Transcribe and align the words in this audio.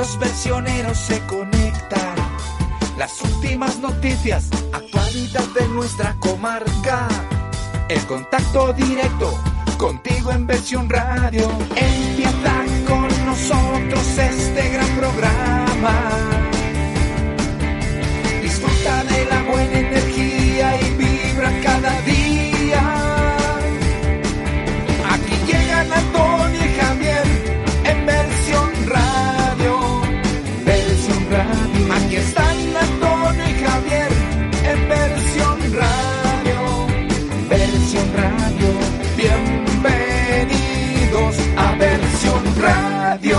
los 0.00 0.18
versioneros 0.18 0.96
se 0.96 1.20
conectan. 1.26 2.14
Las 2.96 3.20
últimas 3.20 3.78
noticias, 3.80 4.48
actualidad 4.72 5.44
de 5.58 5.68
nuestra 5.68 6.16
comarca. 6.20 7.06
El 7.86 8.00
contacto 8.06 8.72
directo, 8.72 9.38
contigo 9.76 10.32
en 10.32 10.46
versión 10.46 10.88
radio. 10.88 11.50
Empieza 11.76 12.54
con 12.88 13.08
nosotros 13.26 14.18
este 14.18 14.70
gran 14.70 14.88
programa. 14.96 15.94
Disfruta 18.40 19.04
de 19.04 19.26
la 19.26 19.42
buena 19.42 19.78
energía 19.80 20.80
y 20.80 20.94
vibra 20.96 21.50
cada 21.62 22.00
día. 22.02 22.29
Javier 33.80 34.12
en 34.64 34.88
versión 34.88 35.58
radio. 35.74 36.86
Versión 37.48 38.12
radio. 38.14 38.68
Bienvenidos 39.16 41.36
a 41.56 41.74
versión 41.76 42.42
radio. 42.60 43.38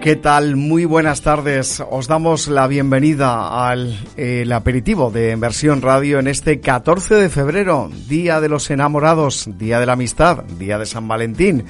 ¿Qué 0.00 0.16
tal? 0.16 0.56
Muy 0.56 0.84
buenas 0.84 1.22
tardes. 1.22 1.82
Os 1.90 2.06
damos 2.06 2.46
la 2.48 2.68
bienvenida 2.68 3.68
al 3.68 3.98
el 4.16 4.52
aperitivo 4.52 5.10
de 5.10 5.34
Versión 5.36 5.82
Radio 5.82 6.20
en 6.20 6.28
este 6.28 6.60
14 6.60 7.16
de 7.16 7.28
febrero, 7.28 7.90
Día 8.08 8.40
de 8.40 8.48
los 8.48 8.70
Enamorados, 8.70 9.50
Día 9.58 9.80
de 9.80 9.86
la 9.86 9.94
Amistad, 9.94 10.44
Día 10.44 10.78
de 10.78 10.86
San 10.86 11.08
Valentín. 11.08 11.64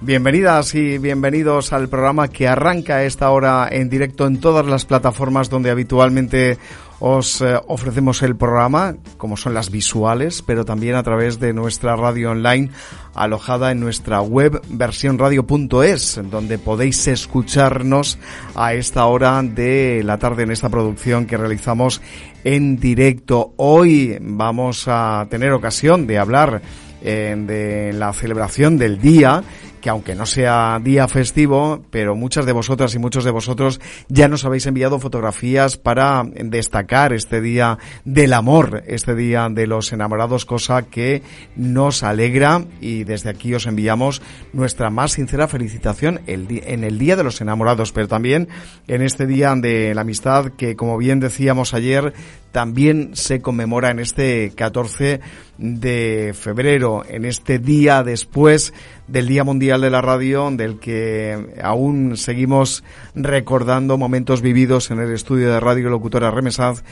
Bienvenidas 0.00 0.74
y 0.74 0.96
bienvenidos 0.98 1.72
al 1.72 1.88
programa 1.88 2.28
que 2.28 2.48
arranca 2.48 2.96
a 2.96 3.04
esta 3.04 3.30
hora 3.30 3.68
en 3.70 3.88
directo 3.90 4.26
en 4.26 4.40
todas 4.40 4.66
las 4.66 4.86
plataformas 4.86 5.50
donde 5.50 5.70
habitualmente 5.70 6.58
os 7.06 7.42
eh, 7.42 7.60
ofrecemos 7.68 8.22
el 8.22 8.34
programa, 8.34 8.96
como 9.18 9.36
son 9.36 9.52
las 9.52 9.70
visuales, 9.70 10.40
pero 10.40 10.64
también 10.64 10.94
a 10.94 11.02
través 11.02 11.38
de 11.38 11.52
nuestra 11.52 11.96
radio 11.96 12.30
online 12.30 12.70
alojada 13.14 13.72
en 13.72 13.80
nuestra 13.80 14.22
web 14.22 14.62
versionradio.es, 14.70 16.22
donde 16.30 16.56
podéis 16.56 17.06
escucharnos 17.06 18.18
a 18.54 18.72
esta 18.72 19.04
hora 19.04 19.42
de 19.42 20.00
la 20.02 20.16
tarde 20.16 20.44
en 20.44 20.50
esta 20.50 20.70
producción 20.70 21.26
que 21.26 21.36
realizamos 21.36 22.00
en 22.42 22.80
directo. 22.80 23.52
Hoy 23.56 24.16
vamos 24.22 24.84
a 24.88 25.26
tener 25.28 25.52
ocasión 25.52 26.06
de 26.06 26.18
hablar 26.18 26.62
eh, 27.02 27.34
de 27.36 27.92
la 27.92 28.14
celebración 28.14 28.78
del 28.78 28.98
día 28.98 29.44
que 29.84 29.90
aunque 29.90 30.14
no 30.14 30.24
sea 30.24 30.80
día 30.82 31.06
festivo, 31.08 31.84
pero 31.90 32.16
muchas 32.16 32.46
de 32.46 32.52
vosotras 32.52 32.94
y 32.94 32.98
muchos 32.98 33.22
de 33.22 33.30
vosotros 33.30 33.82
ya 34.08 34.28
nos 34.28 34.46
habéis 34.46 34.64
enviado 34.64 34.98
fotografías 34.98 35.76
para 35.76 36.24
destacar 36.24 37.12
este 37.12 37.42
día 37.42 37.76
del 38.06 38.32
amor, 38.32 38.82
este 38.86 39.14
día 39.14 39.46
de 39.50 39.66
los 39.66 39.92
enamorados, 39.92 40.46
cosa 40.46 40.84
que 40.84 41.20
nos 41.54 42.02
alegra. 42.02 42.64
Y 42.80 43.04
desde 43.04 43.28
aquí 43.28 43.52
os 43.52 43.66
enviamos 43.66 44.22
nuestra 44.54 44.88
más 44.88 45.12
sincera 45.12 45.48
felicitación 45.48 46.22
en 46.26 46.82
el 46.82 46.98
día 46.98 47.16
de 47.16 47.24
los 47.24 47.42
enamorados, 47.42 47.92
pero 47.92 48.08
también 48.08 48.48
en 48.88 49.02
este 49.02 49.26
día 49.26 49.54
de 49.54 49.94
la 49.94 50.00
amistad 50.00 50.46
que, 50.56 50.76
como 50.76 50.96
bien 50.96 51.20
decíamos 51.20 51.74
ayer, 51.74 52.14
también 52.54 53.16
se 53.16 53.42
conmemora 53.42 53.90
en 53.90 53.98
este 53.98 54.52
14 54.54 55.20
de 55.58 56.32
febrero, 56.38 57.02
en 57.04 57.24
este 57.24 57.58
día 57.58 58.04
después 58.04 58.72
del 59.08 59.26
Día 59.26 59.42
Mundial 59.42 59.80
de 59.80 59.90
la 59.90 60.00
Radio, 60.00 60.48
del 60.52 60.78
que 60.78 61.36
aún 61.60 62.16
seguimos 62.16 62.84
recordando 63.16 63.98
momentos 63.98 64.40
vividos 64.40 64.92
en 64.92 65.00
el 65.00 65.12
estudio 65.12 65.52
de 65.52 65.58
radio 65.58 65.90
locutora 65.90 66.30
Remesaz, 66.30 66.84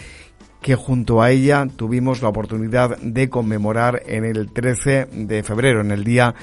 que 0.62 0.76
junto 0.76 1.20
a 1.20 1.30
ella 1.30 1.66
tuvimos 1.76 2.22
la 2.22 2.28
oportunidad 2.28 2.96
de 2.98 3.28
conmemorar 3.28 4.02
en 4.06 4.24
el 4.24 4.50
13 4.50 5.08
de 5.12 5.42
febrero, 5.42 5.80
en 5.80 5.90
el 5.90 6.04
día 6.04 6.34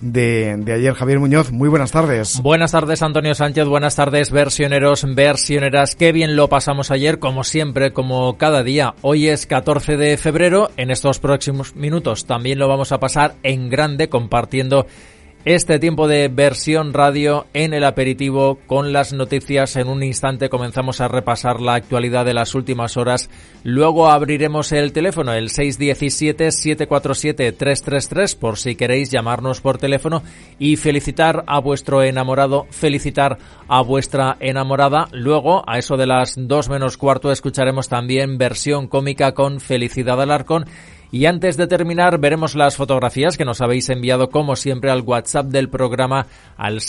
de, 0.00 0.56
de, 0.58 0.72
ayer. 0.72 0.94
Javier 0.94 1.18
Muñoz, 1.18 1.52
muy 1.52 1.68
buenas 1.68 1.92
tardes. 1.92 2.40
Buenas 2.42 2.72
tardes, 2.72 3.02
Antonio 3.02 3.34
Sánchez. 3.34 3.66
Buenas 3.66 3.96
tardes, 3.96 4.30
versioneros, 4.30 5.06
versioneras. 5.14 5.94
Qué 5.94 6.12
bien 6.12 6.36
lo 6.36 6.48
pasamos 6.48 6.90
ayer, 6.90 7.18
como 7.18 7.44
siempre, 7.44 7.92
como 7.92 8.36
cada 8.36 8.62
día. 8.62 8.94
Hoy 9.02 9.28
es 9.28 9.46
14 9.46 9.96
de 9.96 10.16
febrero. 10.16 10.70
En 10.76 10.90
estos 10.90 11.18
próximos 11.18 11.76
minutos 11.76 12.26
también 12.26 12.58
lo 12.58 12.68
vamos 12.68 12.92
a 12.92 12.98
pasar 12.98 13.34
en 13.42 13.68
grande 13.68 14.08
compartiendo 14.08 14.86
este 15.46 15.78
tiempo 15.78 16.08
de 16.08 16.26
versión 16.26 16.92
radio 16.92 17.46
en 17.54 17.72
el 17.72 17.84
aperitivo 17.84 18.58
con 18.66 18.92
las 18.92 19.12
noticias. 19.12 19.76
En 19.76 19.86
un 19.86 20.02
instante 20.02 20.48
comenzamos 20.48 21.00
a 21.00 21.06
repasar 21.06 21.60
la 21.60 21.74
actualidad 21.74 22.24
de 22.24 22.34
las 22.34 22.56
últimas 22.56 22.96
horas. 22.96 23.30
Luego 23.62 24.10
abriremos 24.10 24.72
el 24.72 24.92
teléfono, 24.92 25.32
el 25.32 25.50
617-747-333, 25.50 28.36
por 28.36 28.58
si 28.58 28.74
queréis 28.74 29.12
llamarnos 29.12 29.60
por 29.60 29.78
teléfono 29.78 30.24
y 30.58 30.74
felicitar 30.74 31.44
a 31.46 31.60
vuestro 31.60 32.02
enamorado, 32.02 32.66
felicitar 32.70 33.38
a 33.68 33.82
vuestra 33.82 34.36
enamorada. 34.40 35.06
Luego, 35.12 35.62
a 35.70 35.78
eso 35.78 35.96
de 35.96 36.06
las 36.06 36.34
dos 36.36 36.68
menos 36.68 36.96
cuarto, 36.96 37.30
escucharemos 37.30 37.88
también 37.88 38.36
versión 38.36 38.88
cómica 38.88 39.32
con 39.32 39.60
Felicidad 39.60 40.20
Alarcón 40.20 40.66
y 41.16 41.24
antes 41.24 41.56
de 41.56 41.66
terminar, 41.66 42.18
veremos 42.18 42.54
las 42.54 42.76
fotografías 42.76 43.38
que 43.38 43.46
nos 43.46 43.62
habéis 43.62 43.88
enviado, 43.88 44.28
como 44.28 44.54
siempre, 44.54 44.90
al 44.90 45.00
WhatsApp 45.00 45.46
del 45.46 45.70
programa 45.70 46.26
al 46.58 46.82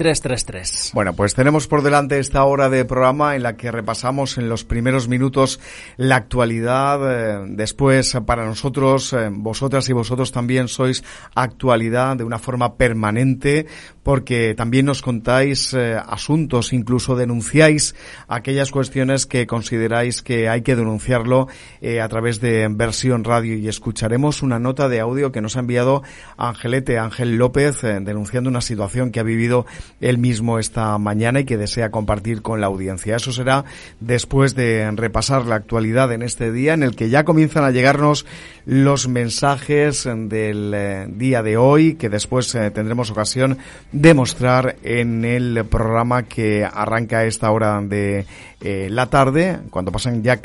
617-747-333. 0.00 0.92
Bueno, 0.94 1.14
pues 1.14 1.34
tenemos 1.34 1.66
por 1.66 1.82
delante 1.82 2.18
esta 2.18 2.44
hora 2.44 2.68
de 2.68 2.84
programa 2.84 3.36
en 3.36 3.42
la 3.42 3.56
que 3.56 3.70
repasamos 3.70 4.38
en 4.38 4.48
los 4.48 4.64
primeros 4.64 5.08
minutos 5.08 5.60
la 5.96 6.16
actualidad. 6.16 7.00
Eh, 7.02 7.46
después, 7.50 8.16
para 8.26 8.44
nosotros, 8.44 9.12
eh, 9.12 9.28
vosotras 9.30 9.88
y 9.88 9.92
vosotros 9.92 10.32
también 10.32 10.68
sois 10.68 11.04
actualidad 11.34 12.16
de 12.16 12.24
una 12.24 12.38
forma 12.38 12.76
permanente 12.76 13.66
porque 14.02 14.54
también 14.54 14.86
nos 14.86 15.02
contáis 15.02 15.74
eh, 15.74 15.94
asuntos, 15.94 16.72
incluso 16.72 17.16
denunciáis 17.16 17.94
aquellas 18.28 18.70
cuestiones 18.70 19.26
que 19.26 19.46
consideráis 19.46 20.22
que 20.22 20.48
hay 20.48 20.62
que 20.62 20.76
denunciarlo 20.76 21.48
eh, 21.80 22.00
a 22.00 22.08
través 22.08 22.40
de 22.40 22.66
versión 22.70 23.24
radio 23.24 23.54
y 23.56 23.68
escucharemos 23.68 24.42
una 24.42 24.58
nota 24.58 24.88
de 24.88 25.00
audio 25.00 25.32
que 25.32 25.40
nos 25.40 25.56
ha 25.56 25.60
enviado 25.60 26.02
Angelete 26.36 26.98
Ángel 26.98 27.36
López 27.36 27.84
eh, 27.84 27.98
denunciando 28.00 28.48
una 28.48 28.60
situación 28.60 29.10
que 29.10 29.20
ha 29.20 29.24
vivido 29.24 29.66
él 30.00 30.18
mismo 30.18 30.58
esta 30.58 30.96
mañana 30.98 31.40
y 31.40 31.44
que 31.44 31.56
desea 31.56 31.90
compartir 31.90 32.42
con 32.42 32.60
la 32.60 32.66
audiencia. 32.66 33.16
Eso 33.16 33.32
será 33.32 33.64
después 34.00 34.54
de 34.54 34.90
repasar 34.94 35.46
la 35.46 35.56
actualidad 35.56 36.12
en 36.12 36.22
este 36.22 36.52
día 36.52 36.74
en 36.74 36.82
el 36.82 36.94
que 36.94 37.08
ya 37.08 37.24
comienzan 37.24 37.64
a 37.64 37.70
llegarnos 37.70 38.26
los 38.66 39.08
mensajes 39.08 40.04
del 40.04 40.72
eh, 40.74 41.06
día 41.08 41.42
de 41.42 41.56
hoy 41.56 41.94
que 41.94 42.08
después 42.08 42.52
tendremos 42.52 43.10
ocasión 43.10 43.58
de 43.92 44.14
mostrar 44.14 44.76
en 44.82 45.24
el 45.24 45.64
programa 45.64 46.24
que 46.24 46.64
arranca 46.64 47.18
a 47.18 47.24
esta 47.24 47.50
hora 47.50 47.80
de 47.80 48.26
la 48.60 49.06
tarde 49.06 49.58
cuando 49.70 49.90
pasan 49.90 50.22
ya 50.22 50.38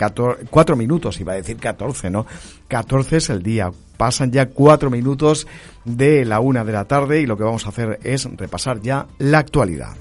cuatro 0.49 0.77
minutos 0.77 0.85
minutos, 0.85 1.19
iba 1.19 1.33
a 1.33 1.35
decir 1.35 1.57
14, 1.57 2.11
¿no? 2.11 2.27
14 2.67 3.17
es 3.17 3.29
el 3.29 3.43
día. 3.43 3.71
Pasan 3.97 4.31
ya 4.31 4.49
cuatro 4.49 4.89
minutos 4.89 5.47
de 5.85 6.25
la 6.25 6.39
una 6.39 6.65
de 6.65 6.73
la 6.73 6.85
tarde 6.85 7.21
y 7.21 7.25
lo 7.25 7.37
que 7.37 7.43
vamos 7.43 7.65
a 7.65 7.69
hacer 7.69 7.99
es 8.03 8.25
repasar 8.37 8.81
ya 8.81 9.07
la 9.17 9.39
actualidad. 9.39 9.95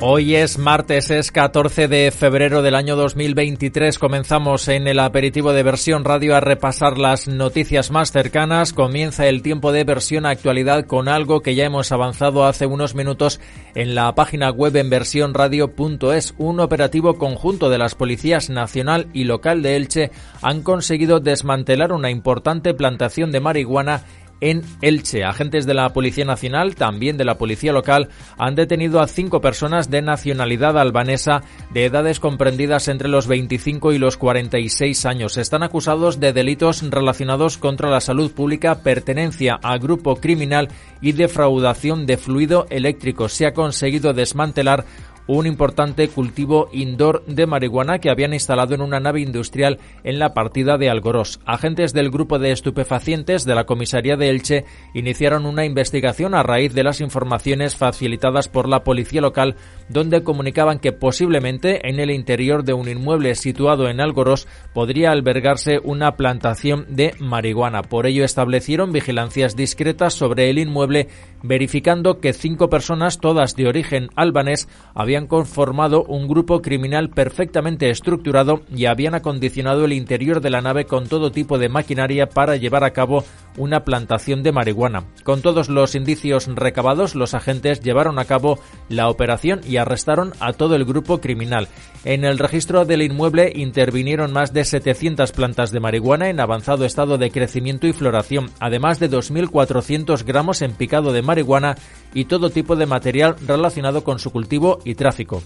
Hoy 0.00 0.36
es 0.36 0.58
martes, 0.58 1.10
es 1.10 1.32
14 1.32 1.88
de 1.88 2.12
febrero 2.12 2.62
del 2.62 2.76
año 2.76 2.94
2023. 2.94 3.98
Comenzamos 3.98 4.68
en 4.68 4.86
el 4.86 5.00
aperitivo 5.00 5.52
de 5.52 5.64
versión 5.64 6.04
radio 6.04 6.36
a 6.36 6.40
repasar 6.40 6.98
las 6.98 7.26
noticias 7.26 7.90
más 7.90 8.12
cercanas. 8.12 8.72
Comienza 8.72 9.26
el 9.26 9.42
tiempo 9.42 9.72
de 9.72 9.82
versión 9.82 10.24
actualidad 10.24 10.86
con 10.86 11.08
algo 11.08 11.40
que 11.40 11.56
ya 11.56 11.64
hemos 11.64 11.90
avanzado 11.90 12.46
hace 12.46 12.66
unos 12.66 12.94
minutos 12.94 13.40
en 13.74 13.96
la 13.96 14.14
página 14.14 14.50
web 14.50 14.76
en 14.76 14.88
versiónradio.es. 14.88 16.34
Un 16.38 16.60
operativo 16.60 17.18
conjunto 17.18 17.68
de 17.68 17.78
las 17.78 17.96
policías 17.96 18.50
nacional 18.50 19.08
y 19.12 19.24
local 19.24 19.62
de 19.62 19.74
Elche 19.74 20.12
han 20.42 20.62
conseguido 20.62 21.18
desmantelar 21.18 21.90
una 21.90 22.10
importante 22.10 22.72
plantación 22.72 23.32
de 23.32 23.40
marihuana 23.40 24.04
en 24.40 24.62
Elche. 24.82 25.24
Agentes 25.24 25.66
de 25.66 25.74
la 25.74 25.88
Policía 25.90 26.24
Nacional, 26.24 26.74
también 26.74 27.16
de 27.16 27.24
la 27.24 27.38
Policía 27.38 27.72
Local, 27.72 28.08
han 28.36 28.54
detenido 28.54 29.00
a 29.00 29.08
cinco 29.08 29.40
personas 29.40 29.90
de 29.90 30.02
nacionalidad 30.02 30.78
albanesa 30.78 31.42
de 31.72 31.84
edades 31.84 32.20
comprendidas 32.20 32.88
entre 32.88 33.08
los 33.08 33.26
25 33.26 33.92
y 33.92 33.98
los 33.98 34.16
46 34.16 35.06
años. 35.06 35.36
Están 35.36 35.62
acusados 35.62 36.20
de 36.20 36.32
delitos 36.32 36.82
relacionados 36.90 37.58
contra 37.58 37.90
la 37.90 38.00
salud 38.00 38.32
pública, 38.32 38.82
pertenencia 38.82 39.58
a 39.62 39.78
grupo 39.78 40.16
criminal 40.16 40.68
y 41.00 41.12
defraudación 41.12 42.06
de 42.06 42.16
fluido 42.16 42.66
eléctrico. 42.70 43.28
Se 43.28 43.46
ha 43.46 43.54
conseguido 43.54 44.12
desmantelar 44.12 44.84
un 45.28 45.46
importante 45.46 46.08
cultivo 46.08 46.70
indoor 46.72 47.22
de 47.26 47.46
marihuana 47.46 47.98
que 47.98 48.10
habían 48.10 48.32
instalado 48.32 48.74
en 48.74 48.80
una 48.80 48.98
nave 48.98 49.20
industrial 49.20 49.78
en 50.02 50.18
la 50.18 50.32
partida 50.32 50.78
de 50.78 50.88
Algorós. 50.88 51.38
Agentes 51.44 51.92
del 51.92 52.10
grupo 52.10 52.38
de 52.38 52.50
estupefacientes 52.50 53.44
de 53.44 53.54
la 53.54 53.64
comisaría 53.64 54.16
de 54.16 54.30
Elche 54.30 54.64
iniciaron 54.94 55.44
una 55.44 55.66
investigación 55.66 56.34
a 56.34 56.42
raíz 56.42 56.72
de 56.72 56.82
las 56.82 57.02
informaciones 57.02 57.76
facilitadas 57.76 58.48
por 58.48 58.68
la 58.68 58.84
policía 58.84 59.20
local, 59.20 59.56
donde 59.90 60.22
comunicaban 60.22 60.78
que 60.78 60.92
posiblemente 60.92 61.88
en 61.88 62.00
el 62.00 62.10
interior 62.10 62.64
de 62.64 62.72
un 62.72 62.88
inmueble 62.88 63.34
situado 63.34 63.88
en 63.88 64.00
Algorós 64.00 64.48
podría 64.72 65.10
albergarse 65.10 65.78
una 65.84 66.16
plantación 66.16 66.86
de 66.88 67.14
marihuana. 67.20 67.82
Por 67.82 68.06
ello 68.06 68.24
establecieron 68.24 68.92
vigilancias 68.92 69.56
discretas 69.56 70.14
sobre 70.14 70.48
el 70.48 70.58
inmueble, 70.58 71.08
verificando 71.42 72.18
que 72.18 72.32
cinco 72.32 72.70
personas, 72.70 73.18
todas 73.18 73.56
de 73.56 73.68
origen 73.68 74.08
albanés, 74.16 74.68
habían 74.94 75.17
conformado 75.26 76.04
un 76.04 76.28
grupo 76.28 76.62
criminal 76.62 77.10
perfectamente 77.10 77.90
estructurado 77.90 78.62
y 78.74 78.86
habían 78.86 79.14
acondicionado 79.14 79.84
el 79.84 79.92
interior 79.92 80.40
de 80.40 80.50
la 80.50 80.60
nave 80.60 80.84
con 80.84 81.08
todo 81.08 81.32
tipo 81.32 81.58
de 81.58 81.68
maquinaria 81.68 82.28
para 82.28 82.56
llevar 82.56 82.84
a 82.84 82.92
cabo 82.92 83.24
una 83.58 83.84
plantación 83.84 84.42
de 84.42 84.52
marihuana. 84.52 85.04
Con 85.24 85.42
todos 85.42 85.68
los 85.68 85.94
indicios 85.94 86.46
recabados, 86.46 87.14
los 87.14 87.34
agentes 87.34 87.80
llevaron 87.80 88.18
a 88.18 88.24
cabo 88.24 88.58
la 88.88 89.08
operación 89.08 89.60
y 89.66 89.76
arrestaron 89.76 90.32
a 90.40 90.52
todo 90.52 90.74
el 90.74 90.84
grupo 90.84 91.20
criminal. 91.20 91.68
En 92.04 92.24
el 92.24 92.38
registro 92.38 92.84
del 92.84 93.02
inmueble 93.02 93.52
intervinieron 93.54 94.32
más 94.32 94.52
de 94.52 94.64
700 94.64 95.32
plantas 95.32 95.70
de 95.72 95.80
marihuana 95.80 96.30
en 96.30 96.40
avanzado 96.40 96.84
estado 96.84 97.18
de 97.18 97.30
crecimiento 97.30 97.86
y 97.86 97.92
floración, 97.92 98.50
además 98.60 98.98
de 98.98 99.10
2.400 99.10 100.24
gramos 100.24 100.62
en 100.62 100.72
picado 100.72 101.12
de 101.12 101.22
marihuana 101.22 101.76
y 102.14 102.24
todo 102.24 102.50
tipo 102.50 102.76
de 102.76 102.86
material 102.86 103.36
relacionado 103.46 104.04
con 104.04 104.18
su 104.18 104.30
cultivo 104.30 104.78
y 104.84 104.94
tráfico. 104.94 105.42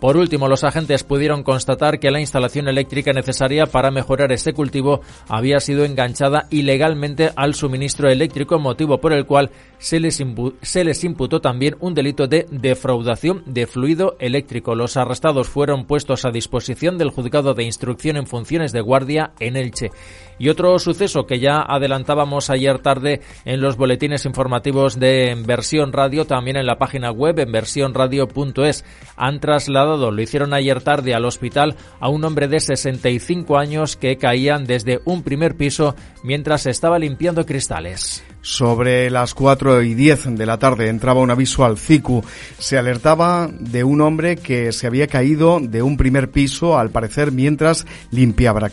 Por 0.00 0.16
último, 0.16 0.48
los 0.48 0.64
agentes 0.64 1.04
pudieron 1.04 1.42
constatar 1.42 2.00
que 2.00 2.10
la 2.10 2.20
instalación 2.20 2.68
eléctrica 2.68 3.12
necesaria 3.12 3.66
para 3.66 3.90
mejorar 3.90 4.32
este 4.32 4.54
cultivo 4.54 5.02
había 5.28 5.60
sido 5.60 5.84
enganchada 5.84 6.46
ilegalmente 6.48 7.30
al 7.36 7.54
suministro 7.54 8.08
eléctrico, 8.08 8.58
motivo 8.58 8.98
por 8.98 9.12
el 9.12 9.26
cual 9.26 9.50
se 9.76 10.00
les, 10.00 10.24
se 10.62 10.84
les 10.84 11.04
imputó 11.04 11.40
también 11.40 11.76
un 11.80 11.92
delito 11.92 12.26
de 12.26 12.46
defraudación 12.50 13.42
de 13.44 13.66
fluido 13.66 14.16
eléctrico. 14.18 14.74
Los 14.74 14.96
arrestados 14.96 15.48
fueron 15.48 15.84
puestos 15.84 16.24
a 16.24 16.30
disposición 16.30 16.96
del 16.96 17.10
juzgado 17.10 17.52
de 17.52 17.64
instrucción 17.64 18.16
en 18.16 18.26
funciones 18.26 18.72
de 18.72 18.80
guardia 18.80 19.32
en 19.38 19.56
Elche. 19.56 19.90
Y 20.38 20.48
otro 20.48 20.78
suceso 20.78 21.26
que 21.26 21.38
ya 21.38 21.60
adelantábamos 21.60 22.48
ayer 22.48 22.78
tarde 22.78 23.20
en 23.44 23.60
los 23.60 23.76
boletines 23.76 24.24
informativos 24.24 24.98
de 24.98 25.36
Versión 25.46 25.92
Radio, 25.92 26.24
también 26.24 26.56
en 26.56 26.64
la 26.64 26.78
página 26.78 27.10
web 27.10 27.38
en 27.38 27.52
versiónradio.es, 27.52 28.86
han 29.18 29.40
trasladado 29.40 29.89
lo 29.96 30.20
hicieron 30.20 30.54
ayer 30.54 30.80
tarde 30.82 31.14
al 31.14 31.24
hospital 31.24 31.76
a 31.98 32.08
un 32.08 32.24
hombre 32.24 32.48
de 32.48 32.60
65 32.60 33.58
años 33.58 33.96
que 33.96 34.16
caían 34.16 34.64
desde 34.64 35.00
un 35.04 35.22
primer 35.22 35.56
piso 35.56 35.94
mientras 36.22 36.66
estaba 36.66 36.98
limpiando 36.98 37.46
cristales. 37.46 38.22
Sobre 38.42 39.10
las 39.10 39.34
4 39.34 39.82
y 39.82 39.92
10 39.92 40.36
de 40.36 40.46
la 40.46 40.58
tarde 40.58 40.88
entraba 40.88 41.20
un 41.20 41.30
aviso 41.30 41.62
al 41.64 41.76
CICU. 41.76 42.24
Se 42.58 42.78
alertaba 42.78 43.50
de 43.52 43.84
un 43.84 44.00
hombre 44.00 44.36
que 44.36 44.72
se 44.72 44.86
había 44.86 45.08
caído 45.08 45.60
de 45.60 45.82
un 45.82 45.98
primer 45.98 46.30
piso, 46.30 46.78
al 46.78 46.88
parecer, 46.88 47.32
mientras 47.32 47.86
limpiaba 48.10 48.70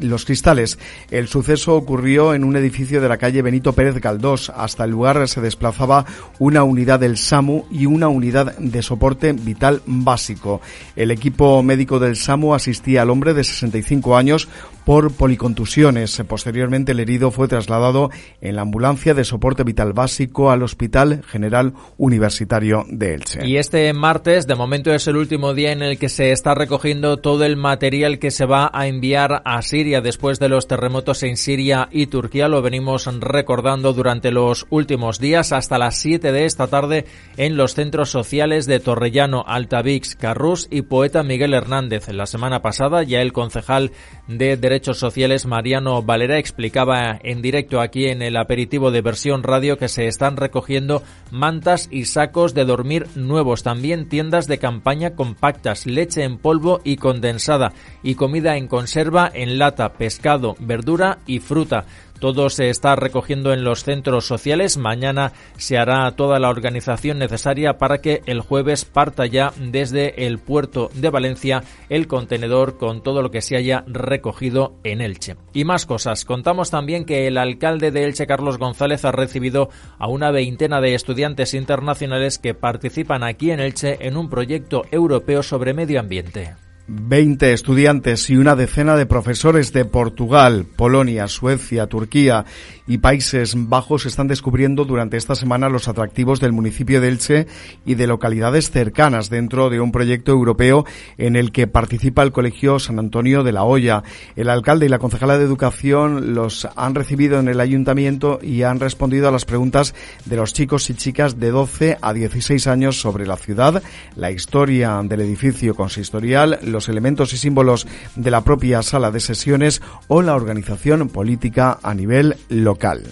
los 0.00 0.24
cristales. 0.24 0.78
El 1.10 1.28
suceso 1.28 1.74
ocurrió 1.76 2.32
en 2.32 2.42
un 2.42 2.56
edificio 2.56 3.02
de 3.02 3.08
la 3.08 3.18
calle 3.18 3.42
Benito 3.42 3.74
Pérez 3.74 4.00
Galdós. 4.00 4.48
Hasta 4.48 4.84
el 4.84 4.90
lugar 4.92 5.28
se 5.28 5.42
desplazaba 5.42 6.06
una 6.38 6.62
unidad 6.62 7.00
del 7.00 7.18
SAMU 7.18 7.66
y 7.70 7.84
una 7.84 8.08
unidad 8.08 8.56
de 8.56 8.82
soporte 8.82 9.32
vital 9.34 9.82
básico. 9.84 10.51
El 10.96 11.10
equipo 11.10 11.62
médico 11.62 11.98
del 11.98 12.16
SAMU 12.16 12.54
asistía 12.54 13.02
al 13.02 13.10
hombre 13.10 13.34
de 13.34 13.44
65 13.44 14.16
años 14.16 14.48
por 14.84 15.12
policontusiones. 15.12 16.22
Posteriormente 16.28 16.92
el 16.92 17.00
herido 17.00 17.30
fue 17.30 17.48
trasladado 17.48 18.10
en 18.40 18.56
la 18.56 18.62
ambulancia 18.62 19.14
de 19.14 19.24
soporte 19.24 19.64
vital 19.64 19.92
básico 19.92 20.50
al 20.50 20.62
Hospital 20.62 21.22
General 21.26 21.74
Universitario 21.96 22.84
de 22.88 23.14
Elche. 23.14 23.46
Y 23.46 23.56
este 23.56 23.92
martes, 23.92 24.46
de 24.46 24.54
momento, 24.54 24.92
es 24.92 25.06
el 25.06 25.16
último 25.16 25.54
día 25.54 25.72
en 25.72 25.82
el 25.82 25.98
que 25.98 26.08
se 26.08 26.32
está 26.32 26.54
recogiendo 26.54 27.18
todo 27.18 27.44
el 27.44 27.56
material 27.56 28.18
que 28.18 28.30
se 28.30 28.46
va 28.46 28.70
a 28.72 28.86
enviar 28.86 29.42
a 29.44 29.62
Siria 29.62 30.00
después 30.00 30.38
de 30.38 30.48
los 30.48 30.66
terremotos 30.66 31.22
en 31.22 31.36
Siria 31.36 31.88
y 31.90 32.06
Turquía. 32.06 32.48
Lo 32.48 32.62
venimos 32.62 33.08
recordando 33.20 33.92
durante 33.92 34.30
los 34.30 34.66
últimos 34.70 35.18
días 35.18 35.52
hasta 35.52 35.78
las 35.78 35.96
7 35.96 36.32
de 36.32 36.44
esta 36.44 36.66
tarde 36.66 37.06
en 37.36 37.56
los 37.56 37.74
centros 37.74 38.10
sociales 38.10 38.66
de 38.66 38.80
Torrellano, 38.80 39.44
Altavix, 39.46 40.16
Carrús 40.16 40.68
y 40.70 40.82
Poeta 40.82 41.22
Miguel 41.22 41.54
Hernández. 41.54 42.08
La 42.08 42.26
semana 42.26 42.62
pasada 42.62 43.02
ya 43.02 43.20
el 43.20 43.32
concejal 43.32 43.92
de 44.38 44.56
Derechos 44.56 44.98
Sociales, 44.98 45.46
Mariano 45.46 46.02
Valera, 46.02 46.38
explicaba 46.38 47.18
en 47.22 47.42
directo 47.42 47.80
aquí 47.80 48.06
en 48.06 48.22
el 48.22 48.36
aperitivo 48.36 48.90
de 48.90 49.00
versión 49.00 49.42
radio 49.42 49.78
que 49.78 49.88
se 49.88 50.06
están 50.06 50.36
recogiendo 50.36 51.02
mantas 51.30 51.88
y 51.90 52.04
sacos 52.04 52.54
de 52.54 52.64
dormir 52.64 53.06
nuevos, 53.14 53.62
también 53.62 54.08
tiendas 54.08 54.46
de 54.46 54.58
campaña 54.58 55.14
compactas, 55.14 55.86
leche 55.86 56.24
en 56.24 56.38
polvo 56.38 56.80
y 56.84 56.96
condensada 56.96 57.72
y 58.02 58.14
comida 58.14 58.56
en 58.56 58.68
conserva 58.68 59.30
en 59.32 59.58
lata, 59.58 59.92
pescado, 59.94 60.56
verdura 60.60 61.18
y 61.26 61.40
fruta. 61.40 61.86
Todo 62.22 62.50
se 62.50 62.70
está 62.70 62.94
recogiendo 62.94 63.52
en 63.52 63.64
los 63.64 63.82
centros 63.82 64.28
sociales. 64.28 64.76
Mañana 64.76 65.32
se 65.56 65.76
hará 65.76 66.08
toda 66.12 66.38
la 66.38 66.50
organización 66.50 67.18
necesaria 67.18 67.78
para 67.78 67.98
que 67.98 68.22
el 68.26 68.42
jueves 68.42 68.84
parta 68.84 69.26
ya 69.26 69.52
desde 69.58 70.24
el 70.24 70.38
puerto 70.38 70.88
de 70.94 71.10
Valencia 71.10 71.64
el 71.88 72.06
contenedor 72.06 72.78
con 72.78 73.02
todo 73.02 73.22
lo 73.22 73.32
que 73.32 73.40
se 73.40 73.56
haya 73.56 73.82
recogido 73.88 74.76
en 74.84 75.00
Elche. 75.00 75.34
Y 75.52 75.64
más 75.64 75.84
cosas. 75.84 76.24
Contamos 76.24 76.70
también 76.70 77.06
que 77.06 77.26
el 77.26 77.38
alcalde 77.38 77.90
de 77.90 78.04
Elche, 78.04 78.28
Carlos 78.28 78.56
González, 78.56 79.04
ha 79.04 79.10
recibido 79.10 79.70
a 79.98 80.06
una 80.06 80.30
veintena 80.30 80.80
de 80.80 80.94
estudiantes 80.94 81.54
internacionales 81.54 82.38
que 82.38 82.54
participan 82.54 83.24
aquí 83.24 83.50
en 83.50 83.58
Elche 83.58 84.06
en 84.06 84.16
un 84.16 84.30
proyecto 84.30 84.84
europeo 84.92 85.42
sobre 85.42 85.74
medio 85.74 85.98
ambiente. 85.98 86.54
20 86.88 87.52
estudiantes 87.52 88.28
y 88.28 88.36
una 88.36 88.56
decena 88.56 88.96
de 88.96 89.06
profesores 89.06 89.72
de 89.72 89.84
Portugal, 89.84 90.66
Polonia, 90.76 91.28
Suecia, 91.28 91.86
Turquía 91.86 92.44
y 92.86 92.98
Países 92.98 93.54
Bajos 93.56 94.06
están 94.06 94.26
descubriendo 94.26 94.84
durante 94.84 95.16
esta 95.16 95.34
semana 95.34 95.68
los 95.68 95.88
atractivos 95.88 96.40
del 96.40 96.52
municipio 96.52 97.00
de 97.00 97.08
Elche 97.08 97.46
y 97.86 97.94
de 97.94 98.06
localidades 98.06 98.70
cercanas 98.70 99.30
dentro 99.30 99.70
de 99.70 99.80
un 99.80 99.92
proyecto 99.92 100.32
europeo 100.32 100.84
en 101.18 101.36
el 101.36 101.52
que 101.52 101.66
participa 101.66 102.22
el 102.22 102.32
Colegio 102.32 102.78
San 102.78 102.98
Antonio 102.98 103.44
de 103.44 103.52
la 103.52 103.64
Hoya. 103.64 104.02
El 104.34 104.48
alcalde 104.48 104.86
y 104.86 104.88
la 104.88 104.98
concejala 104.98 105.38
de 105.38 105.44
Educación 105.44 106.34
los 106.34 106.66
han 106.76 106.94
recibido 106.94 107.38
en 107.38 107.48
el 107.48 107.60
ayuntamiento 107.60 108.40
y 108.42 108.62
han 108.62 108.80
respondido 108.80 109.28
a 109.28 109.32
las 109.32 109.44
preguntas 109.44 109.94
de 110.24 110.36
los 110.36 110.52
chicos 110.52 110.90
y 110.90 110.94
chicas 110.94 111.38
de 111.38 111.50
12 111.50 111.98
a 112.00 112.12
16 112.12 112.66
años 112.66 113.00
sobre 113.00 113.26
la 113.26 113.36
ciudad, 113.36 113.82
la 114.16 114.30
historia 114.30 115.00
del 115.04 115.20
edificio 115.20 115.74
consistorial, 115.74 116.58
los 116.72 116.88
elementos 116.88 117.32
y 117.32 117.36
símbolos 117.36 117.86
de 118.16 118.30
la 118.30 118.40
propia 118.40 118.82
sala 118.82 119.10
de 119.10 119.20
sesiones 119.20 119.82
o 120.08 120.22
la 120.22 120.34
organización 120.34 121.08
política 121.08 121.78
a 121.82 121.94
nivel 121.94 122.36
local. 122.48 123.04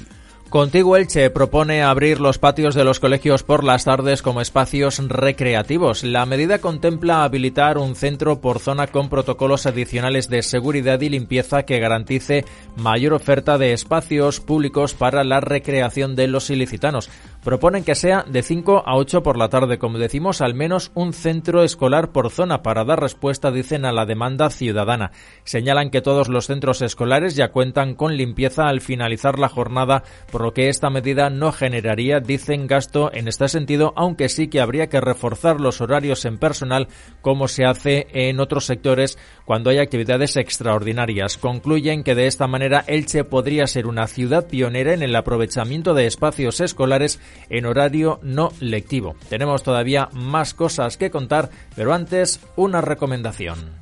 Contigo 0.51 0.97
Elche 0.97 1.31
propone 1.31 1.85
abrir 1.85 2.19
los 2.19 2.39
patios 2.39 2.75
de 2.75 2.83
los 2.83 2.99
colegios 2.99 3.45
por 3.45 3.63
las 3.63 3.85
tardes 3.85 4.21
como 4.21 4.41
espacios 4.41 4.99
recreativos. 4.99 6.03
La 6.03 6.27
medida 6.27 6.59
contempla 6.59 7.23
habilitar 7.23 7.79
un 7.79 7.95
centro 7.95 8.41
por 8.41 8.59
zona 8.59 8.89
con 8.89 9.09
protocolos 9.09 9.67
adicionales 9.67 10.29
de 10.29 10.43
seguridad 10.43 11.01
y 11.03 11.09
limpieza 11.09 11.63
que 11.63 11.79
garantice 11.79 12.45
mayor 12.75 13.13
oferta 13.13 13.59
de 13.59 13.73
espacios 13.73 14.41
públicos 14.41 14.93
para 14.93 15.23
la 15.23 15.39
recreación 15.39 16.17
de 16.17 16.27
los 16.27 16.51
ilicitanos. 16.51 17.11
Proponen 17.43 17.85
que 17.85 17.95
sea 17.95 18.25
de 18.27 18.43
5 18.43 18.85
a 18.87 18.97
8 18.97 19.23
por 19.23 19.37
la 19.37 19.49
tarde, 19.49 19.79
como 19.79 19.99
decimos, 19.99 20.41
al 20.41 20.55
menos 20.55 20.91
un 20.95 21.13
centro 21.13 21.63
escolar 21.63 22.13
por 22.13 22.31
zona 22.31 22.63
para 22.63 22.85
dar 22.85 23.01
respuesta, 23.01 23.51
dicen, 23.51 23.85
a 23.85 23.93
la 23.93 24.07
demanda 24.07 24.51
ciudadana. 24.51 25.13
Señalan 25.45 25.91
que 25.91 26.03
todos 26.03 26.29
los 26.29 26.47
centros 26.47 26.83
escolares 26.83 27.37
ya 27.37 27.51
cuentan 27.51 27.95
con 27.95 28.17
limpieza 28.17 28.69
al 28.69 28.81
finalizar 28.81 29.39
la 29.39 29.49
jornada, 29.49 30.03
por 30.31 30.43
lo 30.43 30.53
que 30.53 30.69
esta 30.69 30.91
medida 30.91 31.31
no 31.31 31.53
generaría, 31.53 32.21
dicen, 32.21 32.67
gasto 32.67 33.11
en 33.13 33.29
este 33.29 33.49
sentido, 33.49 33.93
aunque 33.97 34.29
sí 34.29 34.49
que 34.49 34.61
habría 34.61 34.89
que 34.89 35.01
reforzar 35.01 35.61
los 35.61 35.81
horarios 35.81 36.25
en 36.25 36.39
personal 36.39 36.89
como 37.21 37.49
se 37.49 37.65
hace 37.65 38.07
en 38.13 38.41
otros 38.41 38.67
sectores 38.67 39.19
cuando 39.45 39.71
hay 39.71 39.79
actividades 39.79 40.37
extraordinarias. 40.37 41.39
Concluyen 41.39 42.05
que 42.05 42.15
de 42.15 42.27
esta 42.27 42.47
manera 42.47 42.85
Elche 42.87 43.25
podría 43.25 43.67
ser 43.67 43.87
una 43.87 44.07
ciudad 44.07 44.47
pionera 44.47 44.93
en 44.93 45.03
el 45.03 45.17
aprovechamiento 45.17 45.95
de 45.95 46.07
espacios 46.07 46.61
escolares 46.61 47.21
en 47.49 47.67
horario 47.67 48.21
no 48.23 48.53
lectivo. 48.61 49.17
Tenemos 49.29 49.63
todavía 49.63 50.09
más 50.13 50.55
cosas 50.55 50.97
que 50.97 51.11
contar, 51.11 51.51
pero 51.75 51.93
antes 51.93 52.41
una 52.57 52.81
recomendación. 52.81 53.81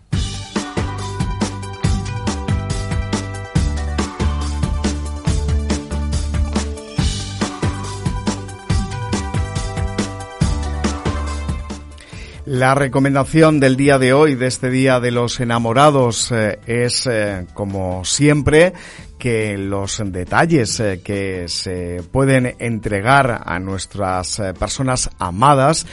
La 12.51 12.75
recomendación 12.75 13.61
del 13.61 13.77
día 13.77 13.99
de 13.99 14.15
hoy, 14.15 14.35
de 14.35 14.47
este 14.47 14.71
Día 14.71 15.01
de 15.01 15.11
los 15.11 15.39
Enamorados, 15.39 16.33
eh, 16.33 16.59
es, 16.67 17.07
eh, 17.07 17.45
como 17.53 18.07
siempre, 18.07 18.73
que 19.19 19.59
los 19.59 20.01
detalles 20.07 20.81
eh, 20.81 21.01
que 21.03 21.49
se 21.49 22.03
pueden 22.11 22.55
entregar 22.59 23.43
a 23.45 23.59
nuestras 23.59 24.41
personas 24.59 25.11
amadas 25.19 25.87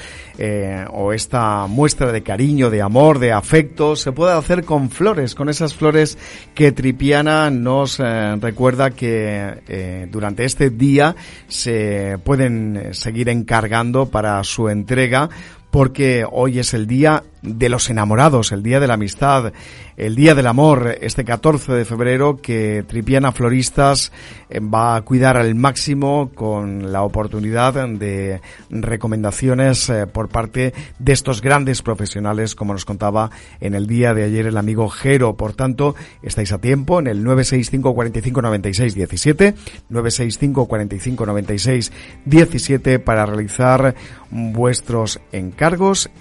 o 0.91 1.13
esta 1.13 1.65
muestra 1.67 2.11
de 2.11 2.21
cariño, 2.21 2.69
de 2.69 2.81
amor, 2.81 3.19
de 3.19 3.31
afecto, 3.31 3.95
se 3.95 4.11
puede 4.11 4.33
hacer 4.33 4.65
con 4.65 4.89
flores, 4.89 5.33
con 5.33 5.47
esas 5.47 5.73
flores 5.73 6.17
que 6.53 6.73
Tripiana 6.73 7.49
nos 7.49 7.99
recuerda 7.99 8.91
que 8.91 10.07
durante 10.11 10.43
este 10.43 10.71
día 10.71 11.15
se 11.47 12.17
pueden 12.25 12.89
seguir 12.91 13.29
encargando 13.29 14.07
para 14.07 14.43
su 14.43 14.67
entrega 14.67 15.29
porque 15.75 16.25
hoy 16.31 16.59
es 16.59 16.73
el 16.73 16.87
día 16.87 17.23
de 17.41 17.67
los 17.67 17.89
enamorados, 17.89 18.53
el 18.53 18.63
día 18.63 18.79
de 18.79 18.87
la 18.87 18.93
amistad, 18.93 19.51
el 19.97 20.15
día 20.15 20.33
del 20.33 20.47
amor, 20.47 20.97
este 21.01 21.25
14 21.25 21.73
de 21.73 21.85
febrero 21.85 22.37
que 22.41 22.83
Tripiana 22.87 23.33
Floristas 23.33 24.13
eh, 24.49 24.61
va 24.61 24.95
a 24.95 25.01
cuidar 25.01 25.35
al 25.35 25.53
máximo 25.53 26.31
con 26.33 26.93
la 26.93 27.03
oportunidad 27.03 27.87
de 27.89 28.41
recomendaciones 28.69 29.89
eh, 29.89 30.07
por 30.07 30.29
parte 30.29 30.73
de 30.97 31.13
estos 31.13 31.41
grandes 31.41 31.81
profesionales, 31.81 32.55
como 32.55 32.73
nos 32.73 32.85
contaba 32.85 33.29
en 33.59 33.75
el 33.75 33.85
día 33.85 34.13
de 34.13 34.23
ayer 34.23 34.47
el 34.47 34.57
amigo 34.57 34.87
Jero. 34.89 35.35
Por 35.35 35.53
tanto, 35.53 35.93
estáis 36.23 36.53
a 36.53 36.57
tiempo 36.57 36.99
en 36.99 37.07
el 37.07 37.23
965 37.23 37.93
45 37.93 38.41
96 38.41 38.95
17, 38.95 39.55
965 39.89 40.67
45 40.67 41.25
96 41.25 41.91
17 42.25 42.99
para 42.99 43.25
realizar 43.25 43.93
vuestros 44.31 45.19
encargos 45.31 45.64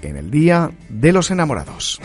en 0.00 0.16
el 0.16 0.30
Día 0.30 0.70
de 0.88 1.12
los 1.12 1.30
Enamorados. 1.30 2.00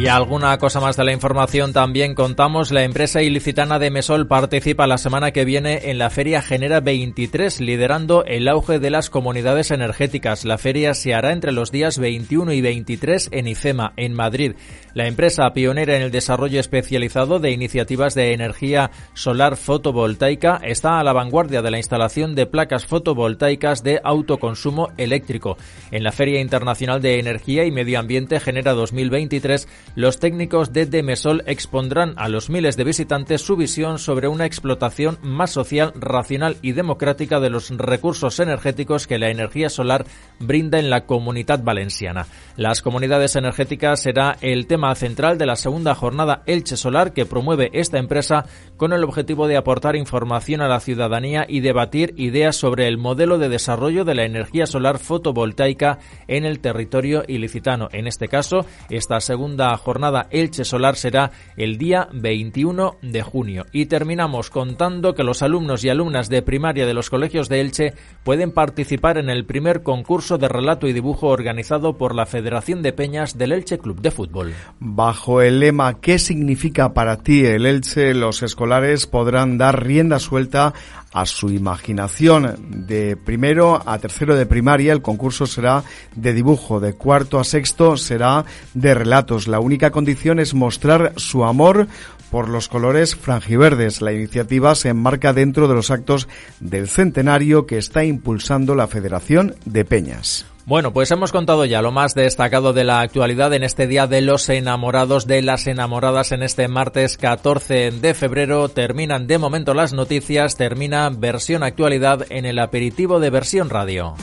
Y 0.00 0.06
alguna 0.06 0.56
cosa 0.56 0.80
más 0.80 0.96
de 0.96 1.04
la 1.04 1.12
información 1.12 1.74
también 1.74 2.14
contamos. 2.14 2.72
La 2.72 2.84
empresa 2.84 3.20
ilicitana 3.20 3.78
de 3.78 3.90
Mesol 3.90 4.26
participa 4.26 4.86
la 4.86 4.96
semana 4.96 5.30
que 5.30 5.44
viene 5.44 5.90
en 5.90 5.98
la 5.98 6.08
Feria 6.08 6.40
Genera 6.40 6.80
23, 6.80 7.60
liderando 7.60 8.24
el 8.24 8.48
auge 8.48 8.78
de 8.78 8.88
las 8.88 9.10
comunidades 9.10 9.70
energéticas. 9.70 10.46
La 10.46 10.56
feria 10.56 10.94
se 10.94 11.12
hará 11.12 11.32
entre 11.32 11.52
los 11.52 11.70
días 11.70 11.98
21 11.98 12.54
y 12.54 12.62
23 12.62 13.28
en 13.30 13.46
IFEMA, 13.48 13.92
en 13.98 14.14
Madrid. 14.14 14.54
La 14.94 15.06
empresa 15.06 15.52
pionera 15.52 15.94
en 15.96 16.02
el 16.02 16.10
desarrollo 16.10 16.60
especializado 16.60 17.38
de 17.38 17.50
iniciativas 17.50 18.14
de 18.14 18.32
energía 18.32 18.90
solar 19.12 19.56
fotovoltaica 19.56 20.60
está 20.64 20.98
a 20.98 21.04
la 21.04 21.12
vanguardia 21.12 21.60
de 21.60 21.70
la 21.70 21.76
instalación 21.76 22.34
de 22.34 22.46
placas 22.46 22.86
fotovoltaicas 22.86 23.84
de 23.84 24.00
autoconsumo 24.02 24.88
eléctrico. 24.96 25.58
En 25.90 26.04
la 26.04 26.10
Feria 26.10 26.40
Internacional 26.40 27.02
de 27.02 27.18
Energía 27.18 27.66
y 27.66 27.70
Medio 27.70 28.00
Ambiente 28.00 28.40
Genera 28.40 28.72
2023, 28.72 29.68
los 29.94 30.20
técnicos 30.20 30.72
de 30.72 30.86
Demesol 30.86 31.42
expondrán 31.46 32.14
a 32.16 32.28
los 32.28 32.48
miles 32.48 32.76
de 32.76 32.84
visitantes 32.84 33.42
su 33.42 33.56
visión 33.56 33.98
sobre 33.98 34.28
una 34.28 34.46
explotación 34.46 35.18
más 35.22 35.50
social, 35.50 35.92
racional 35.96 36.56
y 36.62 36.72
democrática 36.72 37.40
de 37.40 37.50
los 37.50 37.70
recursos 37.70 38.38
energéticos 38.38 39.06
que 39.06 39.18
la 39.18 39.30
energía 39.30 39.68
solar 39.68 40.04
brinda 40.38 40.78
en 40.78 40.90
la 40.90 41.06
comunidad 41.06 41.62
valenciana. 41.62 42.26
Las 42.56 42.82
comunidades 42.82 43.34
energéticas 43.36 44.00
será 44.00 44.36
el 44.40 44.66
tema 44.66 44.94
central 44.94 45.38
de 45.38 45.46
la 45.46 45.56
segunda 45.56 45.94
jornada 45.94 46.42
Elche 46.46 46.76
Solar 46.76 47.12
que 47.12 47.26
promueve 47.26 47.70
esta 47.72 47.98
empresa 47.98 48.46
con 48.76 48.92
el 48.92 49.02
objetivo 49.02 49.48
de 49.48 49.56
aportar 49.56 49.96
información 49.96 50.60
a 50.60 50.68
la 50.68 50.80
ciudadanía 50.80 51.46
y 51.48 51.60
debatir 51.60 52.14
ideas 52.16 52.56
sobre 52.56 52.86
el 52.86 52.96
modelo 52.96 53.38
de 53.38 53.48
desarrollo 53.48 54.04
de 54.04 54.14
la 54.14 54.24
energía 54.24 54.66
solar 54.66 54.98
fotovoltaica 54.98 55.98
en 56.28 56.44
el 56.44 56.60
territorio 56.60 57.24
ilicitano. 57.26 57.88
En 57.92 58.06
este 58.06 58.28
caso, 58.28 58.64
esta 58.88 59.20
segunda 59.20 59.76
jornada 59.80 60.28
Elche 60.30 60.64
Solar 60.64 60.94
será 60.94 61.32
el 61.56 61.78
día 61.78 62.08
21 62.12 62.98
de 63.02 63.22
junio. 63.22 63.66
Y 63.72 63.86
terminamos 63.86 64.50
contando 64.50 65.14
que 65.14 65.24
los 65.24 65.42
alumnos 65.42 65.82
y 65.84 65.88
alumnas 65.88 66.28
de 66.28 66.42
primaria 66.42 66.86
de 66.86 66.94
los 66.94 67.10
colegios 67.10 67.48
de 67.48 67.60
Elche 67.60 67.94
pueden 68.22 68.52
participar 68.52 69.18
en 69.18 69.28
el 69.30 69.44
primer 69.44 69.82
concurso 69.82 70.38
de 70.38 70.48
relato 70.48 70.86
y 70.86 70.92
dibujo 70.92 71.26
organizado 71.26 71.96
por 71.96 72.14
la 72.14 72.26
Federación 72.26 72.82
de 72.82 72.92
Peñas 72.92 73.36
del 73.36 73.52
Elche 73.52 73.78
Club 73.78 74.00
de 74.00 74.10
Fútbol. 74.10 74.54
Bajo 74.78 75.42
el 75.42 75.60
lema 75.60 76.00
¿Qué 76.00 76.18
significa 76.18 76.92
para 76.92 77.16
ti 77.16 77.44
el 77.44 77.66
Elche? 77.66 78.14
Los 78.14 78.42
escolares 78.42 79.06
podrán 79.06 79.58
dar 79.58 79.84
rienda 79.84 80.18
suelta 80.18 80.74
a 81.12 81.26
su 81.26 81.50
imaginación. 81.50 82.56
De 82.86 83.16
primero 83.16 83.82
a 83.84 83.98
tercero 83.98 84.36
de 84.36 84.46
primaria 84.46 84.92
el 84.92 85.02
concurso 85.02 85.46
será 85.46 85.84
de 86.14 86.32
dibujo, 86.32 86.80
de 86.80 86.94
cuarto 86.94 87.38
a 87.38 87.44
sexto 87.44 87.96
será 87.96 88.44
de 88.74 88.94
relatos. 88.94 89.48
La 89.48 89.60
única 89.60 89.90
condición 89.90 90.38
es 90.38 90.54
mostrar 90.54 91.12
su 91.16 91.44
amor 91.44 91.88
por 92.30 92.48
los 92.48 92.68
colores 92.68 93.16
franjiverdes. 93.16 94.00
La 94.00 94.12
iniciativa 94.12 94.74
se 94.74 94.88
enmarca 94.88 95.32
dentro 95.32 95.68
de 95.68 95.74
los 95.74 95.90
actos 95.90 96.28
del 96.60 96.88
centenario 96.88 97.66
que 97.66 97.78
está 97.78 98.04
impulsando 98.04 98.74
la 98.74 98.86
Federación 98.86 99.56
de 99.64 99.84
Peñas. 99.84 100.46
Bueno, 100.70 100.92
pues 100.92 101.10
hemos 101.10 101.32
contado 101.32 101.64
ya 101.64 101.82
lo 101.82 101.90
más 101.90 102.14
destacado 102.14 102.72
de 102.72 102.84
la 102.84 103.00
actualidad 103.00 103.52
en 103.54 103.64
este 103.64 103.88
día 103.88 104.06
de 104.06 104.20
los 104.20 104.48
enamorados, 104.48 105.26
de 105.26 105.42
las 105.42 105.66
enamoradas 105.66 106.30
en 106.30 106.44
este 106.44 106.68
martes 106.68 107.16
14 107.16 107.90
de 107.90 108.14
febrero. 108.14 108.68
Terminan 108.68 109.26
de 109.26 109.38
momento 109.38 109.74
las 109.74 109.92
noticias, 109.92 110.54
termina 110.54 111.10
versión 111.10 111.64
actualidad 111.64 112.24
en 112.30 112.46
el 112.46 112.60
aperitivo 112.60 113.18
de 113.18 113.30
versión 113.30 113.68
radio. 113.68 114.14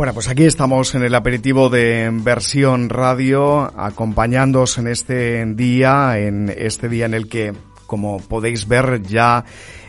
Bueno, 0.00 0.14
pues 0.14 0.30
aquí 0.30 0.44
estamos 0.44 0.94
en 0.94 1.02
el 1.02 1.14
aperitivo 1.14 1.68
de 1.68 2.08
versión 2.10 2.88
radio, 2.88 3.70
acompañándoos 3.78 4.78
en 4.78 4.86
este 4.86 5.44
día, 5.44 6.18
en 6.18 6.48
este 6.48 6.88
día 6.88 7.04
en 7.04 7.12
el 7.12 7.28
que, 7.28 7.52
como 7.86 8.18
podéis 8.18 8.66
ver, 8.66 9.02
ya 9.02 9.44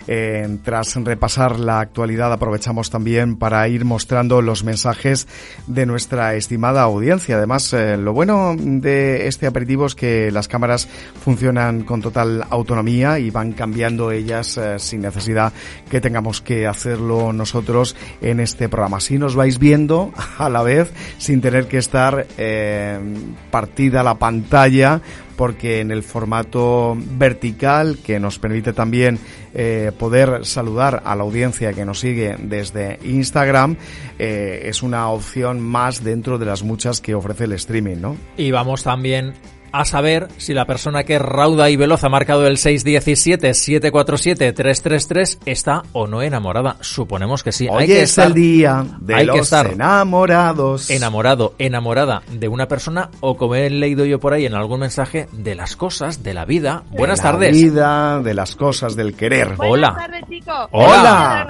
eh, 0.07 0.57
tras 0.63 0.95
repasar 0.95 1.59
la 1.59 1.79
actualidad, 1.79 2.33
aprovechamos 2.33 2.89
también 2.89 3.35
para 3.35 3.67
ir 3.67 3.85
mostrando 3.85 4.41
los 4.41 4.63
mensajes 4.63 5.27
de 5.67 5.85
nuestra 5.85 6.35
estimada 6.35 6.81
audiencia. 6.81 7.37
Además, 7.37 7.73
eh, 7.73 7.97
lo 7.97 8.13
bueno 8.13 8.55
de 8.57 9.27
este 9.27 9.47
aperitivo 9.47 9.85
es 9.85 9.95
que 9.95 10.31
las 10.31 10.47
cámaras 10.47 10.87
funcionan 11.23 11.83
con 11.83 12.01
total 12.01 12.45
autonomía 12.49 13.19
y 13.19 13.29
van 13.29 13.53
cambiando 13.53 14.11
ellas 14.11 14.57
eh, 14.57 14.79
sin 14.79 15.01
necesidad 15.01 15.53
que 15.89 16.01
tengamos 16.01 16.41
que 16.41 16.67
hacerlo 16.67 17.33
nosotros 17.33 17.95
en 18.21 18.39
este 18.39 18.69
programa. 18.69 18.97
Así 18.97 19.17
nos 19.17 19.35
vais 19.35 19.59
viendo 19.59 20.13
a 20.37 20.49
la 20.49 20.63
vez 20.63 20.91
sin 21.17 21.41
tener 21.41 21.67
que 21.67 21.77
estar 21.77 22.25
partida 23.51 24.03
la 24.03 24.15
pantalla 24.15 25.01
porque 25.35 25.79
en 25.79 25.91
el 25.91 26.03
formato 26.03 26.95
vertical 26.97 27.97
que 28.03 28.19
nos 28.19 28.39
permite 28.39 28.73
también 28.73 29.19
eh, 29.53 29.91
poder 29.97 30.45
saludar 30.45 31.01
a 31.05 31.15
la 31.15 31.23
audiencia 31.23 31.73
que 31.73 31.85
nos 31.85 31.99
sigue 31.99 32.35
desde 32.39 32.99
Instagram 33.03 33.75
eh, 34.19 34.63
es 34.65 34.83
una 34.83 35.09
opción 35.09 35.59
más 35.59 36.03
dentro 36.03 36.37
de 36.37 36.45
las 36.45 36.63
muchas 36.63 37.01
que 37.01 37.15
ofrece 37.15 37.45
el 37.45 37.53
streaming, 37.53 37.97
¿no? 37.97 38.17
Y 38.37 38.51
vamos 38.51 38.83
también 38.83 39.33
a 39.71 39.85
saber 39.85 40.27
si 40.37 40.53
la 40.53 40.65
persona 40.65 41.03
que 41.03 41.17
rauda 41.19 41.69
y 41.69 41.75
veloz 41.77 42.03
ha 42.03 42.09
marcado 42.09 42.47
el 42.47 42.57
617-747-333 42.57 45.39
está 45.45 45.83
o 45.93 46.07
no 46.07 46.21
enamorada. 46.21 46.77
Suponemos 46.81 47.43
que 47.43 47.51
sí. 47.51 47.67
Hoy 47.69 47.83
hay 47.83 47.87
que 47.87 48.01
es 48.03 48.09
estar, 48.11 48.27
el 48.27 48.33
día 48.33 48.85
de 48.99 49.15
hay 49.15 49.21
que 49.25 49.27
los 49.27 49.39
estar 49.41 49.67
enamorados. 49.67 50.89
enamorado, 50.89 51.53
enamorada 51.57 52.23
de 52.31 52.47
una 52.47 52.67
persona 52.67 53.09
o 53.19 53.35
como 53.37 53.55
he 53.55 53.69
leído 53.69 54.05
yo 54.05 54.19
por 54.19 54.33
ahí 54.33 54.45
en 54.45 54.55
algún 54.55 54.79
mensaje, 54.81 55.27
de 55.31 55.55
las 55.55 55.75
cosas, 55.75 56.23
de 56.23 56.33
la 56.33 56.45
vida. 56.45 56.83
De 56.91 56.97
Buenas 56.97 57.19
la 57.19 57.23
tardes. 57.31 57.51
vida, 57.53 58.19
de 58.19 58.33
las 58.33 58.55
cosas, 58.55 58.95
del 58.95 59.15
querer. 59.15 59.55
Hola. 59.57 59.91
Buenas 59.91 59.97
tardes, 59.97 60.23
chicos. 60.29 60.67
Hola. 60.71 61.47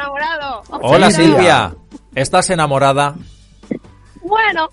Hola. 0.70 1.12
Silvia, 1.12 1.74
¿estás 2.16 2.50
enamorada? 2.50 3.16
Bueno, 4.24 4.70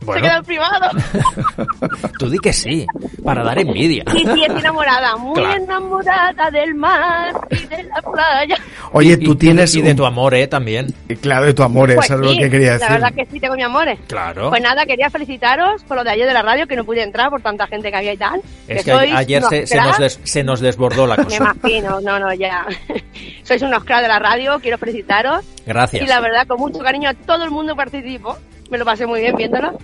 Bueno. 0.00 0.22
se 0.22 0.28
queda 0.30 0.42
privado. 0.42 0.90
Tú 2.18 2.30
di 2.30 2.38
que 2.38 2.52
sí, 2.52 2.86
para 3.24 3.42
dar 3.42 3.58
envidia. 3.58 4.04
Sí, 4.10 4.18
sí, 4.18 4.42
estoy 4.42 4.60
enamorada. 4.60 5.16
Muy 5.16 5.34
Claro. 5.34 5.62
enamorada 5.64 6.50
del 6.50 6.74
mar 6.74 7.34
y 7.50 7.66
de 7.66 7.82
la 7.84 8.00
playa. 8.02 8.56
Oye, 8.92 9.16
tú 9.18 9.32
y- 9.32 9.36
tienes 9.36 9.74
y 9.74 9.82
de 9.82 9.90
un- 9.90 9.96
tu 9.96 10.06
amor, 10.06 10.34
¿eh? 10.34 10.46
También. 10.46 10.94
y 11.08 11.16
Claro, 11.16 11.46
de 11.46 11.54
tu 11.54 11.62
amor, 11.62 11.92
Pues 11.94 12.06
eso 12.06 12.14
es 12.14 12.20
lo 12.20 12.30
sí, 12.32 12.38
que 12.38 12.50
quería 12.50 12.72
decir. 12.74 12.86
La 12.88 12.94
verdad 12.94 13.12
que 13.14 13.26
sí, 13.26 13.38
tengo 13.40 13.54
mi 13.56 13.62
amores. 13.62 13.98
Claro. 14.06 14.48
Pues 14.50 14.62
nada, 14.62 14.86
quería 14.86 15.10
felicitaros 15.10 15.82
por 15.84 15.96
lo 15.98 16.04
de 16.04 16.10
ayer 16.10 16.26
de 16.26 16.32
la 16.34 16.42
radio, 16.42 16.66
que 16.66 16.76
no 16.76 16.84
pude 16.84 17.02
entrar 17.02 17.28
por 17.30 17.42
tanta 17.42 17.66
gente 17.66 17.90
que 17.90 17.96
había 17.96 18.12
y 18.14 18.16
tal. 18.16 18.40
Es 18.66 18.84
que 18.84 18.90
sois 18.92 19.12
ayer 19.14 19.42
se, 19.44 19.66
se 19.66 19.76
nos 19.80 19.98
des- 19.98 20.20
se 20.24 20.42
nos 20.44 20.60
desbordó 20.60 21.06
la 21.06 21.16
Me 21.16 21.24
cosa. 21.24 21.36
imagino, 21.36 22.00
no, 22.00 22.18
no, 22.18 22.32
ya. 22.34 22.66
Sois 23.42 23.60
unos 23.62 23.84
cracks 23.84 24.02
de 24.02 24.08
la 24.08 24.18
radio, 24.18 24.58
quiero 24.60 24.78
felicitaros. 24.78 25.44
Gracias. 25.66 26.02
Y 26.02 26.06
la 26.06 26.20
verdad, 26.20 26.46
con 26.46 26.58
mucho 26.60 26.78
cariño 26.78 27.10
a 27.10 27.14
todo 27.14 27.44
el 27.44 27.50
mundo 27.50 27.74
participó. 27.76 28.36
Me 28.70 28.78
lo 28.78 28.84
pasé 28.84 29.06
muy 29.06 29.20
bien 29.20 29.36
viéndolo. 29.36 29.78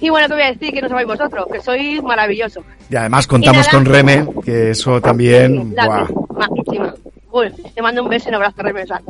Y 0.00 0.10
bueno, 0.10 0.26
¿qué 0.28 0.34
voy 0.34 0.42
a 0.42 0.52
decir? 0.52 0.72
Que 0.74 0.82
no 0.82 0.88
sabéis 0.88 1.08
vosotros, 1.08 1.46
que 1.50 1.60
sois 1.60 2.02
maravillosos. 2.02 2.64
Y 2.90 2.96
además 2.96 3.26
contamos 3.26 3.66
Y 3.66 3.70
con 3.70 3.84
Reme, 3.86 4.26
que 4.44 4.70
eso 4.70 5.00
también... 5.00 5.72
La 5.74 5.86
buah. 5.86 6.06
majísima. 6.36 6.94
Uy, 7.30 7.50
te 7.74 7.80
mando 7.82 8.02
un 8.02 8.08
beso 8.10 8.26
y 8.26 8.28
un 8.30 8.34
abrazo 8.36 8.62
remesal. 8.62 9.02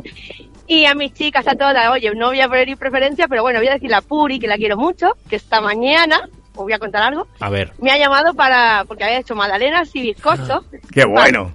Y 0.67 0.85
a 0.85 0.95
mis 0.95 1.13
chicas, 1.13 1.47
a 1.47 1.55
todas, 1.55 1.89
oye, 1.89 2.11
no 2.15 2.27
voy 2.27 2.39
a 2.41 2.47
pedir 2.47 2.77
preferencia, 2.77 3.27
pero 3.27 3.41
bueno, 3.43 3.59
voy 3.59 3.67
a 3.67 3.73
decir 3.73 3.93
a 3.93 4.01
Puri, 4.01 4.39
que 4.39 4.47
la 4.47 4.55
quiero 4.57 4.77
mucho, 4.77 5.11
que 5.29 5.35
esta 5.35 5.59
mañana, 5.61 6.27
os 6.55 6.63
voy 6.63 6.73
a 6.73 6.79
contar 6.79 7.03
algo, 7.03 7.27
A 7.39 7.49
ver. 7.49 7.73
me 7.79 7.91
ha 7.91 7.97
llamado 7.97 8.33
para, 8.33 8.83
porque 8.87 9.03
había 9.03 9.19
hecho 9.19 9.35
magdalenas 9.35 9.93
y 9.95 10.01
bizcochos, 10.01 10.63
¡Qué 10.91 11.05
bueno! 11.05 11.51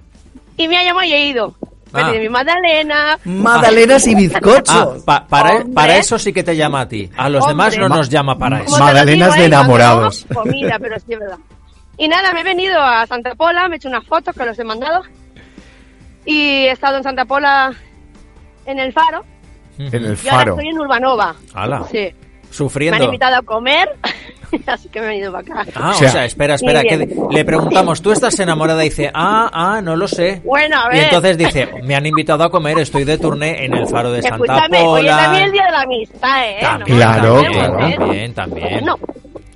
y 0.55 0.67
me 0.67 0.77
ha 0.77 0.83
llamado 0.83 1.05
y 1.07 1.13
he 1.13 1.25
ido. 1.27 1.55
Ah. 1.93 2.11
mi 2.11 2.29
magdalena, 2.29 3.17
Magdalenas 3.25 4.07
y 4.07 4.13
Ah, 4.13 4.17
bizcochos. 4.17 5.03
pa- 5.03 5.25
para, 5.27 5.51
Hombre. 5.57 5.73
para 5.73 5.97
eso 5.97 6.17
sí 6.17 6.31
que 6.31 6.43
te 6.43 6.55
llama 6.55 6.81
a 6.81 6.87
ti. 6.87 7.09
A 7.17 7.27
los 7.29 7.43
Hombre. 7.43 7.53
demás 7.53 7.77
no 7.77 7.89
nos 7.97 8.09
llama 8.09 8.37
para 8.37 8.61
eso. 8.63 8.77
digo, 9.05 9.31
de 9.33 9.41
¿eh? 9.41 9.45
Enamorados. 9.45 10.25
no, 10.29 10.35
Comida, 10.41 10.77
pero 10.79 10.95
sí 10.99 11.13
es 11.13 11.19
verdad. 11.19 11.37
Y 11.97 12.07
nada, 12.07 12.33
me 12.33 12.41
he 12.41 12.43
venido 12.43 12.79
a 12.81 13.05
Santa 13.07 13.35
Pola, 13.35 13.67
me 13.67 13.75
he 13.75 13.77
hecho 13.77 13.89
unas 13.89 14.05
fotos 14.05 14.33
que 14.35 14.45
los 14.45 14.57
he 14.57 14.63
mandado. 14.63 15.03
Y 16.25 16.65
he 16.65 16.71
estado 16.71 16.97
en 16.97 17.03
Santa 17.03 17.25
Pola 17.25 17.73
en 18.65 18.79
el 18.79 18.93
Faro. 18.93 19.25
En 19.77 19.93
el 19.93 20.17
Y 20.23 20.27
ahora 20.29 20.39
faro. 20.39 20.51
estoy 20.53 20.67
en 20.69 20.79
Urbanova. 20.79 21.35
Hala. 21.53 21.83
Sí. 21.91 22.13
Me 22.51 22.53
han 22.53 22.57
Sufriendo. 22.57 23.03
invitado 23.05 23.35
a 23.37 23.41
comer, 23.43 23.89
así 24.67 24.89
que 24.89 24.99
me 24.99 25.05
he 25.05 25.09
venido 25.11 25.31
para 25.31 25.61
acá. 25.61 25.71
Ah, 25.75 25.89
o 25.89 25.91
O 25.91 26.09
sea, 26.09 26.25
espera, 26.25 26.55
espera, 26.55 26.81
que 26.83 27.07
le 27.31 27.45
preguntamos, 27.45 28.01
¿tú 28.01 28.11
estás 28.11 28.37
enamorada? 28.39 28.83
Y 28.85 28.89
dice, 28.89 29.09
ah, 29.13 29.49
ah, 29.53 29.81
no 29.81 29.95
lo 29.95 30.07
sé. 30.07 30.41
Bueno, 30.43 30.75
a 30.77 30.93
Y 30.93 30.97
ver. 30.97 31.03
entonces 31.05 31.37
dice, 31.37 31.69
me 31.83 31.95
han 31.95 32.05
invitado 32.05 32.43
a 32.43 32.51
comer, 32.51 32.77
estoy 32.79 33.05
de 33.05 33.17
turné 33.17 33.63
en 33.65 33.73
el 33.73 33.87
faro 33.87 34.11
de 34.11 34.21
Santa 34.21 34.35
Escúchame, 34.35 34.83
Pola. 34.83 35.17
también 35.17 35.45
el 35.45 35.51
día 35.53 35.65
de 35.65 35.71
la 35.71 35.81
amistad, 35.81 36.49
¿eh? 36.49 36.57
También, 36.61 36.97
Claro, 36.97 37.43
claro. 37.51 37.87
¿eh? 37.87 37.95
también, 37.97 38.33
también. 38.33 38.85
No, 38.85 38.97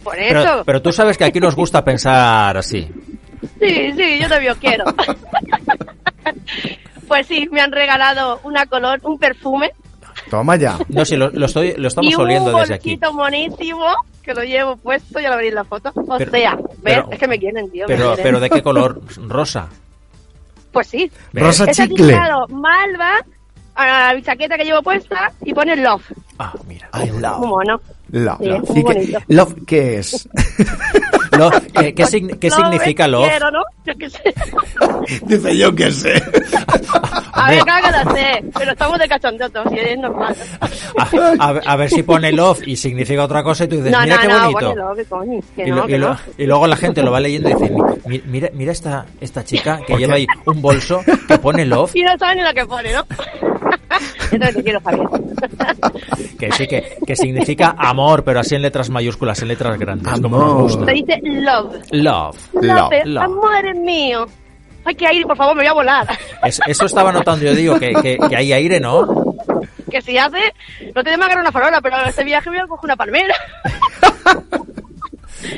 por 0.04 0.18
eso. 0.18 0.34
Pero, 0.42 0.64
pero 0.66 0.82
tú 0.82 0.94
sabes 0.94 1.18
que 1.18 1.26
aquí 1.26 1.40
nos 1.42 1.56
gusta 1.56 1.84
pensar 1.84 2.56
así. 2.58 2.88
Sí, 3.60 3.92
sí, 3.98 4.20
yo 4.22 4.30
también 4.30 4.56
quiero. 4.62 4.86
pues 7.08 7.28
sí, 7.28 7.48
me 7.52 7.62
han 7.62 7.72
regalado 7.72 8.40
una 8.44 8.66
color, 8.66 9.00
un 9.04 9.18
perfume 9.20 9.72
Toma 10.30 10.56
ya. 10.56 10.78
No, 10.90 11.06
sí, 11.06 11.16
lo, 11.16 11.30
lo 11.30 11.46
estoy, 11.46 11.74
lo 11.78 11.88
estamos 11.88 12.12
y 12.12 12.16
oliendo 12.16 12.52
un 12.54 12.62
desde 12.62 12.74
aquí. 12.76 12.96
bolsito 12.96 13.14
monísimo 13.14 13.86
que 14.24 14.34
lo 14.34 14.44
llevo 14.44 14.76
puesto, 14.78 15.20
ya 15.20 15.30
lo 15.30 15.36
veréis 15.36 15.52
en 15.52 15.56
la 15.56 15.64
foto. 15.66 15.92
O 15.96 16.18
Pero- 16.18 16.32
sea, 16.32 16.56
¿ves? 16.56 16.66
pero- 16.84 17.08
es 17.12 17.20
que 17.20 17.28
me 17.28 17.38
quieren, 17.40 17.70
tío. 17.72 17.86
me 17.88 17.94
Pero, 17.96 18.08
quieren. 18.08 18.24
pero 18.24 18.40
¿de 18.40 18.50
qué 18.50 18.62
color? 18.64 19.02
Rosa. 19.28 19.68
Pues 20.72 20.88
sí. 20.88 21.12
¿Ves? 21.32 21.44
Rosa 21.44 21.66
He 21.66 21.72
chicle. 21.74 22.18
Malva 22.50 23.20
a 23.76 24.14
la 24.14 24.22
chaqueta 24.22 24.58
que 24.58 24.64
llevo 24.66 24.82
puesta 24.82 25.32
y 25.44 25.54
pone 25.54 25.76
Love. 25.76 26.04
Ah, 26.38 26.54
mira. 26.68 26.90
I 26.94 27.10
love. 27.20 27.40
mono. 27.46 27.80
Love. 28.12 28.38
Sí, 28.40 28.46
love. 28.48 28.78
¿Y 28.78 28.84
qué, 28.84 29.18
love 29.30 29.54
qué 29.66 29.98
es? 30.00 30.30
Lo- 31.32 31.50
¿Qué, 31.52 31.94
qué 31.94 32.06
qué 32.40 32.50
Love 32.50 32.60
significa 32.60 33.08
love? 33.10 33.28
Quiero, 33.30 33.52
¿no? 33.52 33.60
Yo 33.86 33.94
qué 33.98 34.10
sé. 34.10 34.34
Dice 35.26 35.58
yo 35.58 35.76
que 35.76 35.92
sé. 35.92 36.14
A 37.38 37.50
ver, 37.50 37.64
sé, 38.16 38.46
pero 38.58 38.72
estamos 38.72 38.98
de 38.98 39.08
cachondeo 39.10 39.50
todos 39.50 39.68
y 39.74 39.80
es 39.80 39.98
normal. 40.00 40.34
A, 40.98 41.04
a 41.48 41.52
ver- 41.52 41.64
a 41.66 41.76
ver 41.76 41.90
si 41.90 42.04
pone 42.04 42.32
love 42.32 42.66
y 42.66 42.78
significa 42.78 43.26
otra 43.26 43.44
cosa 43.44 43.66
y 43.66 43.68
tú 43.68 43.76
dices, 43.76 43.92
No, 43.92 44.02
mira 44.02 44.16
no, 44.16 44.22
qué 44.22 44.28
no, 44.30 44.40
bonito. 44.52 44.76
Love, 44.76 45.10
coño. 45.10 45.40
Y, 45.58 45.70
no, 45.70 45.76
lo- 45.76 45.86
que 45.88 45.96
y 45.96 45.98
lo- 45.98 46.10
no. 46.14 46.20
y 46.38 46.46
luego 46.46 46.68
la 46.68 46.76
gente 46.78 47.04
lo 47.04 47.12
va 47.12 47.20
leyendo 47.20 47.50
y 47.50 47.54
dice, 47.54 47.72
"Mi- 48.06 48.22
mira, 48.26 48.50
mira 48.54 48.72
esta, 48.72 49.06
esta 49.20 49.44
chica 49.44 49.80
que 49.86 49.94
¿Por 49.94 50.00
lleva 50.00 50.14
qué? 50.16 50.20
ahí 50.22 50.28
un 50.46 50.62
bolso 50.62 51.02
que 51.28 51.38
pone 51.40 51.66
love, 51.66 51.92
Y 51.94 52.04
no 52.04 52.18
sabe 52.18 52.36
ni 52.38 52.44
lo 52.44 52.54
que 52.54 52.66
pone, 52.66 52.94
¿no? 52.94 53.04
Te 54.30 54.64
quiero, 54.64 54.82
Javier. 54.82 55.08
que 56.40 56.52
sí, 56.52 56.68
que, 56.68 56.98
que 57.06 57.16
significa 57.16 57.76
amor, 57.78 58.24
pero 58.24 58.40
así 58.40 58.56
en 58.56 58.62
letras 58.62 58.90
mayúsculas, 58.90 59.42
en 59.42 59.48
letras 59.50 59.78
grandes, 59.80 60.20
como 60.22 60.38
nos 60.38 60.46
Amor. 60.50 60.62
gusta. 60.64 60.86
Se 60.86 60.92
dice 60.94 61.20
love. 61.24 61.76
Love. 61.92 62.38
Love, 62.54 62.94
love. 63.06 63.24
amor 63.24 63.66
es 63.66 63.76
mío. 63.78 64.26
Hay 64.86 64.96
que 64.96 65.12
ir, 65.14 65.26
por 65.26 65.36
favor, 65.38 65.56
me 65.56 65.62
voy 65.64 65.68
a 65.70 65.74
volar. 65.74 66.08
Es- 66.44 66.62
eso 66.68 66.86
estaba 66.86 67.12
notando 67.12 67.44
yo, 67.46 67.56
digo, 67.56 67.80
que, 67.80 67.94
que, 67.94 68.18
que 68.30 68.36
hay 68.36 68.54
aire, 68.54 68.80
¿no? 68.80 69.36
Que 69.90 70.02
si 70.02 70.18
hace, 70.18 70.54
no 70.94 71.04
te 71.04 71.12
agarrar 71.14 71.40
una 71.40 71.52
farola, 71.52 71.82
pero 71.82 71.96
este 72.06 72.24
viaje 72.24 72.50
voy 72.50 72.60
a 72.60 72.68
coger 72.68 72.86
una 72.86 72.96
palmera. 72.96 73.36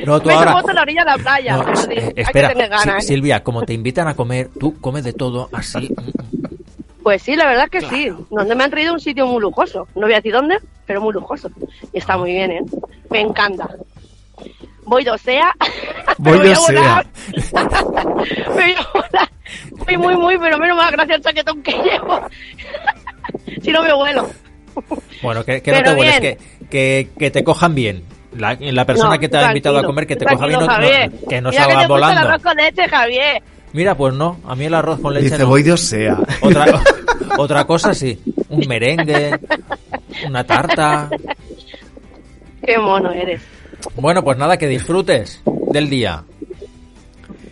No, 0.05 0.19
tú 0.21 0.27
Me 0.27 0.33
ahora... 0.33 0.59
en 0.67 0.75
la 0.75 0.81
orilla 0.81 1.03
de 1.05 1.11
la 1.11 1.17
playa. 1.17 1.57
No, 1.57 1.63
eh, 1.63 2.03
hay 2.07 2.13
que 2.13 2.21
espera, 2.21 2.49
tener 2.49 2.69
ganas, 2.69 3.05
Si- 3.05 3.13
¿eh? 3.13 3.15
Silvia, 3.15 3.43
como 3.43 3.63
te 3.63 3.73
invitan 3.73 4.07
a 4.07 4.15
comer, 4.15 4.49
tú 4.59 4.79
comes 4.81 5.03
de 5.03 5.13
todo 5.13 5.49
así. 5.53 5.89
Pues 7.07 7.21
sí, 7.21 7.37
la 7.37 7.45
verdad 7.45 7.69
es 7.71 7.81
que 7.81 7.89
sí. 7.89 8.11
Donde 8.29 8.53
me 8.53 8.65
han 8.65 8.69
traído 8.69 8.91
un 8.91 8.99
sitio 8.99 9.25
muy 9.27 9.39
lujoso. 9.41 9.87
No 9.95 10.01
voy 10.01 10.11
a 10.11 10.17
decir 10.17 10.33
dónde, 10.33 10.57
pero 10.85 10.99
muy 10.99 11.13
lujoso. 11.13 11.49
Y 11.93 11.99
está 11.99 12.17
muy 12.17 12.31
bien, 12.33 12.51
¿eh? 12.51 12.61
Me 13.09 13.21
encanta. 13.21 13.65
Voy 14.83 15.05
de 15.05 15.11
Osea. 15.11 15.55
Voy 16.17 16.39
de 16.39 16.53
a 16.53 16.59
volar. 16.59 17.07
Osea. 17.37 17.63
me 18.49 18.53
voy 18.55 18.73
a 18.77 18.87
volar. 18.93 19.29
Voy 19.85 19.97
muy, 19.97 20.17
muy, 20.17 20.37
pero 20.37 20.57
menos 20.57 20.75
mal, 20.75 20.91
gracias 20.91 21.15
al 21.19 21.23
chaquetón 21.23 21.63
que 21.63 21.71
llevo. 21.71 22.19
si 23.63 23.71
no 23.71 23.83
me 23.83 23.93
vuelo. 23.93 24.29
Bueno, 25.21 25.45
que, 25.45 25.61
que 25.61 25.71
no 25.71 25.83
te 25.83 25.95
vueles, 25.95 26.19
que, 26.19 26.37
que, 26.69 27.09
que 27.17 27.31
te 27.31 27.41
cojan 27.45 27.73
bien. 27.73 28.03
La, 28.35 28.57
la 28.59 28.83
persona 28.83 29.13
No, 29.13 29.19
que 29.21 29.29
te 29.29 29.37
ha 29.37 29.47
invitado 29.47 29.77
a 29.77 29.83
comer, 29.83 30.05
que 30.07 30.17
te 30.17 30.25
coja 30.25 30.45
bien, 30.45 30.59
no- 30.59 30.65
no- 30.67 31.27
que 31.29 31.41
no 31.41 31.53
salga 31.53 31.81
el 31.83 31.87
volando. 31.87 32.19
arroz 32.27 32.43
con 32.43 32.57
leche, 32.57 32.85
Javier. 32.89 33.41
Mira, 33.73 33.95
pues 33.95 34.13
no, 34.13 34.39
a 34.45 34.55
mí 34.55 34.65
el 34.65 34.73
arroz 34.73 34.99
con 34.99 35.13
leche 35.13 35.25
Dice, 35.25 35.39
no. 35.39 35.47
voy 35.47 35.63
de 35.63 35.73
Osea. 35.73 36.17
Otra, 36.41 36.65
otra 37.37 37.65
cosa 37.65 37.93
sí, 37.93 38.19
un 38.49 38.67
merengue, 38.67 39.31
una 40.27 40.43
tarta. 40.43 41.09
Qué 42.65 42.77
mono 42.77 43.11
eres. 43.11 43.41
Bueno, 43.95 44.23
pues 44.23 44.37
nada, 44.37 44.57
que 44.57 44.67
disfrutes 44.67 45.41
del 45.71 45.89
día. 45.89 46.23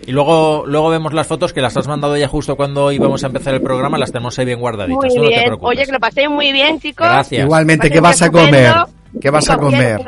Y 0.07 0.11
luego, 0.11 0.63
luego 0.67 0.89
vemos 0.89 1.13
las 1.13 1.25
fotos 1.25 1.51
que 1.51 1.61
las 1.61 1.75
has 1.77 1.87
mandado 1.87 2.15
ya 2.15 2.27
justo 2.27 2.55
cuando 2.55 2.91
íbamos 2.91 3.23
a 3.23 3.27
empezar 3.27 3.55
el 3.55 3.61
programa, 3.61 3.97
las 3.97 4.11
tenemos 4.11 4.37
ahí 4.37 4.45
bien 4.45 4.59
guardaditas. 4.59 5.15
Muy 5.15 5.23
no 5.23 5.29
te 5.29 5.41
preocupes. 5.43 5.77
Oye, 5.77 5.85
que 5.85 5.91
lo 5.91 5.99
paséis 5.99 6.29
muy 6.29 6.51
bien, 6.51 6.79
chicos. 6.79 7.07
Gracias. 7.07 7.43
Igualmente, 7.43 7.89
¿qué 7.89 7.99
vas 7.99 8.21
a 8.21 8.29
comer? 8.29 8.73
¿Qué 9.19 9.29
vas 9.29 9.49
a 9.49 9.57
comer? 9.57 10.01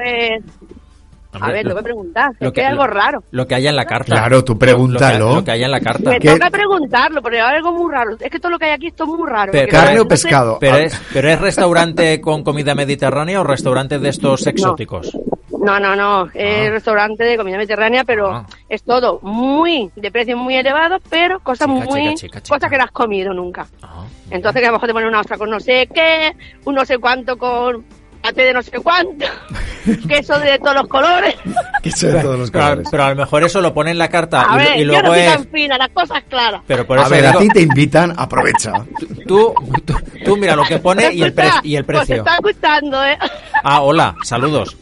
A 1.42 1.52
ver, 1.52 1.68
voy 1.70 1.80
a 1.80 1.84
preguntar. 1.84 2.32
lo 2.40 2.48
es 2.48 2.54
que 2.54 2.62
hay 2.62 2.68
algo 2.68 2.88
raro. 2.88 3.24
Lo 3.32 3.48
que 3.48 3.56
haya 3.56 3.70
en 3.70 3.76
la 3.76 3.86
carta. 3.86 4.06
Claro, 4.14 4.44
tú 4.44 4.54
Lo 4.54 4.60
que, 4.60 4.66
pregúntalo. 4.66 5.36
lo 5.36 5.44
que 5.44 5.52
haya 5.52 5.66
en 5.66 5.72
la 5.72 5.80
carta. 5.80 6.10
Me 6.12 6.20
¿Qué? 6.20 6.30
toca 6.32 6.50
preguntarlo, 6.50 7.22
porque 7.22 7.40
hay 7.40 7.56
algo 7.58 7.72
muy 7.72 7.92
raro. 7.92 8.16
Es 8.20 8.30
que 8.32 8.40
todo 8.40 8.52
lo 8.52 8.60
que 8.60 8.66
hay 8.66 8.72
aquí 8.72 8.88
esto 8.88 9.04
es 9.04 9.10
muy 9.10 9.30
raro. 9.30 9.52
¿Carne 9.70 9.96
no 9.96 10.02
o 10.02 10.04
sé- 10.04 10.10
pescado? 10.10 10.58
Pero 10.60 10.78
es, 10.78 11.02
pero 11.14 11.30
es 11.30 11.40
restaurante 11.42 12.20
con 12.22 12.44
comida 12.44 12.76
mediterránea 12.76 13.42
o 13.42 13.44
restaurante 13.44 14.00
de 14.00 14.10
estos 14.10 14.46
exóticos. 14.48 15.12
No, 15.60 15.80
no, 15.80 15.96
no. 15.96 16.30
Es 16.34 16.68
Ah. 16.68 16.72
restaurante 16.72 17.24
de 17.24 17.36
comida 17.36 17.58
mediterránea, 17.58 18.04
pero 18.04 18.32
Ah. 18.32 18.46
es 18.70 18.84
todo 18.84 19.20
muy 19.24 19.90
de 19.96 20.12
precios 20.12 20.38
muy 20.40 20.56
elevados, 20.56 21.02
pero 21.10 21.40
cosas 21.40 21.68
Chica, 21.68 21.86
muy. 21.86 22.02
chica, 22.02 22.16
chica, 22.16 22.42
chica. 22.42 22.56
Cosas 22.56 22.70
que 22.72 22.78
no 22.78 22.84
has 22.84 22.92
comido 22.92 23.34
nunca. 23.34 23.66
Ah, 23.82 24.06
Entonces, 24.30 24.62
que 24.62 24.68
a 24.68 24.72
lo 24.72 24.76
mejor 24.78 24.88
te 24.88 24.94
ponen 24.94 25.10
una 25.10 25.22
ostra 25.22 25.38
con 25.38 25.50
no 25.50 25.60
sé 25.60 25.88
qué, 25.94 26.34
un 26.66 26.76
no 26.76 26.86
sé 26.86 26.98
cuánto 27.00 27.38
con 27.38 27.84
paté 28.22 28.44
de 28.44 28.54
no 28.54 28.62
sé 28.62 28.72
cuánto, 28.80 29.26
queso 30.08 30.38
de 30.40 30.58
todos 30.60 30.76
los 30.76 30.88
colores. 30.88 31.36
Queso 31.84 32.08
de 32.08 32.22
todos 32.22 32.38
los 32.40 32.52
Pero, 32.52 32.64
colores. 32.66 32.88
pero 32.92 33.04
a 33.06 33.10
lo 33.12 33.16
mejor 33.16 33.44
eso 33.44 33.62
lo 33.62 33.74
pone 33.74 33.92
en 33.92 33.98
la 33.98 34.10
carta 34.10 34.46
A 34.52 34.56
y, 34.56 34.66
ver, 34.66 34.78
y 34.78 34.80
yo 34.82 34.86
no 34.88 34.92
luego 34.94 35.08
soy 35.14 35.20
es... 35.22 35.34
tan 35.34 35.46
fina, 35.48 35.78
las 35.78 35.90
cosas 35.90 36.24
claras. 36.28 36.62
Pero 36.68 36.86
por 36.86 36.98
A 37.00 37.04
eso 37.04 37.12
ver, 37.12 37.26
a 37.26 37.30
digo, 37.30 37.40
ti 37.42 37.48
te 37.50 37.62
invitan, 37.62 38.14
aprovecha. 38.18 38.74
tú, 39.28 39.54
tú, 39.86 39.94
tú 40.26 40.36
mira 40.38 40.56
lo 40.56 40.64
que 40.66 40.80
pone 40.80 41.14
y 41.14 41.22
el, 41.24 41.34
pre- 41.34 41.50
y 41.64 41.76
el 41.78 41.86
Pues 41.86 42.00
precio. 42.00 42.16
está 42.18 42.38
gustando, 42.44 43.06
¿eh? 43.06 43.18
Ah, 43.64 43.82
hola, 43.82 44.16
saludos. 44.24 44.76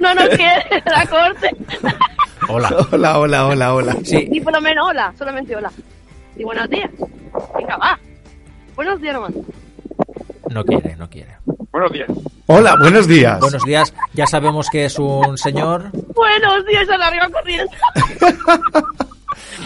No 0.00 0.12
nos 0.14 0.28
quiere 0.30 0.82
la 0.86 1.06
corte. 1.06 1.50
Hola. 2.48 2.74
Hola, 2.90 3.18
hola, 3.18 3.46
hola, 3.46 3.74
hola. 3.74 3.96
Sí, 4.02 4.28
Y 4.32 4.40
por 4.40 4.52
lo 4.54 4.60
menos 4.60 4.88
hola, 4.88 5.12
solamente 5.16 5.54
hola. 5.54 5.70
Y 6.36 6.42
buenos 6.42 6.68
días. 6.70 6.90
Venga, 7.56 7.76
va. 7.76 7.98
Buenos 8.74 9.00
días 9.00 9.14
nomás. 9.14 9.32
no 10.48 10.64
quiere, 10.64 10.96
no 10.96 11.08
quiere. 11.08 11.36
Hola, 11.72 12.74
buenos 12.80 13.06
días. 13.06 13.38
Buenos 13.38 13.64
días, 13.64 13.94
ya 14.12 14.26
sabemos 14.26 14.68
que 14.70 14.86
es 14.86 14.98
un 14.98 15.38
señor. 15.38 15.90
Buenos 16.14 16.66
días 16.66 16.88
a 16.88 16.96
la 16.98 17.06
arriba 17.06 17.28
corriendo. 17.28 17.72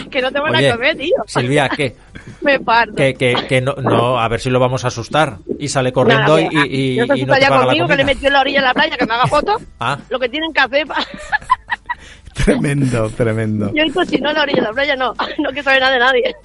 que 0.11 0.21
no 0.21 0.31
te 0.31 0.39
van 0.39 0.55
Oye, 0.55 0.69
a 0.69 0.75
comer, 0.75 0.95
tío. 0.97 1.15
Silvia, 1.25 1.67
que, 1.69 1.95
Me 2.41 2.59
parto. 2.59 2.93
que, 2.95 3.15
que, 3.15 3.35
que 3.47 3.59
no, 3.61 3.73
no, 3.73 4.19
a 4.19 4.27
ver 4.27 4.39
si 4.39 4.51
lo 4.51 4.59
vamos 4.59 4.85
a 4.85 4.89
asustar. 4.89 5.37
Y 5.57 5.67
sale 5.67 5.91
corriendo 5.91 6.37
Nada, 6.37 6.41
y, 6.41 6.97
y, 6.97 6.97
no 7.07 7.15
y 7.15 7.25
no 7.25 7.33
te 7.33 7.41
la 7.41 7.63
conmigo, 7.65 7.87
que 7.87 7.95
le 7.95 8.05
metió 8.05 8.27
en 8.27 8.33
la 8.33 8.41
orilla 8.41 8.59
de 8.59 8.67
la 8.67 8.73
playa, 8.75 8.97
que 8.97 9.05
me 9.07 9.13
haga 9.15 9.25
fotos. 9.25 9.61
Ah, 9.79 9.97
Lo 10.09 10.19
que 10.19 10.29
tienen 10.29 10.53
que 10.53 10.59
hacer 10.59 10.85
para... 10.85 11.03
Tremendo, 12.35 13.09
tremendo. 13.11 13.71
Yo 13.73 13.83
cochino 13.93 14.29
en 14.29 14.35
la 14.35 14.43
orilla 14.43 14.61
de 14.61 14.67
la 14.67 14.73
playa, 14.73 14.95
no. 14.95 15.13
No 15.39 15.51
que 15.51 15.63
sabe 15.63 15.79
nada 15.79 15.93
de 15.93 15.99
nadie. 15.99 16.35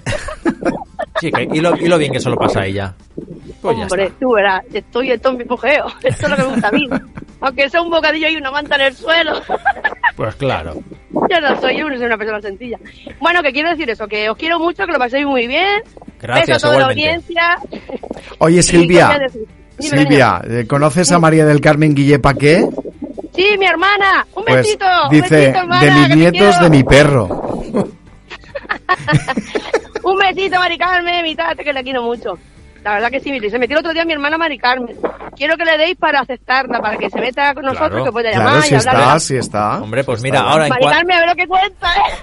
sí, 1.19 1.31
que, 1.31 1.47
y, 1.51 1.59
lo, 1.59 1.75
y 1.77 1.87
lo 1.87 1.97
bien 1.97 2.11
que 2.11 2.19
se 2.19 2.29
lo 2.29 2.35
pasa 2.37 2.61
a 2.61 2.65
ella. 2.65 2.93
Pues 3.61 3.77
Hombre, 3.77 4.11
tú 4.19 4.33
verás, 4.33 4.63
estoy 4.73 5.11
en 5.11 5.19
todo 5.19 5.33
mi 5.33 5.43
pujeo. 5.45 5.85
Esto 6.03 6.25
es 6.25 6.29
lo 6.29 6.35
que 6.35 6.43
me 6.43 6.49
gusta 6.49 6.67
a 6.67 6.71
mí. 6.71 6.87
Aunque 7.41 7.69
sea 7.69 7.81
un 7.81 7.89
bocadillo 7.89 8.27
y 8.29 8.35
una 8.35 8.51
manta 8.51 8.75
en 8.75 8.81
el 8.81 8.93
suelo. 8.95 9.33
Pues 10.13 10.35
claro. 10.35 10.75
Yo 11.13 11.39
no 11.41 11.59
soy 11.61 11.77
yo, 11.79 11.89
no 11.89 11.95
soy 11.95 12.05
una 12.05 12.17
persona 12.17 12.41
sencilla. 12.41 12.77
Bueno, 13.21 13.41
que 13.41 13.53
quiero 13.53 13.69
decir 13.69 13.89
eso, 13.89 14.07
que 14.07 14.29
os 14.29 14.37
quiero 14.37 14.59
mucho, 14.59 14.85
que 14.85 14.91
lo 14.91 14.99
paséis 14.99 15.25
muy 15.25 15.47
bien. 15.47 15.81
Gracias, 16.19 16.47
Beso 16.47 16.67
a 16.67 16.69
toda 16.69 16.79
la 16.81 16.85
audiencia. 16.87 17.57
Oye, 18.39 18.61
Silvia. 18.63 19.17
Silvia, 19.79 20.41
¿eh, 20.47 20.65
¿conoces 20.67 21.11
a 21.13 21.17
María 21.17 21.45
del 21.45 21.61
Carmen 21.61 21.95
Guille 21.95 22.19
Paqué? 22.19 22.67
Sí, 23.33 23.55
mi 23.57 23.65
hermana. 23.65 24.27
Un 24.35 24.43
Pues 24.43 24.57
besito. 24.57 24.85
un 25.05 25.09
dice, 25.09 25.35
besito, 25.35 25.59
hermana, 25.59 25.81
de 25.85 25.91
mis 26.09 26.17
nietos, 26.17 26.59
de 26.59 26.69
mi 26.69 26.83
perro. 26.83 27.63
Un 30.03 30.17
besito, 30.17 30.57
Mari 30.59 30.77
Carmen, 30.77 31.23
mi 31.23 31.35
tata, 31.35 31.63
que 31.63 31.73
la 31.73 31.83
quiero 31.83 32.01
mucho. 32.03 32.37
La 32.83 32.93
verdad 32.95 33.11
que 33.11 33.19
sí, 33.19 33.29
se 33.47 33.59
metió 33.59 33.75
el 33.77 33.81
otro 33.81 33.93
día 33.93 34.03
mi 34.05 34.13
hermana 34.13 34.39
Mari 34.39 34.57
Carmen. 34.57 34.95
Quiero 35.37 35.55
que 35.55 35.63
le 35.65 35.77
deis 35.77 35.95
para 35.97 36.21
aceptarla, 36.21 36.79
para 36.81 36.97
que 36.97 37.11
se 37.11 37.19
meta 37.19 37.53
con 37.53 37.63
nosotros, 37.63 37.89
Claro. 37.91 38.05
que 38.05 38.11
pueda 38.11 38.31
llamar 38.31 38.45
Claro, 38.53 38.59
y 38.59 38.63
si 38.69 38.75
hablar. 38.75 38.95
está, 38.95 39.19
si 39.19 39.35
está. 39.37 39.81
Hombre, 39.83 40.03
pues 40.03 40.19
Si 40.19 40.23
mira, 40.23 40.39
está. 40.39 40.51
ahora 40.51 40.63
en, 40.65 40.69
Mari 40.71 40.85
Carmen, 40.85 41.15
a 41.15 41.19
ver 41.19 41.29
lo 41.29 41.35
que 41.35 41.47
cuenta, 41.47 41.87
¿eh? 41.93 42.13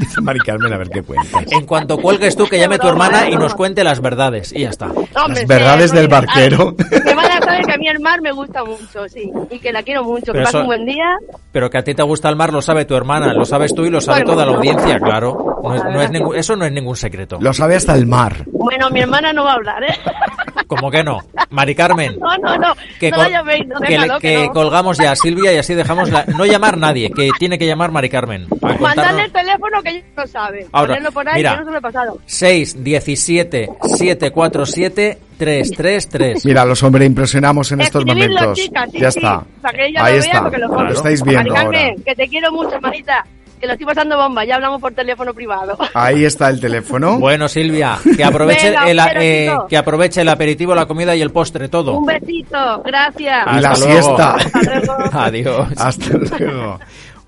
Dice 0.00 0.20
Mari 0.22 0.40
Carmen, 0.40 0.72
a 0.72 0.78
ver 0.78 0.88
qué 0.88 1.02
cuentas. 1.02 1.44
en 1.52 1.66
cuanto 1.66 1.98
cuelgues 1.98 2.34
tú, 2.34 2.46
que 2.48 2.58
llame 2.58 2.78
tu 2.78 2.88
hermana 2.88 3.28
y 3.28 3.36
nos 3.36 3.54
cuente 3.54 3.84
las 3.84 4.00
verdades. 4.00 4.54
Y 4.54 4.62
ya 4.62 4.70
está. 4.70 4.86
Hombre, 4.86 5.12
Las 5.40 5.46
verdades 5.46 5.90
sí, 5.90 5.96
del 5.98 6.08
barquero. 6.08 6.74
ay, 6.78 7.00
Mi 7.04 7.10
hermana 7.10 7.38
sabe 7.44 7.62
que 7.66 7.72
a 7.72 7.76
mí 7.76 7.88
el 7.88 8.00
mar 8.00 8.22
me 8.22 8.32
gusta 8.32 8.64
mucho, 8.64 9.06
sí. 9.10 9.30
Y 9.50 9.58
que 9.58 9.70
la 9.70 9.82
quiero 9.82 10.02
mucho, 10.02 10.32
Pero 10.32 10.38
que 10.38 10.44
pase 10.44 10.56
eso- 10.56 10.60
un 10.62 10.66
buen 10.66 10.86
día. 10.86 11.04
Pero 11.52 11.68
que 11.68 11.76
a 11.76 11.84
ti 11.84 11.94
te 11.94 12.02
gusta 12.02 12.30
el 12.30 12.36
mar 12.36 12.54
lo 12.54 12.62
sabe 12.62 12.86
tu 12.86 12.94
hermana, 12.96 13.34
lo 13.34 13.44
sabes 13.44 13.74
tú 13.74 13.84
y 13.84 13.90
lo 13.90 14.00
sabe 14.00 14.20
Bueno, 14.22 14.32
toda 14.32 14.46
la 14.46 14.52
audiencia, 14.56 14.98
claro. 14.98 15.55
No 15.68 15.74
es, 15.76 15.84
no 15.84 16.02
es 16.02 16.10
ningún- 16.10 16.36
eso 16.36 16.56
no 16.56 16.64
es 16.64 16.72
ningún 16.72 16.96
secreto. 16.96 17.38
Lo 17.40 17.52
sabe 17.52 17.76
hasta 17.76 17.94
el 17.94 18.06
mar. 18.06 18.44
Bueno, 18.46 18.90
mi 18.90 19.00
hermana 19.00 19.32
no 19.32 19.44
va 19.44 19.52
a 19.52 19.54
hablar, 19.54 19.82
¿eh? 19.84 19.94
¿Cómo 20.66 20.90
que 20.90 21.04
no? 21.04 21.18
Mari 21.50 21.74
Carmen, 21.74 22.16
No, 22.20 22.36
no, 22.38 22.56
no. 22.58 22.74
que, 22.98 23.10
no 23.10 23.16
col- 23.18 23.24
la 23.24 23.38
llaméis, 23.38 23.66
no, 23.68 23.80
que, 23.80 23.88
déjalo, 23.92 24.14
le- 24.14 24.20
que 24.20 24.34
que 24.36 24.46
no. 24.46 24.52
colgamos 24.52 24.98
ya 24.98 25.12
a 25.12 25.16
Silvia 25.16 25.52
y 25.52 25.58
así 25.58 25.74
dejamos 25.74 26.10
la... 26.10 26.24
No 26.26 26.44
llamar 26.44 26.76
nadie, 26.76 27.10
que 27.10 27.30
tiene 27.38 27.58
que 27.58 27.66
llamar 27.66 27.92
Mari 27.92 28.08
Carmen. 28.08 28.46
Mandarle 28.60 29.22
el 29.24 29.30
contarnos- 29.30 29.32
teléfono 29.32 29.82
que 29.82 29.90
ella 29.90 30.04
no 30.16 30.26
sabe. 30.26 30.66
Ahora, 30.72 30.88
Ponerlo 30.94 31.12
por 31.12 31.28
ahí, 31.28 31.36
mira. 31.36 31.52
que 31.52 31.58
no 31.60 31.64
se 31.66 31.70
lo 31.72 31.78
he 31.78 31.82
pasado. 31.82 32.18
6 32.26 32.82
17 32.84 33.68
747 33.96 35.18
333. 35.38 36.44
Mira, 36.46 36.64
los 36.64 36.82
hombres 36.82 37.06
impresionamos 37.06 37.70
en 37.72 37.82
estos 37.82 38.04
momentos. 38.06 38.56
chicas, 38.56 38.88
sí, 38.90 38.98
ya 38.98 39.10
sí, 39.10 39.18
está. 39.18 39.44
Para 39.60 39.76
que 39.78 39.86
ella 39.86 40.04
Ahí 40.04 40.14
lo 40.16 40.20
vea, 40.22 40.26
está. 40.30 40.42
porque 40.42 40.58
lo 40.58 40.68
Lo 40.68 40.74
pongo. 40.74 40.90
estáis 40.92 41.22
viendo 41.22 41.52
Mari 41.52 41.64
ahora. 41.66 41.78
Carmen, 41.80 42.02
que 42.04 42.14
te 42.14 42.28
quiero 42.28 42.52
mucho, 42.52 42.74
hermanita. 42.74 43.26
Que 43.60 43.66
lo 43.66 43.72
estoy 43.72 43.86
pasando 43.86 44.16
bomba, 44.18 44.44
ya 44.44 44.56
hablamos 44.56 44.80
por 44.80 44.92
teléfono 44.92 45.32
privado. 45.32 45.78
Ahí 45.94 46.24
está 46.24 46.50
el 46.50 46.60
teléfono. 46.60 47.18
Bueno, 47.18 47.48
Silvia, 47.48 47.96
que 48.16 48.22
aproveche, 48.22 48.68
Venga, 48.70 48.90
el, 48.90 49.00
eh, 49.22 49.50
que 49.68 49.76
aproveche 49.78 50.20
el 50.20 50.28
aperitivo, 50.28 50.74
la 50.74 50.86
comida 50.86 51.16
y 51.16 51.22
el 51.22 51.30
postre, 51.30 51.68
todo. 51.68 51.98
Un 51.98 52.04
besito, 52.06 52.82
gracias. 52.84 53.46
Y 53.56 53.60
la 53.60 53.72
luego. 53.74 53.92
siesta. 53.92 54.34
Hasta 54.34 54.60
luego. 54.62 54.94
Adiós. 55.12 55.68
Hasta 55.78 56.18
luego. 56.18 56.78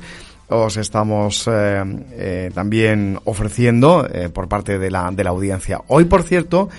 os 0.51 0.75
estamos 0.75 1.47
eh, 1.47 1.81
eh, 2.11 2.51
también 2.53 3.19
ofreciendo 3.23 4.05
eh, 4.11 4.29
por 4.29 4.49
parte 4.49 4.77
de 4.77 4.91
la, 4.91 5.09
de 5.11 5.23
la 5.23 5.29
audiencia. 5.29 5.81
Hoy, 5.87 6.05
por 6.05 6.23
cierto, 6.23 6.69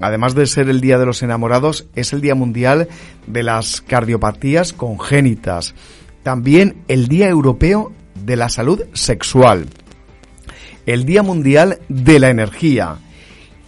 además 0.00 0.34
de 0.34 0.46
ser 0.46 0.68
el 0.68 0.80
Día 0.80 0.98
de 0.98 1.06
los 1.06 1.22
Enamorados, 1.22 1.86
es 1.94 2.12
el 2.12 2.20
Día 2.20 2.34
Mundial 2.34 2.88
de 3.28 3.42
las 3.44 3.80
Cardiopatías 3.82 4.72
Congénitas. 4.72 5.74
También 6.24 6.82
el 6.88 7.06
Día 7.06 7.28
Europeo 7.28 7.92
de 8.14 8.36
la 8.36 8.48
Salud 8.48 8.82
Sexual. 8.94 9.66
El 10.84 11.04
Día 11.04 11.22
Mundial 11.22 11.78
de 11.88 12.18
la 12.18 12.30
Energía. 12.30 12.96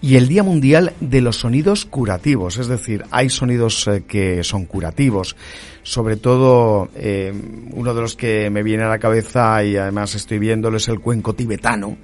Y 0.01 0.17
el 0.17 0.27
Día 0.27 0.43
Mundial 0.43 0.93
de 1.01 1.21
los 1.21 1.37
Sonidos 1.37 1.85
Curativos. 1.85 2.59
Es 2.59 2.67
decir, 2.67 3.05
hay 3.13 3.31
sonidos 3.31 3.89
que 4.09 4.43
son 4.43 4.67
curativos. 4.67 5.37
Sobre 5.85 6.17
todo, 6.17 6.89
eh, 6.95 7.33
uno 7.73 7.93
de 7.95 8.01
los 8.01 8.15
que 8.15 8.51
me 8.51 8.63
viene 8.63 8.85
a 8.85 8.89
la 8.89 8.99
cabeza 8.99 9.65
y 9.65 9.77
además 9.77 10.15
estoy 10.15 10.39
viéndolo 10.39 10.77
es 10.77 10.89
el 10.89 11.01
cuenco 11.01 11.35
tibetano 11.35 11.97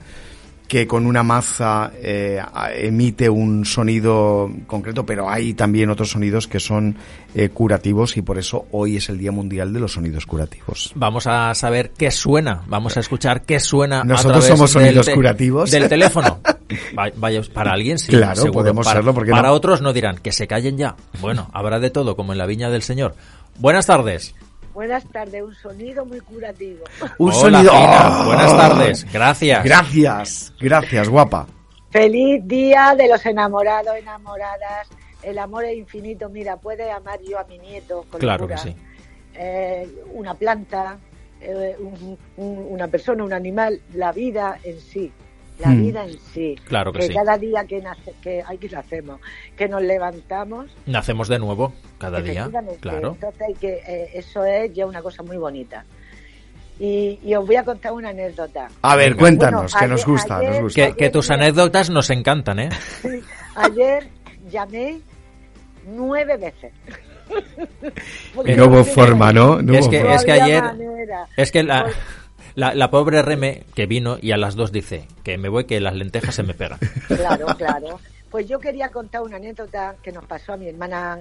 que 0.66 0.86
con 0.86 1.06
una 1.06 1.22
maza 1.22 1.92
eh, 2.02 2.42
emite 2.76 3.30
un 3.30 3.64
sonido 3.64 4.50
concreto, 4.66 5.06
pero 5.06 5.30
hay 5.30 5.54
también 5.54 5.88
otros 5.88 6.10
sonidos 6.10 6.46
que 6.46 6.60
son 6.60 6.94
eh, 7.34 7.48
curativos 7.48 8.18
y 8.18 8.22
por 8.22 8.36
eso 8.36 8.66
hoy 8.72 8.96
es 8.98 9.08
el 9.08 9.16
Día 9.16 9.32
Mundial 9.32 9.72
de 9.72 9.80
los 9.80 9.94
Sonidos 9.94 10.26
Curativos. 10.26 10.92
Vamos 10.94 11.26
a 11.26 11.54
saber 11.54 11.92
qué 11.96 12.10
suena, 12.10 12.64
vamos 12.66 12.98
a 12.98 13.00
escuchar 13.00 13.42
qué 13.46 13.60
suena. 13.60 14.02
a 14.02 14.04
Nosotros 14.04 14.44
través 14.44 14.58
somos 14.58 14.70
sonidos 14.70 15.08
curativos. 15.08 15.70
Del 15.70 15.88
teléfono. 15.88 16.40
Va- 16.98 17.10
Vaya, 17.16 17.40
para 17.54 17.72
alguien 17.72 17.98
sí. 17.98 18.08
Claro, 18.08 18.34
seguro. 18.36 18.52
podemos 18.52 18.84
para, 18.84 18.98
serlo, 18.98 19.14
¿por 19.14 19.24
qué 19.24 19.30
Para 19.30 19.48
no? 19.48 19.54
otros 19.54 19.80
no 19.80 19.94
dirán 19.94 20.18
que 20.18 20.32
se 20.32 20.46
callen 20.46 20.76
ya. 20.76 20.96
Bueno, 21.22 21.48
habrá 21.54 21.80
de 21.80 21.88
todo, 21.88 22.14
como 22.14 22.32
en 22.32 22.38
la 22.38 22.44
viña 22.44 22.68
del 22.68 22.82
Señor. 22.82 23.14
Buenas 23.58 23.86
tardes. 23.86 24.34
Buenas 24.74 25.04
tardes, 25.06 25.42
un 25.42 25.54
sonido 25.54 26.04
muy 26.04 26.20
curativo. 26.20 26.84
Un 27.18 27.30
Hola, 27.32 27.40
sonido. 27.40 27.72
Gina. 27.72 28.20
¡Oh! 28.20 28.24
Buenas 28.26 28.56
tardes. 28.56 29.12
Gracias. 29.12 29.64
Gracias, 29.64 30.54
gracias, 30.60 31.08
guapa. 31.08 31.46
Feliz 31.90 32.42
día 32.46 32.94
de 32.96 33.08
los 33.08 33.24
enamorados, 33.26 33.96
enamoradas. 33.96 34.88
El 35.22 35.38
amor 35.38 35.64
es 35.64 35.76
infinito. 35.76 36.28
Mira, 36.28 36.56
puede 36.58 36.90
amar 36.92 37.18
yo 37.28 37.38
a 37.40 37.44
mi 37.44 37.58
nieto 37.58 38.04
con 38.10 38.20
Claro 38.20 38.46
locura. 38.46 38.62
que 38.62 38.70
sí. 38.70 38.76
Eh, 39.34 39.88
una 40.12 40.34
planta, 40.34 40.98
eh, 41.40 41.74
un- 41.80 42.16
un- 42.36 42.66
una 42.70 42.86
persona, 42.86 43.24
un 43.24 43.32
animal, 43.32 43.80
la 43.94 44.12
vida 44.12 44.58
en 44.62 44.78
sí. 44.80 45.12
La 45.58 45.68
Hmm. 45.70 45.82
vida 45.82 46.04
en 46.04 46.18
sí. 46.32 46.54
Claro 46.66 46.92
que 46.92 47.02
sí. 47.02 47.12
cada 47.14 47.36
día 47.36 47.64
que 47.66 47.80
nace, 47.80 48.12
que 48.22 48.42
hay 48.46 48.58
que 48.58 48.68
lo 48.68 48.78
hacemos, 48.78 49.20
que 49.56 49.68
nos 49.68 49.82
levantamos. 49.82 50.70
Nacemos 50.86 51.26
de 51.28 51.38
nuevo 51.40 51.72
cada 51.98 52.20
día. 52.20 52.48
Claro. 52.80 53.14
Entonces 53.14 53.42
hay 53.48 53.54
que, 53.54 53.72
eh, 53.86 54.10
eso 54.14 54.44
es 54.44 54.72
ya 54.72 54.86
una 54.86 55.02
cosa 55.02 55.22
muy 55.24 55.36
bonita. 55.36 55.84
Y, 56.78 57.18
y 57.24 57.34
os 57.34 57.44
voy 57.44 57.56
a 57.56 57.64
contar 57.64 57.92
una 57.92 58.10
anécdota. 58.10 58.68
A 58.82 58.94
ver, 58.94 59.08
Venga. 59.10 59.18
cuéntanos, 59.20 59.72
Bueno, 59.72 59.78
que 59.80 59.90
nos 59.90 60.06
gusta, 60.06 60.36
ayer- 60.38 60.50
nos 60.52 60.60
gusta. 60.62 60.86
Que, 60.86 60.92
que 60.96 61.10
tus 61.10 61.28
anécdotas 61.30 61.90
nos 61.90 62.08
encantan, 62.10 62.60
¿eh? 62.60 62.68
Ayer 63.56 64.06
llamé 64.48 65.00
nueve 65.88 66.36
veces. 66.36 66.72
Porque 68.34 68.56
No 68.56 68.66
hubo 68.66 68.84
forma, 68.84 69.32
¿no? 69.32 69.60
No 69.60 69.74
Es 69.74 69.86
hubo 69.86 69.90
que- 69.90 70.00
forma. 70.00 70.14
es 70.14 70.24
que 70.24 70.32
ayer- 70.32 70.62
manera. 70.62 71.26
Es 71.36 71.50
que 71.52 71.62
la, 71.64 71.86
la, 72.58 72.74
la 72.74 72.90
pobre 72.90 73.22
Reme 73.22 73.62
que 73.76 73.86
vino 73.86 74.18
y 74.20 74.32
a 74.32 74.36
las 74.36 74.56
dos 74.56 74.72
dice 74.72 75.06
que 75.22 75.38
me 75.38 75.48
voy 75.48 75.64
que 75.64 75.80
las 75.80 75.94
lentejas 75.94 76.34
se 76.34 76.42
me 76.42 76.54
pegan. 76.54 76.80
Claro, 77.06 77.46
claro. 77.56 78.00
Pues 78.30 78.48
yo 78.48 78.58
quería 78.58 78.88
contar 78.88 79.22
una 79.22 79.36
anécdota 79.36 79.94
que 80.02 80.10
nos 80.10 80.24
pasó 80.24 80.54
a 80.54 80.56
mi 80.56 80.68
hermana 80.68 81.20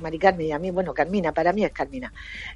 Mari 0.00 0.18
Carmen 0.18 0.46
y 0.46 0.52
a 0.52 0.58
mí, 0.60 0.70
bueno, 0.70 0.94
Carmina, 0.94 1.32
para 1.32 1.52
mí 1.52 1.64
es 1.64 1.72
Carmina, 1.72 2.12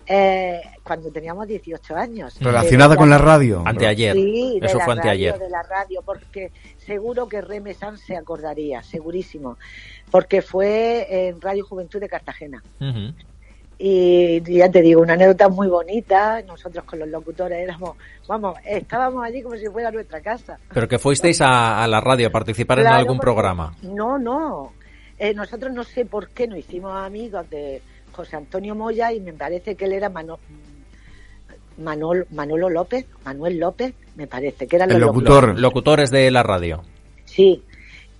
eh, 0.06 0.60
cuando 0.84 1.10
teníamos 1.10 1.48
18 1.48 1.96
años. 1.96 2.38
Relacionada 2.40 2.96
con 2.96 3.10
la 3.10 3.18
radio. 3.18 3.62
Anteayer. 3.66 4.14
Sí, 4.14 4.58
de 4.60 4.66
Eso 4.66 4.78
fue 4.78 4.94
anteayer. 4.94 5.36
de 5.36 5.50
la 5.50 5.62
radio, 5.64 6.00
porque 6.02 6.52
seguro 6.78 7.28
que 7.28 7.40
Reme 7.40 7.74
Sanz 7.74 8.00
se 8.02 8.16
acordaría, 8.16 8.82
segurísimo, 8.84 9.58
porque 10.10 10.40
fue 10.40 11.28
en 11.28 11.40
Radio 11.40 11.66
Juventud 11.66 11.98
de 11.98 12.08
Cartagena. 12.08 12.62
Y 13.78 14.40
ya 14.56 14.68
te 14.70 14.82
digo, 14.82 15.00
una 15.02 15.12
anécdota 15.14 15.48
muy 15.48 15.68
bonita. 15.68 16.42
Nosotros 16.42 16.84
con 16.84 16.98
los 16.98 17.08
locutores 17.08 17.58
éramos, 17.58 17.96
vamos, 18.26 18.58
estábamos 18.64 19.24
allí 19.24 19.40
como 19.42 19.56
si 19.56 19.66
fuera 19.68 19.90
nuestra 19.90 20.20
casa. 20.20 20.58
Pero 20.74 20.88
que 20.88 20.98
fuisteis 20.98 21.40
a, 21.40 21.82
a 21.82 21.86
la 21.86 22.00
radio 22.00 22.26
a 22.28 22.30
participar 22.30 22.80
en 22.80 22.86
algún 22.88 23.18
programa. 23.18 23.74
No, 23.82 24.18
no. 24.18 24.72
Eh, 25.18 25.32
nosotros 25.34 25.72
no 25.72 25.84
sé 25.84 26.04
por 26.04 26.28
qué 26.30 26.46
nos 26.46 26.58
hicimos 26.58 26.92
amigos 26.94 27.48
de 27.50 27.80
José 28.12 28.36
Antonio 28.36 28.74
Moya 28.74 29.12
y 29.12 29.20
me 29.20 29.32
parece 29.32 29.74
que 29.76 29.84
él 29.84 29.92
era 29.92 30.08
Mano- 30.08 30.38
Manol- 31.80 32.26
Manolo 32.30 32.68
López, 32.70 33.06
Manuel 33.24 33.58
López, 33.58 33.94
me 34.16 34.26
parece 34.26 34.66
que 34.66 34.76
era 34.76 34.84
El 34.86 34.92
los 34.92 35.00
locutor. 35.00 35.58
Locutores 35.58 36.10
de 36.10 36.30
la 36.30 36.42
radio. 36.42 36.82
Sí. 37.24 37.62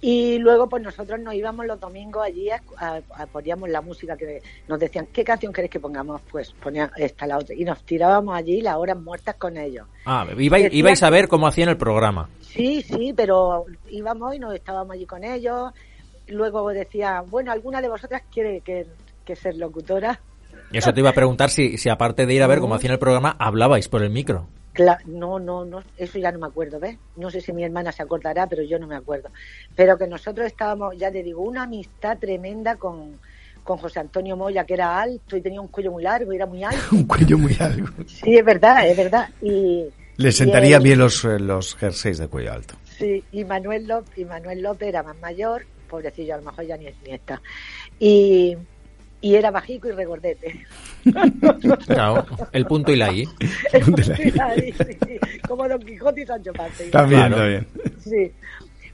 Y 0.01 0.39
luego, 0.39 0.69
pues 0.69 0.83
nosotros 0.83 1.19
nos 1.21 1.35
íbamos 1.35 1.67
los 1.67 1.81
domingos 1.81 2.23
allí, 2.25 2.51
a, 2.51 2.63
a- 2.77 3.01
a- 3.15 3.27
poníamos 3.27 3.69
la 3.69 3.81
música 3.81 4.17
que 4.17 4.41
nos 4.69 4.79
decían, 4.79 5.09
¿qué 5.13 5.25
canción 5.25 5.53
queréis 5.53 5.73
que 5.73 5.81
pongamos? 5.81 6.21
Pues 6.31 6.53
ponía 6.53 6.91
esta, 6.97 7.27
la 7.27 7.39
otra. 7.39 7.55
Y 7.57 7.65
nos 7.65 7.83
tirábamos 7.85 8.35
allí 8.37 8.61
las 8.61 8.77
horas 8.77 8.97
muertas 8.97 9.35
con 9.35 9.57
ellos. 9.57 9.89
Ah, 10.07 10.25
ibais, 10.39 10.65
Decían 10.65 10.79
ibais 10.79 11.03
a 11.03 11.11
ver 11.11 11.27
cómo 11.27 11.49
hacían 11.49 11.69
el 11.69 11.77
programa. 11.77 12.29
Sí, 12.43 12.83
sí, 12.83 13.13
pero 13.17 13.65
íbamos 13.91 14.35
y 14.37 14.39
nos 14.39 14.55
estábamos 14.55 14.95
allí 14.95 15.05
con 15.07 15.25
ellos. 15.25 15.73
Luego 16.29 16.69
decían, 16.69 17.25
bueno, 17.29 17.51
¿alguna 17.51 17.81
de 17.83 17.89
vosotras 17.89 18.23
quiere 18.33 18.61
que, 18.61 18.87
que 19.25 19.35
ser 19.35 19.57
locutora? 19.57 20.21
Eso 20.73 20.93
te 20.93 21.01
iba 21.01 21.11
a 21.11 21.15
preguntar 21.15 21.51
si, 21.51 21.77
si 21.79 21.89
aparte 21.89 22.27
de 22.27 22.35
ir 22.35 22.43
a 22.43 22.47
ver 22.47 22.61
cómo 22.61 22.75
hacían 22.75 22.93
el 22.93 22.99
programa, 22.99 23.35
hablabais 23.39 23.89
por 23.89 24.03
el 24.03 24.11
micro. 24.11 24.47
No, 25.07 25.38
no, 25.38 25.64
no, 25.64 25.83
eso 25.97 26.19
ya 26.19 26.31
no 26.33 26.38
me 26.38 26.47
acuerdo, 26.47 26.79
¿ves? 26.79 26.97
No 27.17 27.31
sé 27.31 27.41
si 27.41 27.53
mi 27.53 27.64
hermana 27.64 27.91
se 27.93 28.03
acordará, 28.03 28.47
pero 28.47 28.62
yo 28.62 28.79
no 28.79 28.87
me 28.87 28.97
acuerdo. 28.97 29.31
Pero 29.75 29.99
que 29.99 30.07
nosotros 30.07 30.47
estábamos, 30.47 30.97
ya 30.97 31.11
te 31.11 31.23
digo, 31.23 31.43
una 31.43 31.64
amistad 31.64 32.17
tremenda 32.19 32.77
con, 32.77 33.19
con 33.64 33.79
José 33.79 34.01
Antonio 34.01 34.37
Moya, 34.37 34.64
que 34.64 34.75
era 34.75 35.01
alto 35.01 35.37
y 35.37 35.41
tenía 35.43 35.61
un 35.61 35.69
cuello 35.69 35.91
muy 35.93 36.03
largo 36.05 36.33
y 36.33 36.37
era 36.37 36.47
muy 36.47 36.62
alto. 36.62 36.81
Un 36.93 37.05
cuello 37.07 37.38
muy 37.38 37.57
alto. 37.59 37.91
Sí, 38.07 38.37
es 38.37 38.45
verdad, 38.45 38.87
es 38.88 38.97
verdad. 38.97 39.29
Y, 39.43 39.87
Le 40.17 40.29
y 40.29 40.33
sentaría 40.33 40.77
él- 40.77 40.83
bien 40.83 40.99
los, 40.99 41.25
eh, 41.25 41.38
los 41.38 41.75
jerseys 41.75 42.19
de 42.19 42.29
cuello 42.29 42.53
alto. 42.53 42.75
Sí, 42.85 43.23
y 43.33 43.45
Manuel 43.45 43.87
López, 43.87 44.17
y 44.19 44.25
Manuel 44.25 44.61
López 44.62 44.88
era 44.88 45.03
más 45.03 45.17
mayor, 45.19 45.64
pobrecillo, 45.88 46.35
a 46.35 46.38
lo 46.38 46.45
mejor 46.45 46.64
ya 46.67 46.77
ni, 46.77 46.87
ni 47.05 47.12
está. 47.14 47.41
Y, 47.99 48.57
y 49.21 49.35
era 49.35 49.51
bajico 49.51 49.89
y 49.89 49.93
regordete. 49.93 50.67
Claro, 51.87 52.27
el 52.53 52.67
punto 52.67 52.93
y 52.93 52.97
la 52.97 53.11
I. 53.13 53.25
Ahí, 54.43 54.73
sí, 54.73 55.19
como 55.47 55.67
Don 55.69 55.81
Quijote 55.81 56.23
y 56.23 56.27
Sancho 56.27 56.53
Panza. 56.53 56.83
Está 56.85 57.05
bien, 57.05 57.21
Claro. 57.29 57.35
está 57.37 57.47
bien. 57.47 57.67
Sí. 58.01 58.33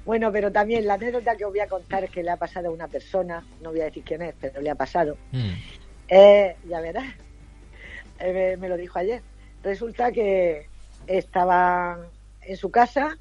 Bueno, 0.05 0.31
pero 0.31 0.53
también 0.53 0.87
la 0.87 0.95
anécdota 0.95 1.35
que 1.37 1.45
os 1.45 1.51
voy 1.51 1.61
a 1.61 1.67
contar 1.67 2.05
es 2.05 2.11
que 2.11 2.23
le 2.23 2.31
ha 2.31 2.37
pasado 2.37 2.69
a 2.69 2.73
una 2.73 2.89
persona, 2.89 3.43
no 3.63 3.71
voy 3.71 3.81
a 3.81 3.85
decir 3.85 4.03
quién 4.05 4.23
es, 4.23 4.35
pero 4.41 4.61
le 4.61 4.71
ha 4.71 4.75
pasado. 4.75 5.17
Mm. 5.33 5.51
Eh, 6.09 6.57
ya 6.69 6.81
verás, 6.81 7.07
Eh, 8.21 8.33
me, 8.33 8.57
me 8.59 8.69
lo 8.69 8.77
dijo 8.77 8.99
ayer. 8.99 9.23
Resulta 9.63 10.13
que 10.13 10.67
estaba 11.07 11.99
en 12.43 12.57
su 12.57 12.71
casa 12.71 13.19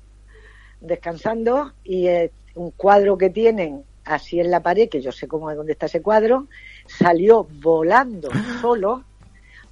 descansando 0.82 1.74
y 1.84 2.08
eh, 2.08 2.32
un 2.56 2.72
cuadro 2.72 3.18
que 3.18 3.30
tienen 3.30 3.84
así 4.04 4.40
en 4.40 4.52
la 4.52 4.62
pared, 4.62 4.90
que 4.90 5.02
yo 5.02 5.12
sé 5.12 5.28
cómo 5.28 5.50
es 5.50 5.58
dónde 5.58 5.72
está 5.72 5.86
ese 5.86 6.02
cuadro, 6.02 6.48
salió 6.98 7.48
volando 7.62 8.30
solo 8.62 9.04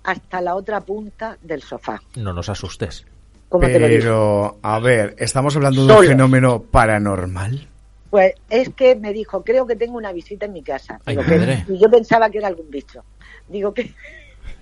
hasta 0.03 0.41
la 0.41 0.55
otra 0.55 0.81
punta 0.81 1.37
del 1.41 1.61
sofá. 1.61 2.01
No 2.15 2.33
nos 2.33 2.49
asustes. 2.49 3.05
¿Cómo 3.49 3.67
te 3.67 3.79
lo 3.79 3.87
digo? 3.87 3.99
Pero, 3.99 4.59
a 4.61 4.79
ver, 4.79 5.15
¿estamos 5.17 5.55
hablando 5.55 5.85
de 5.85 5.93
un 5.93 6.05
fenómeno 6.05 6.61
paranormal? 6.63 7.67
Pues 8.09 8.33
es 8.49 8.69
que 8.69 8.95
me 8.95 9.13
dijo, 9.13 9.43
creo 9.43 9.67
que 9.67 9.75
tengo 9.75 9.97
una 9.97 10.11
visita 10.11 10.45
en 10.45 10.53
mi 10.53 10.63
casa. 10.63 10.99
Y 11.05 11.77
yo 11.77 11.89
pensaba 11.89 12.29
que 12.29 12.39
era 12.39 12.47
algún 12.47 12.69
bicho. 12.69 13.03
Digo, 13.47 13.73
¿qué, 13.73 13.93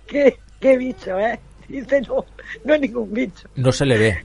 qué, 0.07 0.39
qué 0.59 0.77
bicho, 0.77 1.19
eh? 1.19 1.39
Dice, 1.67 2.01
no, 2.01 2.25
no 2.65 2.73
es 2.73 2.81
ningún 2.81 3.13
bicho. 3.13 3.47
No 3.55 3.71
se 3.71 3.85
le 3.85 3.97
ve. 3.97 4.17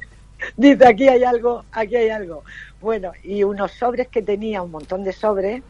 Dice, 0.57 0.87
aquí 0.87 1.09
hay 1.09 1.25
algo, 1.25 1.65
aquí 1.73 1.97
hay 1.97 2.09
algo. 2.09 2.43
Bueno, 2.81 3.13
y 3.23 3.45
unos 3.45 3.73
sobres 3.73 4.09
que 4.09 4.23
tenía, 4.23 4.63
un 4.63 4.71
montón 4.71 5.05
de 5.05 5.13
sobres, 5.13 5.63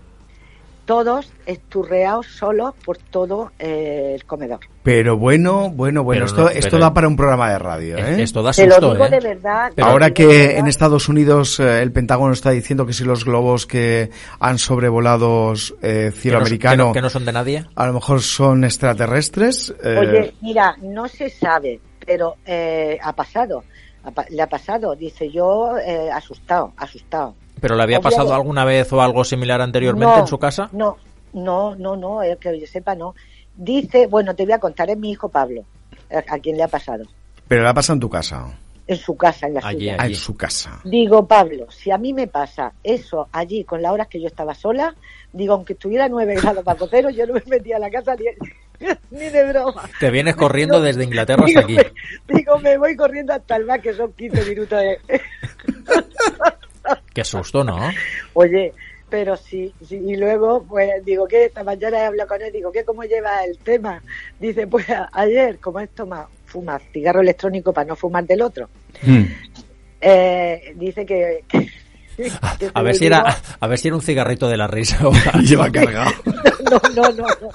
todos 0.85 1.33
esturreados 1.47 2.27
solos 2.27 2.75
por 2.85 2.99
todo 2.99 3.53
eh, 3.59 4.13
el 4.15 4.25
comedor. 4.25 4.61
Pero 4.83 5.17
bueno, 5.17 5.71
bueno, 5.71 6.05
bueno, 6.05 6.21
Pero 6.21 6.27
esto, 6.27 6.43
no, 6.43 6.49
esto 6.51 6.79
da 6.79 6.93
para 6.93 7.09
un 7.09 7.17
programa 7.17 7.51
de 7.51 7.59
radio, 7.59 7.97
¿eh? 7.97 8.23
Esto 8.23 8.43
da 8.43 8.53
Te 8.53 8.67
lo 8.67 8.75
susto, 8.75 8.93
digo 8.93 9.07
¿eh? 9.07 9.11
de 9.11 9.21
verdad. 9.21 9.73
Ahora 9.81 10.11
que 10.13 10.27
verdad. 10.27 10.59
en 10.59 10.67
Estados 10.67 11.09
Unidos 11.09 11.59
eh, 11.59 11.81
el 11.83 11.91
Pentágono 11.93 12.33
está 12.35 12.51
diciendo 12.51 12.85
que 12.85 12.93
si 12.93 13.03
los 13.05 13.25
globos 13.25 13.67
que 13.67 14.11
han 14.41 14.59
sobrevolado 14.59 15.55
eh, 15.81 16.11
Que 16.15 16.21
cielo 16.21 16.39
no- 16.39 16.45
americano 16.45 16.77
que 16.77 16.89
no- 16.89 16.93
que 16.93 17.01
no 17.03 17.09
son 17.11 17.25
de 17.25 17.33
nadie. 17.33 17.65
a 17.75 17.87
lo 17.87 17.93
mejor 17.95 18.21
son 18.21 18.65
extraterrestres. 18.65 19.75
eh, 19.83 19.97
Oye, 19.99 20.35
mira, 20.43 20.77
no 20.83 21.09
se 21.09 21.31
sabe, 21.31 21.81
pero 22.05 22.37
eh, 22.45 22.99
ha 23.03 23.13
pasado. 23.15 23.65
Ha 24.05 24.13
le 24.29 24.43
ha 24.43 24.47
pasado, 24.49 24.95
dice 24.95 25.31
yo, 25.31 25.79
eh, 25.79 26.11
asustado, 26.13 26.75
asustado. 26.77 27.35
¿Pero 27.65 27.77
le 27.77 27.83
había 27.83 27.97
Obviamente. 27.97 28.17
pasado 28.21 28.35
alguna 28.35 28.67
vez 28.67 28.93
o 28.93 29.01
algo 29.01 29.25
similar 29.25 29.63
anteriormente 29.63 30.17
No, 30.17 30.21
en 30.21 30.27
su 30.27 30.39
casa? 30.39 30.69
No, 30.73 30.99
no, 31.33 31.75
no, 31.77 31.97
no, 31.97 32.19
que 32.39 32.61
yo 32.61 32.67
sepa, 32.67 32.95
no. 32.95 33.15
Dice, 33.57 34.07
bueno, 34.07 34.35
te 34.37 34.45
voy 34.45 34.53
a 34.53 34.59
contar, 34.59 34.91
es 34.91 34.99
mi 34.99 35.13
hijo 35.13 35.31
Pablo, 35.31 35.63
a, 36.13 36.35
a 36.35 36.39
quien 36.41 36.59
le 36.59 36.63
ha 36.65 36.69
pasado. 36.69 37.05
Pero 37.49 37.63
le 37.63 37.69
ha 37.71 37.73
pasado 37.73 37.95
en 37.95 38.01
tu 38.01 38.11
casa. 38.11 38.53
En 38.87 38.99
su 38.99 39.17
casa, 39.17 39.47
en 39.47 39.55
la 39.55 39.61
Allí, 39.65 39.79
suya. 39.79 39.97
Ah, 39.99 40.03
Allí. 40.03 40.13
en 40.13 40.21
su 40.21 40.37
casa. 40.37 40.79
Digo, 40.85 41.27
Pablo, 41.27 41.71
si 41.71 41.91
a 41.91 41.97
mí 41.97 42.13
me 42.13 42.27
pasa 42.27 42.75
eso 42.83 43.29
allí 43.33 43.65
con 43.65 43.81
las 43.81 43.93
horas 43.93 44.09
que 44.09 44.21
yo 44.21 44.27
estaba 44.27 44.55
sola, 44.55 44.95
digo, 45.33 45.55
aunque 45.55 45.73
estuviera 45.73 46.07
9 46.07 46.35
grados 46.35 46.65
bajo 46.65 46.87
cero, 46.91 47.09
yo 47.09 47.27
no 47.27 47.33
me 47.33 47.43
metía 47.47 47.77
a 47.77 47.81
la 47.81 47.89
casa 47.91 48.15
ni, 48.15 48.87
ni 49.11 49.31
de 49.31 49.43
broma. 49.51 49.89
Te 49.99 50.11
vienes 50.11 50.37
corriendo 50.37 50.75
Digo- 50.77 50.85
desde 50.85 51.05
Inglaterra 51.05 51.47
digo, 51.47 51.61
hasta 51.61 51.73
aquí. 51.73 51.91
Me, 52.29 52.35
digo, 52.37 52.59
me 52.59 52.77
voy 52.77 52.95
corriendo 52.95 53.33
hasta 53.33 53.57
el 53.57 53.65
bar, 53.65 53.81
que 53.81 53.95
son 53.95 54.13
15 54.13 54.45
minutos 54.51 54.79
de... 54.79 54.99
Qué 57.15 57.25
susto, 57.25 57.63
¿no? 57.65 57.79
Oye, 58.35 58.75
pero 59.09 59.37
sí, 59.37 59.73
sí, 59.87 59.97
y 60.05 60.17
luego, 60.17 60.65
pues 60.65 60.91
digo, 61.05 61.27
¿qué? 61.29 61.45
Esta 61.47 61.63
mañana 61.63 61.99
he 62.01 62.05
hablado 62.07 62.29
con 62.29 62.43
él, 62.43 62.53
digo, 62.53 62.73
¿qué? 62.73 62.85
¿Cómo 62.85 63.05
lleva 63.05 63.45
el 63.45 63.57
tema? 63.59 64.03
Dice, 64.41 64.67
pues 64.67 64.87
ayer, 65.13 65.59
como 65.61 65.79
es 65.81 65.91
toma, 65.91 66.29
fuma 66.47 66.79
cigarro 66.93 67.21
electrónico 67.21 67.73
para 67.73 67.87
no 67.87 67.97
fumar 67.97 68.25
del 68.27 68.43
otro, 68.43 68.69
Mm. 69.03 69.25
eh, 70.01 70.73
dice 70.77 71.07
que... 71.07 71.45
que- 71.49 71.84
A 72.75 72.83
ver 72.83 72.95
si 72.95 73.07
era, 73.07 73.37
a 73.61 73.67
ver 73.67 73.79
si 73.79 73.89
era 73.89 73.97
un 73.97 74.03
cigarrito 74.03 74.49
de 74.49 74.57
la 74.57 74.67
risa. 74.67 75.07
o- 75.09 75.13
Lleva 75.43 75.71
cargado. 75.71 76.11
No, 76.65 76.81
no, 76.95 77.03
no, 77.13 77.27
no. 77.27 77.51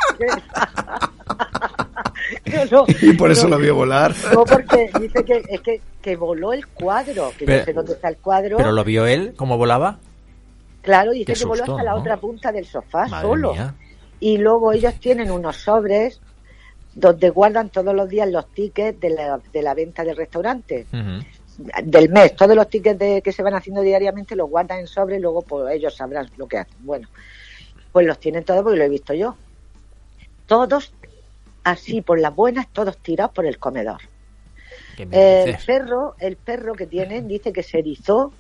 No, 2.46 2.66
no, 2.72 2.86
y 3.02 3.14
por 3.14 3.32
eso 3.32 3.44
no, 3.48 3.58
lo 3.58 3.58
vio 3.62 3.76
volar. 3.76 4.14
No, 4.34 4.44
porque 4.46 4.90
dice 5.00 5.24
que 5.26 5.44
es 5.50 5.62
que, 5.62 5.82
que 6.02 6.16
voló 6.16 6.54
el 6.54 6.68
cuadro, 6.68 7.32
que 7.38 7.46
Pero- 7.46 7.60
no 7.60 7.66
sé 7.66 7.74
dónde 7.74 7.94
está 7.94 8.10
el 8.10 8.18
cuadro. 8.18 8.58
¿Pero 8.58 8.72
lo 8.72 8.84
vio 8.84 9.06
él? 9.08 9.34
¿Cómo 9.36 9.58
volaba? 9.58 9.98
Claro, 10.82 11.12
dice 11.12 11.34
Qué 11.34 11.40
que 11.40 11.46
voló 11.46 11.58
susto, 11.66 11.74
hasta 11.78 11.84
la 11.84 11.96
otra 11.96 12.18
punta 12.18 12.52
del 12.52 12.66
sofá 12.66 13.08
Madre 13.08 13.28
solo. 13.28 13.54
mía. 13.54 13.74
Y 14.20 14.38
luego 14.38 14.72
ellos 14.74 14.94
tienen 15.00 15.32
unos 15.32 15.58
sobres 15.58 16.20
donde 16.94 17.30
guardan 17.30 17.70
todos 17.70 17.94
los 17.96 18.08
días 18.10 18.30
los 18.30 18.48
tickets 18.54 19.00
de 19.00 19.10
la, 19.12 19.40
de 19.52 19.62
la 19.62 19.74
venta 19.74 20.04
del 20.04 20.16
restaurante. 20.16 20.86
Ujú. 20.94 21.24
Del 21.84 22.10
mes, 22.10 22.36
todos 22.36 22.56
los 22.56 22.70
tickets 22.70 22.98
de, 22.98 23.22
que 23.22 23.34
se 23.34 23.44
van 23.44 23.54
haciendo 23.54 23.82
diariamente 23.82 24.36
los 24.36 24.50
guardan 24.50 24.80
en 24.80 24.88
sobre 24.88 25.18
y 25.18 25.20
luego 25.20 25.42
pues 25.42 25.76
ellos 25.76 25.94
sabrán 25.94 26.30
lo 26.38 26.48
que 26.48 26.58
hacen. 26.58 26.78
Bueno, 26.80 27.10
pues 27.92 28.08
los 28.08 28.20
tienen 28.20 28.46
todos 28.46 28.64
porque 28.64 28.78
lo 28.78 28.86
he 28.86 28.90
visto 28.90 29.14
yo. 29.14 29.36
Todos 30.46 30.94
así, 31.64 32.02
por 32.02 32.20
las 32.20 32.34
buenas, 32.34 32.68
todos 32.72 32.98
tirados 32.98 33.34
por 33.34 33.46
el 33.46 33.60
comedor. 33.60 34.02
¿Qué 34.96 35.06
me 35.06 35.44
El 35.44 35.58
perro, 35.66 36.16
el 36.20 36.38
perro 36.38 36.74
que 36.74 36.88
tienen 36.88 37.28
dice 37.28 37.52
que 37.52 37.64
se 37.64 37.80
erizó, 37.80 38.32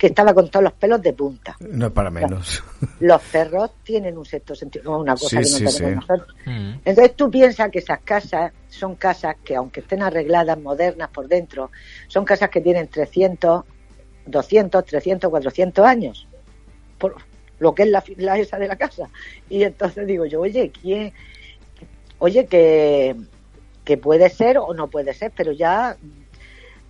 que 0.00 0.06
estaba 0.06 0.32
con 0.32 0.48
todos 0.48 0.64
los 0.64 0.72
pelos 0.72 1.02
de 1.02 1.12
punta. 1.12 1.54
No 1.60 1.88
es 1.88 1.92
para 1.92 2.10
menos. 2.10 2.64
Los 3.00 3.20
perros 3.20 3.72
tienen 3.84 4.16
un 4.16 4.24
sexto 4.24 4.54
sentido, 4.54 4.84
no, 4.84 5.00
una 5.00 5.12
cosa 5.12 5.28
Sí, 5.28 5.58
que 5.58 5.64
no 5.64 5.70
sí, 5.70 5.76
tenemos 5.76 6.04
sí. 6.04 6.08
nosotros. 6.08 6.36
Mm. 6.46 6.70
Entonces 6.86 7.16
tú 7.16 7.30
piensas 7.30 7.70
que 7.70 7.80
esas 7.80 7.98
casas 8.00 8.50
son 8.70 8.94
casas 8.94 9.36
que, 9.44 9.54
aunque 9.56 9.80
estén 9.80 10.02
arregladas, 10.02 10.58
modernas 10.58 11.10
por 11.10 11.28
dentro, 11.28 11.70
son 12.08 12.24
casas 12.24 12.48
que 12.48 12.62
tienen 12.62 12.88
300, 12.88 13.62
200, 14.24 14.84
300, 14.86 15.28
400 15.30 15.84
años. 15.84 16.26
Por 16.96 17.16
lo 17.58 17.74
que 17.74 17.82
es 17.82 17.90
la, 17.90 18.02
la 18.16 18.38
esa 18.38 18.56
de 18.56 18.68
la 18.68 18.76
casa. 18.76 19.10
Y 19.50 19.64
entonces 19.64 20.06
digo 20.06 20.24
yo, 20.24 20.40
oye, 20.40 20.72
¿quién? 20.80 21.12
Oye, 22.20 22.46
que, 22.46 23.16
que 23.84 23.98
puede 23.98 24.30
ser 24.30 24.56
o 24.56 24.72
no 24.72 24.88
puede 24.88 25.12
ser, 25.12 25.30
pero 25.36 25.52
ya 25.52 25.98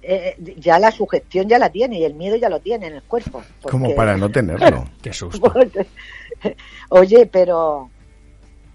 eh, 0.02 0.36
ya 0.58 0.78
la 0.78 0.90
sugestión 0.90 1.48
ya 1.48 1.58
la 1.58 1.70
tiene 1.70 1.98
y 1.98 2.04
el 2.04 2.14
miedo 2.14 2.36
ya 2.36 2.48
lo 2.48 2.60
tiene 2.60 2.86
en 2.88 2.94
el 2.94 3.02
cuerpo. 3.02 3.42
Como 3.62 3.94
para 3.94 4.16
no 4.16 4.28
tenerlo. 4.30 4.84
Qué 5.02 5.12
susto. 5.12 5.52
Oye, 6.90 7.26
pero 7.26 7.90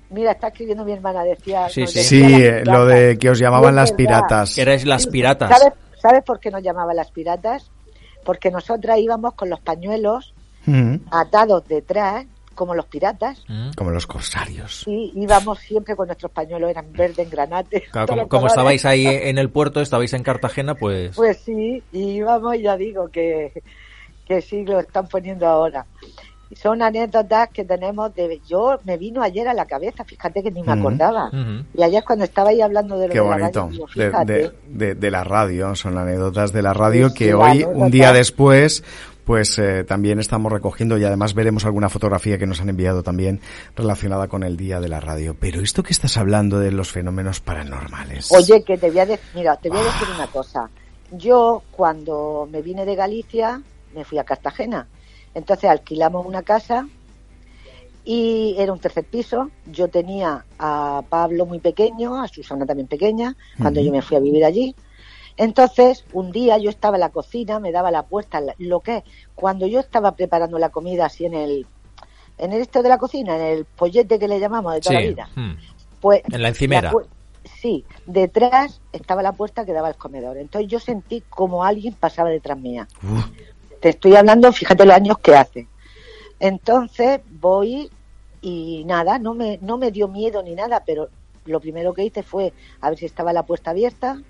mira, 0.09 0.31
está 0.31 0.47
escribiendo 0.47 0.85
mi 0.85 0.91
hermana, 0.93 1.23
decía. 1.23 1.67
Sí, 1.69 1.85
sí. 1.87 1.99
decía 1.99 2.03
Sí, 2.03 2.21
las 2.21 2.41
eh, 2.41 2.63
lo 2.65 2.85
de 2.85 3.17
que 3.17 3.29
os 3.29 3.39
llamaban 3.39 3.75
las 3.75 3.91
verdad. 3.91 3.97
piratas. 3.97 4.57
Erais 4.57 4.85
las 4.85 5.07
piratas. 5.07 5.49
¿Sabes, 5.49 5.73
¿Sabes 6.01 6.23
por 6.23 6.39
qué 6.39 6.51
nos 6.51 6.61
llamaban 6.63 6.95
las 6.95 7.11
piratas? 7.11 7.71
Porque 8.23 8.51
nosotras 8.51 8.97
íbamos 8.99 9.33
con 9.33 9.49
los 9.49 9.59
pañuelos 9.59 10.33
Mm. 10.67 10.95
atados 11.11 11.67
detrás 11.67 12.25
como 12.55 12.73
los 12.73 12.85
piratas. 12.87 13.43
Mm. 13.47 13.71
Como 13.77 13.91
los 13.91 14.07
corsarios. 14.07 14.83
Y 14.87 15.11
íbamos 15.15 15.59
siempre 15.59 15.95
con 15.95 16.07
nuestros 16.07 16.31
pañuelos, 16.31 16.69
eran 16.71 16.91
verde 16.91 17.21
en 17.23 17.29
granate. 17.29 17.83
Claro, 17.91 18.07
como, 18.07 18.27
como 18.27 18.47
estabais 18.47 18.85
ahí 18.85 19.05
en 19.07 19.37
el 19.37 19.49
puerto, 19.49 19.81
estabais 19.81 20.13
en 20.13 20.23
Cartagena, 20.23 20.73
pues... 20.75 21.15
Pues 21.15 21.37
sí, 21.37 21.83
y 21.91 21.99
íbamos, 22.11 22.57
ya 22.59 22.75
digo, 22.77 23.09
que, 23.09 23.51
que 24.27 24.41
sí 24.41 24.65
lo 24.65 24.79
están 24.79 25.07
poniendo 25.07 25.45
ahora. 25.45 25.85
Son 26.55 26.81
anécdotas 26.81 27.49
que 27.49 27.65
tenemos 27.65 28.13
de... 28.15 28.39
Yo 28.47 28.79
me 28.85 28.97
vino 28.97 29.21
ayer 29.21 29.47
a 29.47 29.53
la 29.53 29.65
cabeza, 29.65 30.05
fíjate 30.05 30.41
que 30.43 30.51
ni 30.51 30.61
me 30.61 30.71
Ujú. 30.73 30.79
acordaba. 30.79 31.31
Y 31.73 31.81
ayer 31.83 32.03
cuando 32.05 32.23
estaba 32.23 32.51
ahí 32.51 32.61
hablando 32.61 32.97
de 32.99 33.07
lo 33.07 33.13
Qué 33.13 33.19
de 33.19 33.25
la 33.25 33.35
bonito. 33.37 33.59
radio, 33.61 33.71
digo, 33.71 33.85
De, 33.87 33.91
fíjate, 34.09 34.33
de- 34.33 34.51
de- 34.67 34.95
de 34.95 35.11
la 35.11 35.23
radio, 35.23 35.75
son 35.75 35.97
anécdotas 35.97 36.53
de 36.53 36.61
la 36.61 36.71
radio 36.73 37.09
Sí, 37.09 37.15
que 37.15 37.25
sí, 37.25 37.33
hoy, 37.33 37.63
un 37.63 37.89
día 37.91 38.13
después, 38.13 38.83
pues 39.25 39.57
eh, 39.57 39.83
también 39.83 40.19
estamos 40.19 40.51
recogiendo 40.51 40.97
y 40.97 41.03
además 41.03 41.33
veremos 41.33 41.65
alguna 41.65 41.89
fotografía 41.89 42.37
que 42.37 42.45
nos 42.45 42.61
han 42.61 42.69
enviado 42.69 43.03
también 43.03 43.41
relacionada 43.75 44.27
con 44.27 44.43
el 44.43 44.55
día 44.55 44.79
de 44.79 44.87
la 44.87 44.99
radio. 44.99 45.35
Pero 45.39 45.61
esto 45.61 45.83
que 45.83 45.93
estás 45.93 46.15
hablando 46.17 46.59
de 46.59 46.71
los 46.71 46.91
fenómenos 46.91 47.39
paranormales. 47.39 48.31
Oye, 48.31 48.63
que 48.63 48.77
te 48.77 48.89
voy 48.89 48.99
a 48.99 49.05
decir, 49.07 49.25
mira, 49.33 49.57
te 49.57 49.69
voy 49.69 49.79
a 49.79 49.83
decir 49.83 50.07
una 50.15 50.27
cosa. 50.27 50.69
Yo 51.11 51.63
cuando 51.71 52.47
me 52.51 52.61
vine 52.61 52.85
de 52.85 52.95
Galicia 52.95 53.61
me 53.95 54.05
fui 54.05 54.19
a 54.19 54.23
Cartagena. 54.23 54.87
Entonces 55.33 55.69
alquilamos 55.69 56.25
una 56.25 56.43
casa 56.43 56.87
y 58.03 58.55
era 58.59 58.71
un 58.71 58.79
tercer 58.79 59.05
piso. 59.05 59.49
Yo 59.65 59.87
tenía 59.87 60.45
a 60.59 61.01
Pablo 61.09 61.45
muy 61.47 61.59
pequeño, 61.59 62.21
a 62.21 62.27
Susana 62.27 62.65
también 62.65 62.87
pequeña, 62.87 63.35
cuando 63.59 63.81
yo 63.81 63.91
me 63.91 64.01
fui 64.01 64.17
a 64.17 64.19
vivir 64.19 64.45
allí. 64.45 64.75
Entonces, 65.37 66.05
un 66.13 66.31
día 66.31 66.57
yo 66.57 66.69
estaba 66.69 66.95
en 66.97 67.01
la 67.01 67.09
cocina, 67.09 67.59
me 67.59 67.71
daba 67.71 67.91
la 67.91 68.03
puerta, 68.03 68.41
lo 68.57 68.79
que 68.79 68.97
es, 68.97 69.03
cuando 69.35 69.67
yo 69.67 69.79
estaba 69.79 70.13
preparando 70.15 70.57
la 70.59 70.69
comida 70.69 71.05
así 71.07 71.25
en 71.25 71.33
el, 71.33 71.65
en 72.37 72.53
el 72.53 72.61
esto 72.61 72.81
de 72.81 72.89
la 72.89 72.97
cocina, 72.97 73.35
en 73.35 73.41
el 73.57 73.65
pollete 73.65 74.17
que 74.19 74.27
le 74.27 74.39
llamamos 74.39 74.73
de 74.73 74.81
toda 74.81 74.95
la 74.95 75.01
vida, 75.07 75.29
Mm. 75.35 75.51
pues 75.99 76.21
En 76.31 76.41
la 76.41 76.47
encimera. 76.49 76.91
sí, 77.61 77.83
detrás 78.05 78.79
estaba 78.93 79.21
la 79.23 79.33
puerta 79.33 79.65
que 79.65 79.73
daba 79.73 79.89
al 79.89 79.95
comedor. 79.97 80.37
Entonces 80.37 80.69
yo 80.71 80.79
sentí 80.79 81.21
como 81.29 81.63
alguien 81.65 81.93
pasaba 81.93 82.29
detrás 82.29 82.57
mía. 82.57 82.87
Uf, 83.03 83.25
Te 83.81 83.89
estoy 83.89 84.15
hablando, 84.15 84.51
fíjate 84.53 84.85
los 84.85 84.95
años 84.95 85.17
que 85.19 85.35
hace. 85.35 85.67
Entonces 86.39 87.21
voy 87.29 87.89
y 88.41 88.83
nada, 88.85 89.19
no 89.19 89.33
me, 89.33 89.57
no 89.61 89.77
me 89.77 89.91
dio 89.91 90.07
miedo 90.07 90.41
ni 90.43 90.55
nada, 90.55 90.83
pero 90.85 91.09
lo 91.45 91.59
primero 91.59 91.93
que 91.93 92.03
hice 92.03 92.23
fue 92.23 92.53
a 92.81 92.89
ver 92.89 92.97
si 92.99 93.05
estaba 93.05 93.33
la 93.33 93.43
puerta 93.43 93.71
abierta, 93.71 94.21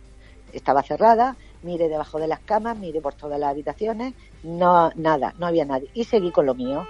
estaba 0.58 0.84
cerrada, 0.84 1.36
miré 1.64 1.90
debajo 1.90 2.20
de 2.20 2.28
las 2.28 2.40
camas, 2.40 2.78
miré 2.78 3.02
por 3.02 3.14
todas 3.14 3.40
las 3.40 3.50
habitaciones, 3.50 4.14
no, 4.44 4.92
nada, 4.96 5.34
no 5.38 5.48
había 5.48 5.66
nadie. 5.66 5.90
Y 5.94 6.04
seguí 6.04 6.32
con 6.32 6.46
lo 6.46 6.56
mío. 6.56 6.88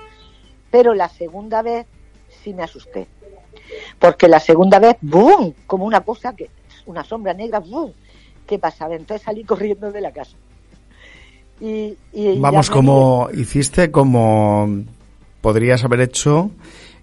Pero 0.71 0.93
la 0.93 1.10
segunda 1.10 1.62
vez 1.62 1.88
sí 2.43 2.54
me 2.54 2.63
asusté. 2.63 3.08
Porque 3.99 4.28
la 4.28 4.39
segunda 4.39 4.80
vez, 4.80 4.97
¡boom! 5.01 5.54
Como 5.65 5.86
una 5.86 6.01
cosa 6.01 6.36
que, 6.36 6.49
una 6.86 7.04
sombra 7.04 7.34
negra, 7.34 7.60
¡boom! 7.60 7.93
¿Qué 8.45 8.60
pasaba? 8.60 8.95
Entonces 8.95 9.23
salí 9.23 9.43
corriendo 9.43 9.91
de 9.91 10.01
la 10.01 10.12
casa. 10.12 10.36
Y, 11.60 11.97
y 12.12 12.38
Vamos, 12.38 12.69
me 12.69 12.75
como 12.75 13.30
hiciste, 13.34 13.89
como 13.89 14.84
podrías 15.41 15.84
haber 15.84 16.01
hecho 16.01 16.51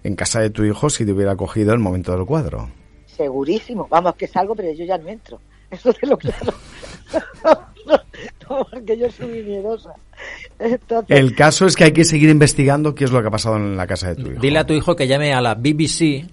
en 0.03 0.15
casa 0.15 0.39
de 0.41 0.51
tu 0.51 0.63
hijo 0.63 0.89
si 0.89 1.05
te 1.05 1.11
hubiera 1.11 1.35
cogido 1.35 1.73
el 1.73 1.79
momento 1.79 2.15
del 2.15 2.25
cuadro. 2.25 2.69
Segurísimo. 3.07 3.87
Vamos, 3.89 4.15
que 4.15 4.27
salgo, 4.27 4.55
pero 4.55 4.71
yo 4.73 4.85
ya 4.85 4.97
no 4.97 5.07
entro. 5.07 5.39
Eso 5.73 5.93
te 5.93 6.05
lo 6.07 6.17
claro. 6.17 6.53
no, 8.49 8.67
porque 8.71 8.97
yo 8.97 9.09
soy 9.11 9.43
miedosa. 9.43 9.93
Entonces, 10.59 11.17
El 11.17 11.35
caso 11.35 11.65
es 11.65 11.75
que 11.75 11.85
hay 11.85 11.91
que 11.93 12.03
seguir 12.05 12.29
investigando 12.29 12.93
qué 12.95 13.05
es 13.05 13.11
lo 13.11 13.21
que 13.21 13.27
ha 13.27 13.31
pasado 13.31 13.57
en 13.57 13.75
la 13.75 13.87
casa 13.87 14.09
de 14.09 14.15
tu 14.15 14.31
hijo. 14.31 14.39
Dile 14.41 14.59
a 14.59 14.65
tu 14.65 14.73
hijo 14.73 14.95
que 14.95 15.07
llame 15.07 15.33
a 15.33 15.41
la 15.41 15.55
BBC 15.55 16.25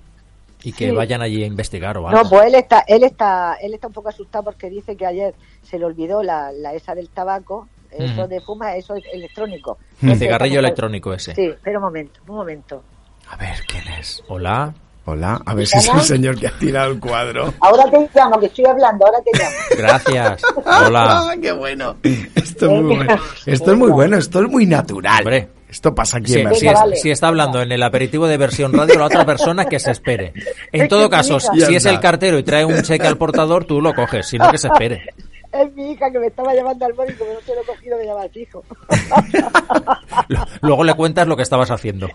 y 0.62 0.72
que 0.72 0.90
Sí. 0.90 0.94
vayan 0.94 1.22
allí 1.22 1.42
a 1.42 1.46
investigar 1.46 1.96
o 1.96 2.06
algo. 2.06 2.22
no, 2.22 2.28
pues 2.28 2.46
él 2.48 2.54
está, 2.54 2.84
él 2.86 3.02
está, 3.04 3.54
él 3.62 3.72
está 3.74 3.86
un 3.86 3.92
poco 3.94 4.10
asustado 4.10 4.44
porque 4.44 4.68
dice 4.68 4.94
que 4.96 5.06
ayer 5.06 5.34
se 5.62 5.78
le 5.78 5.86
olvidó 5.86 6.22
la, 6.22 6.52
la 6.52 6.74
esa 6.74 6.94
del 6.94 7.08
tabaco, 7.08 7.66
eso 7.90 8.28
de 8.28 8.40
fuma, 8.40 8.76
eso 8.76 8.94
es 8.94 9.04
electrónico. 9.12 9.78
El 10.02 10.16
cigarrillo 10.16 10.60
electrónico 10.60 11.12
ese. 11.12 11.34
Sí, 11.34 11.46
espera 11.46 11.78
un 11.78 11.84
momento, 11.84 12.20
un 12.28 12.36
momento. 12.36 12.84
A 13.28 13.36
ver, 13.36 13.56
¿quién 13.66 13.88
es? 13.98 14.22
Hola. 14.28 14.74
Hola, 15.10 15.40
a 15.44 15.54
ver 15.54 15.66
si 15.66 15.76
es 15.78 15.88
el 15.88 16.00
señor 16.02 16.38
que 16.38 16.46
ha 16.46 16.52
tirado 16.58 16.92
el 16.92 17.00
cuadro. 17.00 17.52
Ahora 17.60 17.84
te 17.90 18.08
llamo, 18.14 18.38
que 18.38 18.46
estoy 18.46 18.64
hablando, 18.66 19.06
ahora 19.06 19.18
te 19.24 19.38
llamo. 19.38 19.56
Gracias. 19.76 20.42
Hola. 20.86 21.34
¡Qué 21.42 21.50
bueno! 21.52 21.96
Esto 22.34 22.66
es 22.66 22.72
muy 22.82 22.96
bueno. 22.96 23.16
Esto 23.46 23.72
es 23.72 23.76
muy 23.78 23.90
bueno, 23.90 24.16
esto 24.18 24.40
es 24.42 24.48
muy 24.48 24.66
natural. 24.66 25.18
Hombre. 25.20 25.48
Esto 25.68 25.94
pasa 25.94 26.18
aquí 26.18 26.32
Si, 26.32 26.38
en 26.40 26.54
si 26.54 26.66
es- 26.66 26.74
vale. 26.74 26.96
si 26.96 27.10
está 27.10 27.28
hablando 27.28 27.60
en 27.62 27.70
el 27.70 27.82
aperitivo 27.82 28.26
de 28.26 28.36
versión 28.36 28.72
radio, 28.72 28.98
la 28.98 29.06
otra 29.06 29.24
persona 29.24 29.64
que 29.66 29.78
se 29.78 29.92
espere. 29.92 30.32
En 30.72 30.82
Es 30.82 30.88
todo 30.88 31.08
caso, 31.10 31.38
si 31.40 31.74
es 31.74 31.84
el 31.86 31.98
cartero 32.00 32.38
y 32.38 32.42
trae 32.42 32.64
un 32.64 32.82
cheque 32.82 33.06
al 33.06 33.16
portador, 33.16 33.64
tú 33.64 33.80
lo 33.80 33.94
coges, 33.94 34.26
sino 34.26 34.50
que 34.50 34.58
se 34.58 34.68
espere. 34.68 35.02
Es 35.52 35.74
mi 35.74 35.90
hija 35.90 36.08
que 36.12 36.20
me 36.20 36.28
estaba 36.28 36.54
llamando 36.54 36.86
al 36.86 36.94
móvil, 36.94 37.18
como 37.18 37.32
no 37.32 37.40
se 37.40 37.52
lo 37.52 37.60
he 37.60 37.64
cogido, 37.64 37.98
me 37.98 38.04
llama 38.06 38.22
al 38.22 38.30
fijo. 38.30 38.62
Lo- 40.28 40.46
Luego 40.60 40.84
le 40.84 40.94
cuentas 40.94 41.26
lo 41.26 41.36
que 41.36 41.42
estabas 41.42 41.72
haciendo. 41.72 42.06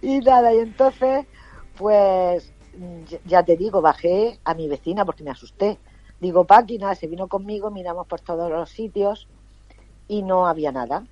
Y 0.00 0.20
nada, 0.20 0.54
y 0.54 0.58
entonces, 0.58 1.26
pues, 1.74 2.54
ya- 3.24 3.44
te 3.44 3.56
digo, 3.56 3.80
bajé 3.82 4.40
a 4.44 4.54
mi 4.54 4.68
vecina 4.68 5.04
porque 5.04 5.24
me 5.24 5.30
asusté. 5.30 5.80
Digo, 6.20 6.46
Paqui, 6.46 6.78
nada, 6.78 6.94
se 6.94 7.06
vino 7.08 7.28
conmigo, 7.28 7.70
miramos 7.70 8.06
por 8.06 8.20
todos 8.20 8.50
los 8.50 8.70
sitios 8.70 9.28
y 10.08 10.22
no 10.22 10.46
había 10.46 10.72
nada. 10.72 11.06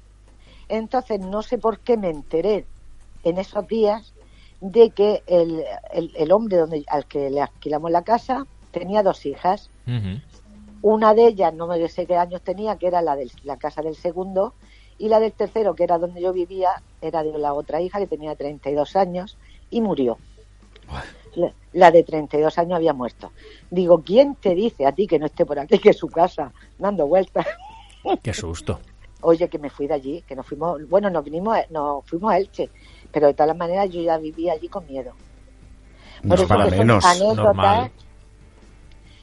Entonces, 0.69 1.21
no 1.21 1.43
sé 1.43 1.59
por 1.59 1.81
qué 1.83 1.97
me 1.97 2.11
enteré 2.11 2.69
en 3.23 3.39
esos 3.39 3.67
días 3.69 4.15
de 4.61 4.93
que 4.93 5.25
el, 5.27 5.65
el, 5.93 6.13
el 6.17 6.33
hombre 6.33 6.59
donde, 6.59 6.85
al 6.89 7.07
que 7.07 7.31
le 7.31 7.43
alquilamos 7.43 7.91
la 7.91 8.05
casa 8.05 8.47
tenía 8.71 9.03
dos 9.03 9.27
hijas. 9.27 9.71
Una 10.83 11.15
de 11.15 11.27
ellas, 11.29 11.53
no 11.55 11.67
me 11.67 11.89
sé 11.89 12.07
qué 12.07 12.17
años 12.17 12.43
tenía, 12.43 12.77
que 12.79 12.87
era 12.87 13.03
la 13.03 13.17
de 13.17 13.31
la 13.43 13.57
casa 13.59 13.83
del 13.83 13.97
segundo, 13.97 14.57
y 14.99 15.09
la 15.09 15.21
del 15.21 15.33
tercero, 15.33 15.75
que 15.75 15.85
era 15.85 15.99
donde 15.99 16.21
yo 16.21 16.33
vivía, 16.33 16.71
era 17.01 17.23
de 17.23 17.37
la 17.39 17.53
otra 17.55 17.81
hija, 17.81 17.99
que 17.99 18.07
tenía 18.07 18.35
32 18.35 18.97
años, 18.97 19.37
y 19.71 19.81
murió. 19.81 20.19
La, 21.35 21.53
la 21.73 21.91
de 21.91 22.03
32 22.03 22.57
años 22.59 22.77
había 22.77 22.93
muerto. 22.93 23.33
Digo, 23.71 24.03
¿quién 24.03 24.37
te 24.37 24.55
dice 24.55 24.87
a 24.87 24.93
ti 24.93 25.07
que 25.07 25.19
no 25.19 25.27
esté 25.27 25.45
por 25.45 25.59
aquí, 25.59 25.79
que 25.79 25.91
es 25.91 25.99
su 25.99 26.09
casa, 26.09 26.53
dando 26.79 27.07
vueltas? 27.07 27.47
Qué 28.23 28.33
susto. 28.33 28.79
Oye, 29.23 29.49
que 29.49 29.59
me 29.59 29.69
fui 29.71 29.87
de 29.87 29.95
allí, 29.95 30.23
que 30.23 30.37
nos 30.37 30.47
fuimos, 30.47 30.89
bueno, 30.89 31.11
nos 31.11 31.25
vinimos, 31.25 31.59
nos 31.71 32.05
fuimos 32.05 32.33
a 32.33 32.39
Elche, 32.39 32.71
pero 33.11 33.27
de 33.27 33.35
todas 33.35 33.57
maneras 33.57 33.91
yo 33.91 34.01
ya 34.01 34.17
vivía 34.19 34.53
allí 34.53 34.69
con 34.69 34.87
miedo. 34.87 35.13
No 36.23 36.31
Por 36.31 36.39
es 36.39 36.41
eso 36.45 36.49
para 36.49 36.65
que 36.65 36.71
son 36.71 36.79
menos. 36.79 37.05
anécdotas, 37.05 37.37
normal. 37.45 37.91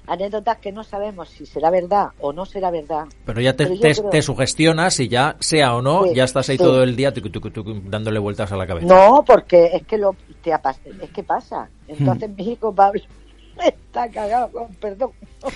Anécdotas 0.07 0.57
que 0.57 0.71
no 0.71 0.83
sabemos 0.83 1.29
si 1.29 1.45
será 1.45 1.69
verdad 1.69 2.07
o 2.19 2.33
no 2.33 2.45
será 2.45 2.71
verdad. 2.71 3.05
Pero 3.25 3.41
ya 3.41 3.53
te, 3.55 3.65
Pero 3.65 3.79
te- 3.79 3.93
creo- 3.95 4.09
te 4.09 4.21
sugestionas 4.21 4.99
y 4.99 5.07
ya, 5.07 5.35
sea 5.39 5.75
o 5.75 5.81
no, 5.81 6.03
Sí, 6.03 6.15
ya 6.15 6.23
estás 6.25 6.49
ahí 6.49 6.57
sí. 6.57 6.63
todo 6.63 6.83
el 6.83 6.95
día 6.95 7.13
tucu, 7.13 7.29
tucu, 7.29 7.49
tucu, 7.51 7.73
dándole 7.85 8.19
vueltas 8.19 8.51
a 8.51 8.57
la 8.57 8.67
cabeza. 8.67 8.87
No, 8.87 9.23
porque 9.25 9.67
es 9.73 9.83
que 9.87 9.97
lo 9.97 10.15
te 10.41 10.51
es 10.53 11.09
que 11.11 11.23
pasa. 11.23 11.69
Entonces 11.87 12.29
mi 12.35 12.51
hijo 12.51 12.73
Pablo 12.73 13.01
está 13.63 14.09
cagado, 14.09 14.51
con 14.51 14.67
perdón. 14.75 15.11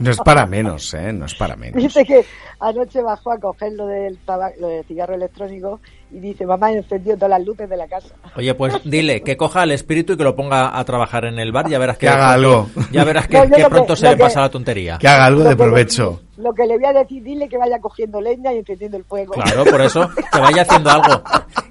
No 0.00 0.10
es 0.10 0.18
para 0.18 0.46
menos, 0.46 0.92
¿eh? 0.94 1.12
No 1.12 1.26
es 1.26 1.34
para 1.34 1.56
menos. 1.56 1.82
Dice 1.82 2.04
que 2.04 2.24
anoche 2.58 3.02
bajó 3.02 3.32
a 3.32 3.38
coger 3.38 3.72
lo 3.72 3.86
del 3.86 4.18
tabaco, 4.18 4.54
lo 4.60 4.68
del 4.68 4.84
cigarro 4.84 5.14
electrónico 5.14 5.80
y 6.12 6.18
dice, 6.20 6.44
mamá, 6.44 6.72
he 6.72 6.76
encendido 6.78 7.16
todas 7.16 7.30
las 7.30 7.44
luces 7.46 7.68
de 7.70 7.76
la 7.76 7.86
casa. 7.86 8.08
Oye, 8.36 8.54
pues 8.54 8.74
dile 8.84 9.22
que 9.22 9.36
coja 9.36 9.62
el 9.62 9.72
espíritu 9.72 10.14
y 10.14 10.16
que 10.16 10.24
lo 10.24 10.34
ponga 10.34 10.76
a 10.78 10.84
trabajar 10.84 11.24
en 11.24 11.38
el 11.38 11.52
bar, 11.52 11.68
ya 11.68 11.78
verás 11.78 11.96
que, 11.98 12.06
Que 12.06 12.12
haga 12.12 12.32
algo. 12.32 12.68
Ya 12.90 13.04
verás 13.04 13.28
que, 13.28 13.36
No, 13.38 13.44
yo 13.44 13.50
que 13.56 13.62
lo 13.62 13.68
que- 13.68 13.74
pronto 13.74 13.96
se 13.96 14.08
le 14.10 14.16
pasa 14.16 14.40
la 14.40 14.50
tontería. 14.50 14.98
Que 14.98 15.08
haga 15.08 15.26
algo 15.26 15.44
de 15.44 15.50
Lo 15.50 15.56
provecho. 15.56 16.22
Lo 16.36 16.54
que 16.54 16.66
le 16.66 16.76
voy 16.78 16.86
a 16.86 16.92
decir, 16.94 17.22
dile 17.22 17.48
que 17.48 17.58
vaya 17.58 17.78
cogiendo 17.80 18.18
leña 18.20 18.52
y 18.54 18.58
encendiendo 18.58 18.96
el 18.96 19.04
fuego. 19.04 19.34
Claro, 19.34 19.64
por 19.66 19.80
eso, 19.82 20.08
que 20.32 20.40
vaya 20.40 20.62
haciendo 20.62 20.90
algo. 20.90 21.22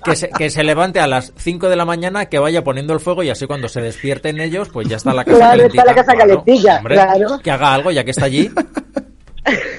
Que 0.06 0.16
se, 0.16 0.30
que 0.30 0.50
se 0.52 0.64
levante 0.64 1.00
a 1.00 1.08
las 1.08 1.34
5 1.38 1.70
de 1.70 1.76
la 1.76 1.86
mañana, 1.86 2.28
que 2.28 2.38
vaya 2.38 2.64
poniendo 2.64 2.94
el 2.94 3.00
fuego 3.00 3.24
y 3.24 3.30
así 3.32 3.48
cuando 3.48 3.68
se 3.68 3.82
despierten 3.82 4.40
ellos, 4.40 4.70
pues 4.70 4.88
ya 4.88 4.98
está 4.98 5.12
la 5.14 5.26
casa 5.26 5.38
Claro, 5.38 5.52
calentita. 5.58 5.82
está 5.82 5.92
la 5.92 5.96
casa 6.06 6.16
calentilla, 6.18 6.78
hombre, 6.78 6.96
claro. 6.96 7.40
Que 7.44 7.52
haga 7.52 7.74
algo 7.74 7.92
ya 7.92 8.04
que 8.04 8.12
está 8.12 8.26
allí. 8.26 8.50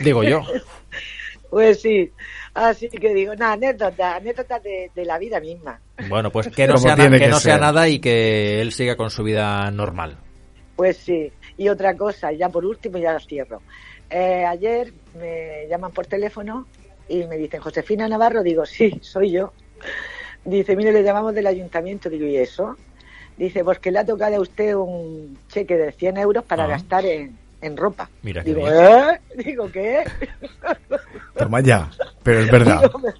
Digo 0.02 0.22
yo. 0.24 0.42
Pues 1.50 1.82
sí. 1.82 2.08
Así 2.54 2.88
que 2.88 3.14
digo, 3.14 3.34
nada, 3.36 3.52
anécdotas, 3.52 4.16
anécdotas 4.16 4.62
de, 4.62 4.90
de 4.94 5.04
la 5.04 5.18
vida 5.18 5.38
misma. 5.40 5.80
Bueno, 6.08 6.30
pues 6.30 6.48
que 6.48 6.66
no, 6.66 6.76
sea, 6.78 6.96
na- 6.96 7.08
que 7.10 7.18
que 7.18 7.28
no 7.28 7.38
sea 7.38 7.58
nada 7.58 7.88
y 7.88 8.00
que 8.00 8.60
él 8.60 8.72
siga 8.72 8.96
con 8.96 9.10
su 9.10 9.22
vida 9.22 9.70
normal. 9.70 10.16
Pues 10.76 10.96
sí. 10.96 11.30
Y 11.56 11.68
otra 11.68 11.94
cosa, 11.96 12.32
ya 12.32 12.48
por 12.48 12.64
último, 12.64 12.98
ya 12.98 13.12
lo 13.12 13.20
cierro. 13.20 13.60
Eh, 14.08 14.44
ayer 14.44 14.92
me 15.18 15.66
llaman 15.68 15.92
por 15.92 16.06
teléfono 16.06 16.66
y 17.08 17.24
me 17.24 17.36
dicen, 17.36 17.60
Josefina 17.60 18.08
Navarro, 18.08 18.42
digo, 18.42 18.66
sí, 18.66 18.98
soy 19.02 19.30
yo. 19.32 19.52
Dice, 20.44 20.74
mire, 20.74 20.92
le 20.92 21.02
llamamos 21.02 21.34
del 21.34 21.46
ayuntamiento, 21.46 22.08
digo, 22.08 22.26
¿y 22.26 22.36
eso? 22.36 22.76
Dice, 23.36 23.62
pues 23.62 23.78
que 23.78 23.90
le 23.90 24.00
ha 24.00 24.04
tocado 24.06 24.36
a 24.36 24.40
usted 24.40 24.74
un 24.74 25.38
cheque 25.48 25.76
de 25.76 25.92
100 25.92 26.16
euros 26.18 26.44
para 26.44 26.64
Ah. 26.64 26.68
gastar 26.68 27.04
en, 27.06 27.38
en 27.62 27.76
ropa. 27.76 28.08
Mira 28.22 28.42
digo. 28.42 28.66
¿eh? 28.68 29.20
Digo, 29.36 29.70
¿qué? 29.70 30.04
Toma 31.36 31.60
ya. 31.60 31.88
Pero 32.22 32.40
es 32.40 32.50
verdad. 32.50 32.82
Digo, 32.90 32.98
me, 32.98 33.12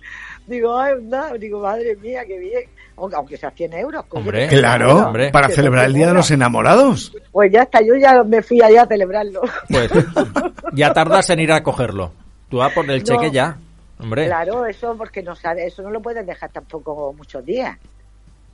Digo, 0.47 0.77
ay, 0.79 0.95
no, 1.03 1.39
digo, 1.39 1.61
madre 1.61 1.95
mía, 1.97 2.23
qué 2.27 2.37
bien. 2.39 2.63
Aunque, 2.97 3.15
aunque 3.17 3.37
sea 3.37 3.51
100 3.53 3.73
euros. 3.75 4.05
Hombre, 4.11 4.49
que- 4.49 4.59
Claro, 4.59 5.07
Hombre. 5.07 5.31
para 5.31 5.47
que 5.47 5.55
celebrar 5.55 5.85
el 5.87 5.95
Día 5.95 6.09
de 6.09 6.15
los 6.15 6.29
Enamorados. 6.33 7.13
Pues 7.31 7.53
ya 7.53 7.63
está, 7.63 7.81
yo 7.83 7.95
ya 7.97 8.25
me 8.25 8.43
fui 8.43 8.61
allá 8.61 8.83
a 8.83 8.87
celebrarlo. 8.87 9.43
Pues 9.69 9.91
ya 10.73 10.93
tardas 10.93 11.31
en 11.31 11.39
ir 11.41 11.53
a 11.53 11.63
cogerlo. 11.63 12.11
Tú 12.49 12.57
vas 12.59 12.73
por 12.73 12.91
el 12.91 12.99
No. 12.99 13.05
cheque 13.05 13.31
ya. 13.31 13.57
Hombre, 14.01 14.27
Claro, 14.27 14.67
eso 14.67 14.97
porque 14.97 15.23
no 15.23 15.37
sabe, 15.37 15.67
eso 15.67 15.83
no 15.83 15.91
lo 15.91 16.01
puedes 16.03 16.27
dejar 16.27 16.51
tampoco 16.51 17.13
muchos 17.17 17.45
días. 17.45 17.79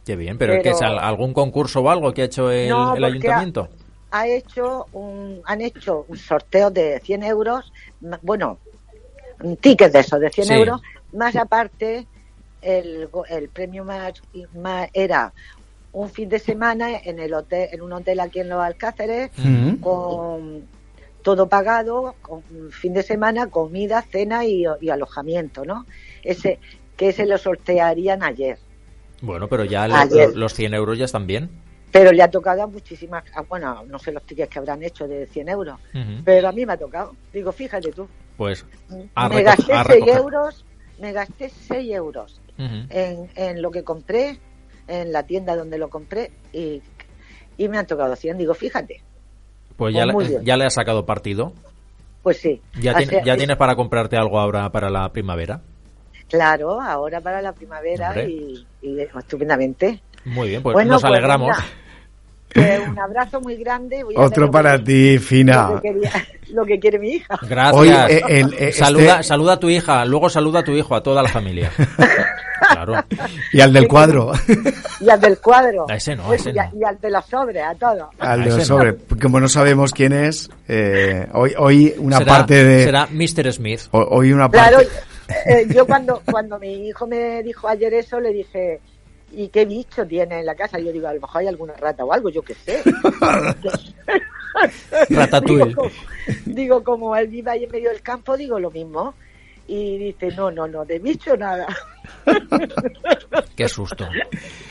qué 0.05 0.17
bien. 0.17 0.37
Pero, 0.37 0.53
¿qué 0.55 0.61
pero- 0.65 0.77
es 0.77 0.83
al- 0.83 0.99
algún 0.99 1.33
concurso 1.33 1.81
o 1.81 1.89
algo 1.89 2.13
que 2.13 2.23
ha 2.23 2.25
hecho 2.27 2.51
el, 2.51 2.69
No, 2.69 2.95
el 2.95 3.01
porque 3.01 3.07
ayuntamiento? 3.07 3.69
Ha 3.71 3.86
hecho 4.25 4.87
un, 4.93 5.41
han 5.45 5.61
hecho 5.61 6.07
un 6.09 6.17
sorteo 6.17 6.71
de 6.71 7.01
100 7.01 7.23
euros, 7.25 7.73
bueno, 8.23 8.59
un 9.43 9.57
ticket 9.57 9.93
de 9.93 9.99
eso, 10.01 10.19
de 10.19 10.31
100 10.31 10.47
Sí. 10.47 10.55
euros, 10.55 10.81
más 11.13 11.35
aparte 11.37 12.07
el, 12.63 13.09
el 13.29 13.49
premio 13.49 13.85
más, 13.85 14.15
más 14.55 14.89
era 14.95 15.33
un 15.93 16.09
fin 16.11 16.29
de 16.29 16.39
semana 16.39 16.91
en 17.05 17.19
el 17.19 17.35
hotel, 17.35 17.69
en 17.73 17.83
un 17.83 17.93
hotel 17.93 18.21
aquí 18.21 18.41
en 18.41 18.49
Los 18.49 18.61
Alcáceres, 18.63 19.31
Mm. 19.37 19.75
con 19.77 20.65
todo 21.23 21.49
pagado, 21.49 22.15
con 22.23 22.43
fin 22.71 22.95
de 22.95 23.03
semana, 23.03 23.49
comida, 23.49 24.03
cena 24.03 24.45
y, 24.45 24.65
y 24.81 24.91
alojamiento, 24.91 25.65
¿no? 25.65 25.85
Ese 26.23 26.61
que 26.97 27.13
se 27.13 27.27
lo 27.27 27.37
sortearían 27.37 28.23
ayer. 28.23 28.59
Bueno, 29.23 29.49
pero 29.49 29.65
ya 29.65 29.89
lo- 29.89 29.97
Ayer. 29.97 30.29
lo- 30.31 30.37
los 30.37 30.55
100 30.55 30.73
euros 30.75 30.97
ya 30.99 31.05
están 31.07 31.27
bien. 31.27 31.51
Pero 31.99 32.13
le 32.13 32.23
ha 32.23 32.31
tocado 32.31 32.63
a 32.63 32.67
muchísimas, 32.67 33.25
a- 33.35 33.43
bueno, 33.43 33.85
no 33.87 33.99
sé 33.99 34.13
los 34.13 34.23
tickets 34.25 34.51
que 34.51 34.59
habrán 34.59 34.83
hecho 34.83 35.07
de 35.09 35.27
100 35.27 35.49
euros, 35.49 35.79
pero 36.25 36.49
a 36.49 36.53
mí 36.53 36.67
me 36.67 36.73
ha 36.75 36.77
tocado. 36.77 37.15
Digo, 37.33 37.53
fíjate 37.53 37.91
tú, 37.93 38.09
Pues 38.37 38.65
a, 39.15 39.29
me 39.29 39.43
gasté 39.43 39.73
a 39.73 39.85
6 39.85 39.87
recoger. 40.01 40.17
euros, 40.19 40.65
me 41.01 41.13
gasté 41.13 41.49
6 41.51 41.93
euros 41.95 42.41
en, 42.59 43.29
en 43.35 43.63
lo 43.63 43.71
que 43.71 43.83
compré, 43.85 44.39
en 44.89 45.13
la 45.13 45.23
tienda 45.25 45.57
donde 45.57 45.79
lo 45.79 45.89
compré 45.91 46.31
y, 46.53 46.81
y 47.57 47.69
me 47.69 47.79
han 47.79 47.87
tocado 47.87 48.15
100. 48.17 48.39
Digo, 48.39 48.55
fíjate, 48.55 49.03
Pues 49.77 49.95
ya, 49.95 50.07
Pues 50.13 50.31
le, 50.31 50.45
ya 50.45 50.57
le 50.57 50.65
has 50.65 50.75
sacado 50.75 51.05
partido. 51.07 51.53
pues 52.23 52.39
sí. 52.39 52.61
Ya, 52.81 52.93
O 52.93 52.97
tiene- 52.97 53.13
sea, 53.13 53.25
ya 53.25 53.33
es- 53.33 53.39
tienes 53.39 53.57
para 53.57 53.75
comprarte 53.77 54.17
algo 54.17 54.39
ahora 54.39 54.71
para 54.71 54.89
la 54.91 55.11
primavera. 55.13 55.61
Claro, 56.29 56.81
ahora 56.81 57.21
para 57.21 57.41
la 57.41 57.53
primavera 57.53 58.23
y, 58.27 58.67
y 58.83 59.01
estupendamente. 59.01 60.03
Muy 60.25 60.49
bien, 60.49 60.63
pues 60.63 60.75
Bueno, 60.75 60.95
nos 60.95 61.03
pues 61.03 61.13
alegramos. 61.13 61.57
Que 62.63 62.91
un 62.91 62.99
abrazo 62.99 63.41
muy 63.41 63.57
grande. 63.57 64.03
voy 64.05 64.15
a 64.17 64.21
Otro 64.21 64.51
para 64.51 64.79
que- 64.79 64.85
ti, 64.85 65.15
Lo 65.17 65.21
Fina. 65.21 65.71
que, 65.83 65.93
quería- 65.93 66.27
lo 66.53 66.65
que 66.65 66.79
quiere 66.79 66.99
mi 66.99 67.11
hija. 67.11 67.39
Gracias. 67.49 67.75
Hoy, 67.77 67.89
eh, 67.91 68.23
el- 68.29 68.55
eh, 68.55 68.73
saluda, 68.73 69.13
este- 69.15 69.23
saluda 69.25 69.53
a 69.55 69.61
tu 69.61 69.69
hija, 69.69 70.05
luego 70.05 70.29
saluda 70.29 70.61
a 70.61 70.65
tu 70.65 70.73
hijo, 70.73 70.95
a 70.95 71.03
toda 71.03 71.23
la 71.23 71.29
familia. 71.29 71.71
claro. 72.73 72.95
Y 73.53 73.61
al 73.61 73.73
del 73.73 73.87
cuadro. 73.89 74.33
Y 75.01 75.09
al 75.11 75.21
del 75.21 75.39
cuadro. 75.39 75.87
A 75.89 75.97
ese 75.97 76.17
no, 76.17 76.25
a 76.25 76.27
Pues, 76.29 76.41
ese 76.41 76.51
y, 76.53 76.59
a- 76.59 76.71
no. 76.71 76.79
y 76.81 76.85
al 76.85 77.01
de 77.01 77.11
los 77.11 77.25
sobres, 77.27 77.63
a 77.65 77.75
todos. 77.75 78.09
Al 78.19 78.41
de 78.45 78.47
los 78.51 78.59
no. 78.59 78.65
sobre. 78.65 78.97
Como 79.21 79.41
no 79.41 79.49
sabemos 79.49 79.93
quién 79.93 80.13
es, 80.13 80.49
eh, 80.69 81.27
hoy, 81.33 81.53
hoy 81.59 81.95
una 81.99 82.19
será, 82.19 82.33
parte 82.33 82.65
de. 82.65 82.85
será 82.85 83.07
Mr. 83.11 83.53
Smith. 83.53 83.81
ho- 83.91 84.07
Hoy 84.11 84.33
una 84.33 84.49
parte. 84.49 84.69
Claro, 84.71 84.89
eh, 85.47 85.67
yo 85.75 85.87
cuando, 85.87 86.23
cuando 86.31 86.59
mi 86.59 86.89
hijo 86.89 87.07
me 87.07 87.43
dijo 87.43 87.69
ayer 87.69 87.93
eso, 87.95 88.21
le 88.21 88.33
dije, 88.33 88.81
¿y 89.33 89.49
qué 89.49 89.65
bicho 89.65 90.07
tiene 90.07 90.41
en 90.41 90.47
la 90.47 90.55
casa? 90.55 90.79
Yo 90.79 90.93
digo, 90.93 91.09
a 91.09 91.15
lo 91.15 91.21
mejor 91.21 91.41
hay 91.41 91.49
alguna 91.49 91.75
rata 91.75 92.05
o 92.05 92.13
algo, 92.13 92.29
yo 92.31 92.43
qué 92.43 92.55
sé. 92.55 92.83
Ratatouille. 95.11 95.67
Digo, 95.67 95.83
como, 95.83 95.91
digo, 96.47 96.85
como 96.85 97.17
él 97.17 97.29
vive 97.29 97.51
ahí 97.51 97.65
en 97.65 97.71
medio 97.71 97.91
del 97.91 98.03
campo, 98.03 98.37
digo 98.37 98.59
lo 98.59 98.71
mismo. 98.71 99.15
Y 99.69 99.99
dice, 99.99 100.29
no, 100.37 100.51
no, 100.51 100.69
no, 100.69 100.85
de 100.85 101.01
bicho 101.01 101.37
nada. 101.37 101.67
Qué 103.57 103.69
susto. 103.69 104.07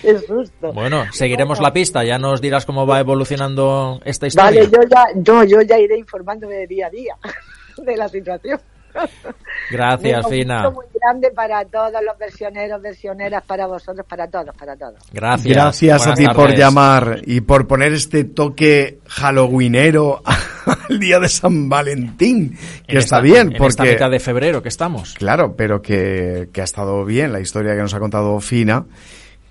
Qué 0.01 0.17
susto. 0.19 0.71
Bueno, 0.71 1.05
seguiremos 1.11 1.59
la 1.59 1.73
pista, 1.73 2.03
ya 2.05 2.17
nos 2.17 2.39
dirás 2.39 2.65
cómo 2.65 2.87
va 2.87 3.01
evolucionando 3.01 3.99
esta 4.05 4.27
historia. 4.27 4.61
Vale, 4.61 4.71
yo 4.71 4.79
ya, 4.89 5.05
yo, 5.15 5.43
yo 5.43 5.61
ya 5.61 5.77
iré 5.77 5.97
informándome 5.97 6.55
de 6.55 6.67
día 6.67 6.87
a 6.87 6.89
día 6.89 7.17
de 7.77 7.97
la 7.97 8.07
situación. 8.07 8.59
Gracias, 9.71 10.25
un 10.25 10.31
Fina. 10.31 10.57
beso 10.63 10.71
muy 10.73 10.85
grande 11.01 11.31
para 11.31 11.65
todos 11.65 11.91
los 12.03 12.17
versioneros, 12.17 12.81
versioneras, 12.81 13.43
para 13.43 13.65
vosotros, 13.67 14.05
para 14.07 14.27
todos, 14.27 14.55
para 14.55 14.75
todos. 14.75 14.95
Gracias. 15.11 15.53
Gracias 15.55 16.01
a 16.01 16.11
Buenas 16.11 16.19
ti 16.19 16.25
por 16.27 16.35
tardes. 16.45 16.59
llamar 16.59 17.21
y 17.25 17.41
por 17.41 17.67
poner 17.67 17.93
este 17.93 18.23
toque 18.25 18.99
halloweenero 19.07 20.21
al 20.89 20.99
día 20.99 21.19
de 21.19 21.29
San 21.29 21.67
Valentín, 21.69 22.57
que 22.87 22.93
En 22.93 22.97
está 22.99 23.17
esta- 23.17 23.21
bien, 23.21 23.47
En 23.47 23.53
esta 23.53 23.83
porque 23.83 23.93
mitad 23.93 24.11
de 24.11 24.19
febrero 24.19 24.61
que 24.61 24.69
estamos. 24.69 25.13
claro, 25.15 25.55
pero 25.55 25.81
que, 25.81 26.49
que 26.53 26.61
ha 26.61 26.65
estado 26.65 27.03
bien 27.05 27.31
la 27.31 27.39
historia 27.39 27.75
que 27.75 27.81
nos 27.81 27.93
ha 27.93 27.99
contado 27.99 28.39
Fina, 28.39 28.85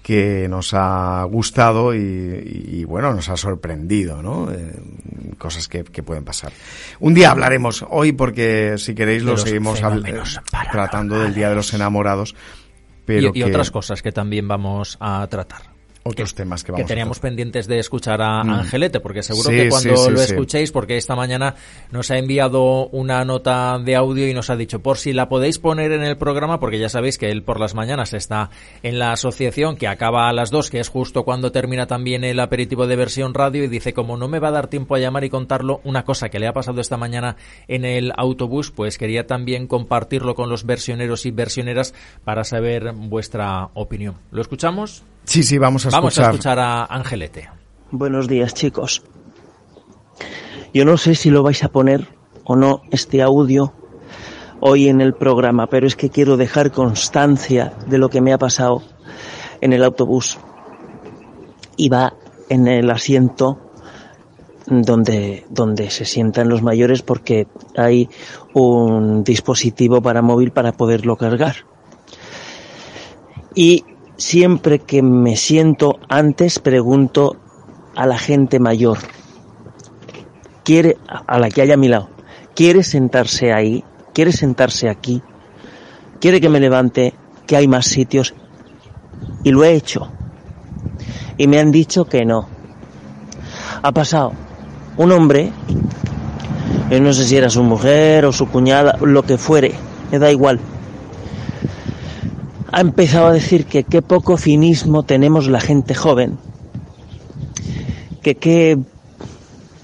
que 0.05 0.49
nos 0.51 0.75
ha 0.75 1.25
gustado 1.25 1.95
y, 1.95 1.99
y, 1.99 2.85
bueno, 2.85 3.15
nos 3.15 3.31
ha 3.31 3.39
sorprendido, 3.39 4.23
¿no? 4.23 4.53
Eh, 4.53 4.79
cosas 5.39 5.67
que, 5.67 5.83
que 5.83 6.03
pueden 6.03 6.27
pasar. 6.27 6.53
Un 7.01 7.15
día 7.15 7.31
hablaremos 7.31 7.87
hoy 7.89 8.13
porque 8.13 8.75
si 8.77 8.95
queréis 8.95 9.23
lo 9.23 9.39
seguimos 9.39 9.81
fenómenos 9.81 10.43
tratando 10.71 11.19
del 11.19 11.33
día 11.33 11.49
de 11.49 11.55
los 11.55 11.73
enamorados, 11.73 12.37
pero 13.07 13.33
y, 13.33 13.43
otras 13.43 13.71
cosas 13.71 14.03
que 14.03 14.13
también 14.13 14.47
vamos 14.47 14.99
a 15.01 15.27
tratar. 15.31 15.74
Otros 16.05 16.35
temas 16.35 16.63
que 16.63 16.67
que 16.67 16.73
vamos 16.73 16.85
a 16.85 16.89
teníamos 16.89 17.19
pendientes 17.19 17.67
de 17.67 17.79
escuchar 17.79 18.21
a 18.23 18.45
Mm. 18.45 18.51
Angelete, 18.51 19.01
porque 19.01 19.23
seguro 19.23 19.51
Sí, 19.51 19.57
que 19.57 19.69
cuando 19.69 19.97
sí, 19.97 20.05
sí, 20.05 20.11
lo 20.11 20.21
escuchéis, 20.21 20.71
porque 20.73 20.97
esta 20.97 21.17
mañana 21.17 21.55
nos 21.91 22.11
ha 22.11 22.19
enviado 22.19 22.89
una 22.89 23.25
nota 23.25 23.79
de 23.79 23.97
audio 23.97 24.29
y 24.29 24.35
nos 24.35 24.51
ha 24.51 24.57
dicho, 24.57 24.81
por 24.81 24.99
si 24.99 25.13
la 25.13 25.29
podéis 25.29 25.59
poner 25.59 25.93
en 25.93 26.03
el 26.03 26.17
programa, 26.17 26.61
porque 26.61 26.79
ya 26.79 26.89
sabéis 26.89 27.19
que 27.19 27.31
él 27.31 27.43
por 27.43 27.59
las 27.59 27.75
mañanas 27.75 28.13
está 28.13 28.51
en 28.83 28.99
la 28.99 29.13
asociación 29.13 29.77
que 29.77 29.89
acaba 29.89 30.29
a 30.29 30.33
las 30.33 30.51
dos, 30.51 30.71
que 30.71 30.81
es 30.81 30.89
justo 30.89 31.25
cuando 31.25 31.53
termina 31.53 31.87
también 31.87 32.25
el 32.25 32.41
aperitivo 32.41 32.87
de 32.87 32.97
versión 32.97 33.35
radio, 33.35 33.65
y 33.65 33.69
dice, 33.69 33.95
como 33.95 34.17
no 34.17 34.29
me 34.29 34.39
va 34.39 34.49
a 34.49 34.53
dar 34.53 34.69
tiempo 34.69 34.95
a 34.95 34.99
llamar 34.99 35.25
y 35.25 35.31
contarlo, 35.31 35.81
una 35.85 36.05
cosa 36.05 36.29
que 36.29 36.39
le 36.39 36.47
ha 36.47 36.53
pasado 36.53 36.81
esta 36.81 36.97
mañana 36.97 37.37
en 37.67 37.85
el 37.85 38.13
autobús, 38.17 38.71
pues 38.71 38.99
quería 38.99 39.27
también 39.27 39.67
compartirlo 39.67 40.35
con 40.35 40.51
los 40.51 40.67
versioneros 40.67 41.25
y 41.27 41.31
versioneras 41.31 41.95
para 42.25 42.45
saber 42.45 42.93
vuestra 42.93 43.71
opinión. 43.75 44.17
¿Lo 44.31 44.43
escuchamos? 44.43 45.05
Sí, 45.25 45.43
sí, 45.43 45.59
vamos 45.59 45.87
a 45.87 45.89
escuchar. 45.89 46.03
Vamos 46.03 46.19
a 46.19 46.23
escuchar 46.31 46.59
a 46.59 46.85
Angelete. 46.85 47.51
Buenos 47.91 48.29
días, 48.29 48.55
chicos. 48.55 49.03
Yo 50.73 50.85
no 50.85 50.97
sé 50.97 51.15
si 51.15 51.31
lo 51.31 51.43
vais 51.43 51.63
a 51.65 51.69
poner 51.69 52.09
o 52.45 52.57
no 52.57 52.83
este 52.91 53.23
audio 53.23 53.73
hoy 54.61 54.89
en 54.89 55.01
el 55.01 55.15
programa, 55.15 55.67
pero 55.69 55.87
es 55.87 55.97
que 55.97 56.11
quiero 56.11 56.37
dejar 56.37 56.73
constancia 56.73 57.75
de 57.87 57.99
lo 57.99 58.09
que 58.09 58.21
me 58.21 58.33
ha 58.33 58.39
pasado 58.39 58.83
en 59.61 59.73
el 59.73 59.85
autobús. 59.85 60.39
Iba 61.77 62.15
en 62.49 62.67
el 62.67 62.91
asiento 62.91 63.61
donde, 64.67 65.47
donde 65.49 65.91
se 65.91 66.05
sientan 66.05 66.49
los 66.49 66.63
mayores 66.63 67.03
porque 67.03 67.47
hay 67.77 68.09
un 68.53 69.25
dispositivo 69.25 70.03
para 70.03 70.23
móvil 70.23 70.51
para 70.51 70.73
poderlo 70.73 71.17
cargar. 71.17 71.57
Y 73.55 73.85
siempre 74.17 74.79
que 74.79 75.03
me 75.03 75.37
siento 75.37 75.99
antes 76.09 76.59
pregunto 76.59 77.37
a 77.97 78.07
la 78.07 78.19
gente 78.19 78.59
mayor, 78.59 78.99
quiere, 80.65 80.97
a 81.07 81.39
la 81.39 81.49
que 81.49 81.63
haya 81.63 81.75
a 81.75 81.79
mi 81.79 81.89
lado, 81.89 82.09
quiere 82.55 82.83
sentarse 82.83 83.53
ahí, 83.53 83.85
quiere 84.13 84.33
sentarse 84.33 84.89
aquí, 84.89 85.23
quiere 86.21 86.41
que 86.41 86.49
me 86.49 86.61
levante, 86.61 87.15
que 87.47 87.57
hay 87.57 87.69
más 87.69 87.87
sitios. 87.87 88.35
Y 89.43 89.51
lo 89.51 89.65
he 89.65 89.75
hecho. 89.75 90.11
Y 91.37 91.47
me 91.47 91.59
han 91.59 91.71
dicho 91.71 92.07
que 92.07 92.25
no. 92.25 92.49
Ha 93.83 93.93
pasado 93.93 94.33
un 94.97 95.13
hombre, 95.13 95.53
yo 96.91 97.01
no 97.01 97.13
sé 97.13 97.25
si 97.25 97.37
era 97.37 97.51
su 97.51 97.63
mujer 97.63 98.25
o 98.25 98.33
su 98.33 98.49
cuñada, 98.49 98.97
lo 99.01 99.23
que 99.23 99.37
fuere, 99.37 99.75
me 100.11 100.19
da 100.19 100.31
igual 100.31 100.61
ha 102.75 102.81
empezado 102.81 103.29
a 103.29 103.33
decir 103.33 103.67
que 103.67 103.85
qué 103.85 104.03
poco 104.03 104.37
cinismo 104.37 105.05
tenemos 105.05 105.47
la 105.47 105.61
gente 105.61 105.95
joven, 105.95 106.39
que 108.21 108.35
qué 108.35 108.77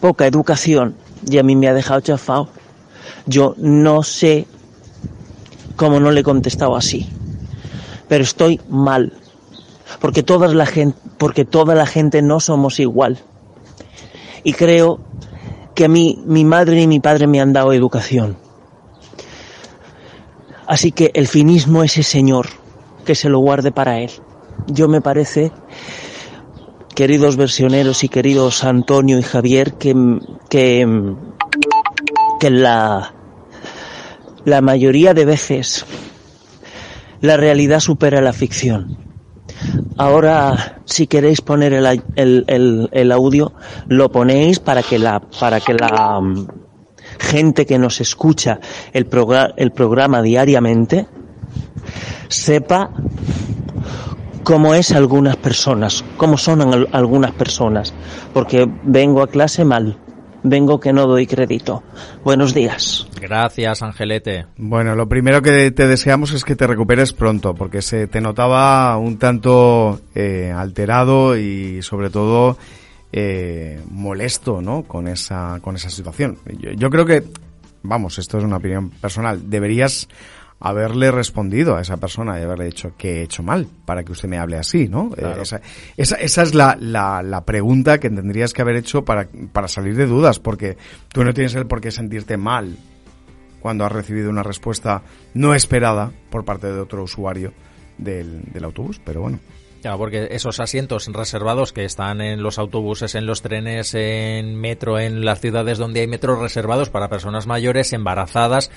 poca 0.01 0.27
educación, 0.27 0.97
y 1.25 1.39
a 1.39 1.45
mí 1.45 1.55
me 1.55 1.69
ha 1.69 1.73
dejado 1.73 2.01
chafado. 2.01 2.49
Yo 3.27 3.55
no 3.59 4.03
sé 4.03 4.49
cómo 5.77 6.01
no 6.01 6.11
le 6.11 6.23
he 6.23 6.25
contestado 6.25 6.75
así, 6.75 7.09
pero 8.09 8.25
estoy 8.25 8.61
mal, 8.69 9.13
porque 10.01 10.25
toda 10.25 10.49
la 10.49 10.67
gente, 10.67 10.99
porque 11.17 11.45
toda 11.45 11.77
la 11.77 11.87
gente 11.87 12.23
no 12.23 12.41
somos 12.41 12.81
igual. 12.81 13.21
Y 14.43 14.55
creo 14.55 14.99
que 15.77 15.85
a 15.85 15.89
mí 15.89 16.21
mi 16.27 16.45
madre 16.45 16.83
y 16.83 16.89
mi 16.89 16.99
padre 16.99 17.29
me 17.29 17.41
han 17.41 17.53
dado 17.53 17.73
educación. 17.73 18.37
Así 20.67 20.91
que 20.91 21.13
el 21.15 21.29
finismo 21.29 21.85
ese 21.85 22.03
señor 22.03 22.60
que 23.11 23.17
se 23.17 23.29
lo 23.29 23.41
guarde 23.41 23.73
para 23.73 23.99
él. 23.99 24.13
Yo 24.69 24.87
me 24.87 25.01
parece, 25.01 25.51
queridos 26.95 27.37
versioneros 27.37 28.05
y 28.05 28.09
queridos 28.09 28.63
Antonio 28.63 29.19
y 29.19 29.23
Javier, 29.23 29.73
que, 29.73 29.97
que, 30.49 30.87
que 32.39 32.51
la, 32.51 33.13
la 34.45 34.61
mayoría 34.61 35.13
de 35.13 35.25
veces 35.25 35.85
la 37.21 37.37
realidad 37.37 37.81
supera 37.81 38.21
la 38.21 38.33
ficción. 38.33 38.97
Ahora, 39.97 40.79
si 40.85 41.09
queréis 41.09 41.41
poner 41.41 41.73
el, 41.73 42.05
el, 42.15 42.89
el, 42.93 43.11
audio, 43.11 43.55
lo 43.89 44.13
ponéis 44.13 44.61
para 44.61 44.85
que 44.85 45.01
la, 45.01 45.19
para 45.19 45.59
que 45.59 45.75
la 45.75 46.17
um, 46.17 46.47
gente 47.19 47.67
que 47.67 47.77
nos 47.77 48.01
escucha 48.01 48.61
el, 48.93 49.09
el 49.57 49.73
programa 49.73 50.23
diariamente 50.23 51.09
sepa 52.29 52.91
cómo 54.43 54.75
es 54.75 54.93
algunas 54.93 55.37
personas, 55.37 56.05
cómo 56.17 56.39
son 56.39 56.87
algunas 56.93 57.33
personas, 57.33 57.95
porque 58.33 58.69
vengo 58.85 59.23
a 59.23 59.29
clase 59.29 59.65
mal 59.65 59.97
vengo 60.43 60.81
que 60.81 60.93
no 60.93 61.07
doy 61.07 61.27
crédito. 61.27 61.83
Buenos 62.25 62.55
días. 62.55 63.07
Gracias, 63.21 63.83
Angelete. 63.83 64.47
Bueno, 64.57 64.95
lo 64.95 65.09
primero 65.09 65.43
que 65.43 65.71
te 65.71 65.87
deseamos 65.87 66.33
es 66.33 66.45
que 66.45 66.57
te 66.57 66.67
recuperes 66.67 67.13
pronto, 67.13 67.55
porque 67.55 67.83
se 67.83 68.07
te 68.07 68.21
notaba 68.21 68.97
un 68.97 69.19
tanto 69.19 70.01
eh, 70.15 70.53
alterado 70.55 71.37
y 71.37 71.83
sobre 71.83 72.11
todo 72.11 72.57
eh, 73.13 73.81
molesto, 73.91 74.61
¿no? 74.61 74.83
Con 74.83 75.09
esa, 75.09 75.59
con 75.61 75.77
esa 75.77 75.91
situación. 75.91 76.39
Yo, 76.59 76.73
yo 76.73 76.91
creo 76.91 77.05
que, 77.05 77.25
vamos, 77.83 78.19
esto 78.19 78.39
es 78.39 78.45
una 78.45 78.57
opinión 78.57 78.91
personal, 78.91 79.51
deberías 79.51 80.09
haberle 80.61 81.11
respondido 81.11 81.77
a 81.77 81.81
esa 81.81 81.97
persona 81.97 82.39
y 82.39 82.43
haberle 82.43 82.67
dicho 82.67 82.93
que 82.97 83.21
he 83.21 83.23
hecho 83.23 83.43
mal 83.43 83.67
para 83.87 84.05
que 84.05 84.13
usted 84.13 84.29
me 84.29 84.39
hable 84.39 84.59
así, 84.59 84.89
¿no? 84.89 85.11
Eh, 85.17 85.37
esa, 85.41 85.61
esa, 85.97 86.17
esa, 86.17 86.43
es 86.43 86.55
la, 86.55 86.77
la, 86.79 87.23
la, 87.23 87.45
pregunta 87.47 87.99
que 87.99 88.11
tendrías 88.11 88.53
que 88.53 88.61
haber 88.61 88.77
hecho 88.77 89.05
para, 89.05 89.27
para 89.53 89.69
salir 89.69 89.97
de 89.97 90.07
dudas, 90.07 90.39
porque 90.39 90.77
tú 91.09 91.25
no 91.25 91.33
tienes 91.33 91.55
el 91.55 91.67
por 91.67 91.81
qué 91.81 91.91
sentirte 91.91 92.37
mal 92.37 92.77
cuando 93.61 93.85
has 93.85 93.93
recibido 93.93 94.29
una 94.29 94.43
respuesta 94.43 95.03
no 95.35 95.55
esperada 95.55 96.13
por 96.31 96.45
parte 96.45 96.67
de 96.67 96.79
otro 96.79 97.03
usuario 97.03 97.53
del, 97.97 98.43
del 98.53 98.65
autobús, 98.65 99.01
pero 99.05 99.23
bueno. 99.23 99.39
Ya, 99.83 99.97
porque 99.97 100.29
esos 100.31 100.61
asientos 100.61 101.07
reservados 101.07 101.73
que 101.73 101.85
están 101.85 102.21
en 102.21 102.43
los 102.43 102.59
autobuses, 102.59 103.15
en 103.15 103.25
los 103.25 103.41
trenes, 103.41 103.95
en 103.95 104.57
metro, 104.57 104.99
en 104.99 105.25
las 105.25 105.41
ciudades 105.41 105.79
donde 105.79 106.01
hay 106.01 106.07
metros 106.07 106.39
reservados 106.39 106.91
para 106.91 107.09
personas 107.09 107.47
mayores, 107.47 107.95
embarazadas, 107.95 108.71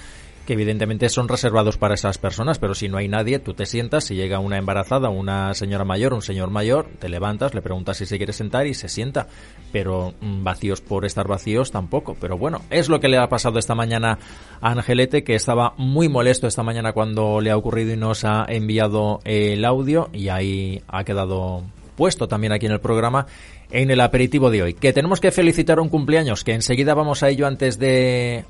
que 0.46 0.54
evidentemente 0.54 1.10
son 1.10 1.28
reservados 1.28 1.78
para 1.78 1.94
esas 1.94 2.18
personas, 2.18 2.60
pero 2.60 2.76
si 2.76 2.90
no 2.90 2.98
hay 2.98 3.08
nadie, 3.08 3.40
tú 3.40 3.54
te 3.54 3.66
sientas, 3.66 4.06
si 4.06 4.16
llega 4.16 4.40
una 4.40 4.58
embarazada, 4.58 5.10
una 5.10 5.54
señora 5.54 5.86
mayor, 5.86 6.14
un 6.14 6.22
señor 6.22 6.50
mayor, 6.50 6.88
te 7.00 7.10
levantas, 7.10 7.54
le 7.54 7.62
preguntas 7.62 7.98
si 7.98 8.06
se 8.06 8.18
quiere 8.18 8.34
sentar 8.34 8.68
y 8.68 8.74
se 8.74 8.90
sienta, 8.90 9.28
pero 9.72 10.14
mm, 10.20 10.44
vacíos 10.44 10.82
por 10.82 11.06
estar 11.06 11.28
vacíos 11.28 11.72
tampoco, 11.72 12.16
pero 12.20 12.38
bueno, 12.38 12.62
es 12.70 12.90
lo 12.90 13.00
que 13.00 13.08
le 13.08 13.18
ha 13.18 13.30
pasado 13.30 13.60
esta 13.60 13.76
mañana 13.76 14.20
a 14.62 14.72
Angelete, 14.72 15.24
que 15.24 15.36
estaba 15.36 15.74
muy 15.78 16.10
molesto 16.10 16.48
esta 16.48 16.64
mañana 16.64 16.94
cuando 16.94 17.40
le 17.42 17.52
ha 17.52 17.58
ocurrido 17.58 17.94
y 17.94 17.98
nos 17.98 18.26
ha 18.26 18.46
enviado 18.48 19.20
el 19.24 19.64
audio 19.66 20.10
y 20.12 20.30
ahí 20.30 20.82
ha 20.88 21.04
quedado 21.04 21.64
puesto 21.96 22.28
también 22.28 22.54
aquí 22.54 22.66
en 22.66 22.72
el 22.74 22.80
programa 22.80 23.28
en 23.72 23.90
el 23.90 24.02
aperitivo 24.02 24.52
de 24.52 24.62
hoy. 24.62 24.74
Que 24.76 24.94
tenemos 24.94 25.20
que 25.20 25.32
felicitar 25.32 25.80
un 25.80 25.90
cumpleaños, 25.90 26.44
que 26.44 26.54
enseguida 26.54 26.94
vamos 26.94 27.24
a 27.24 27.30
ello 27.30 27.48
antes 27.48 27.80
de 27.80 28.46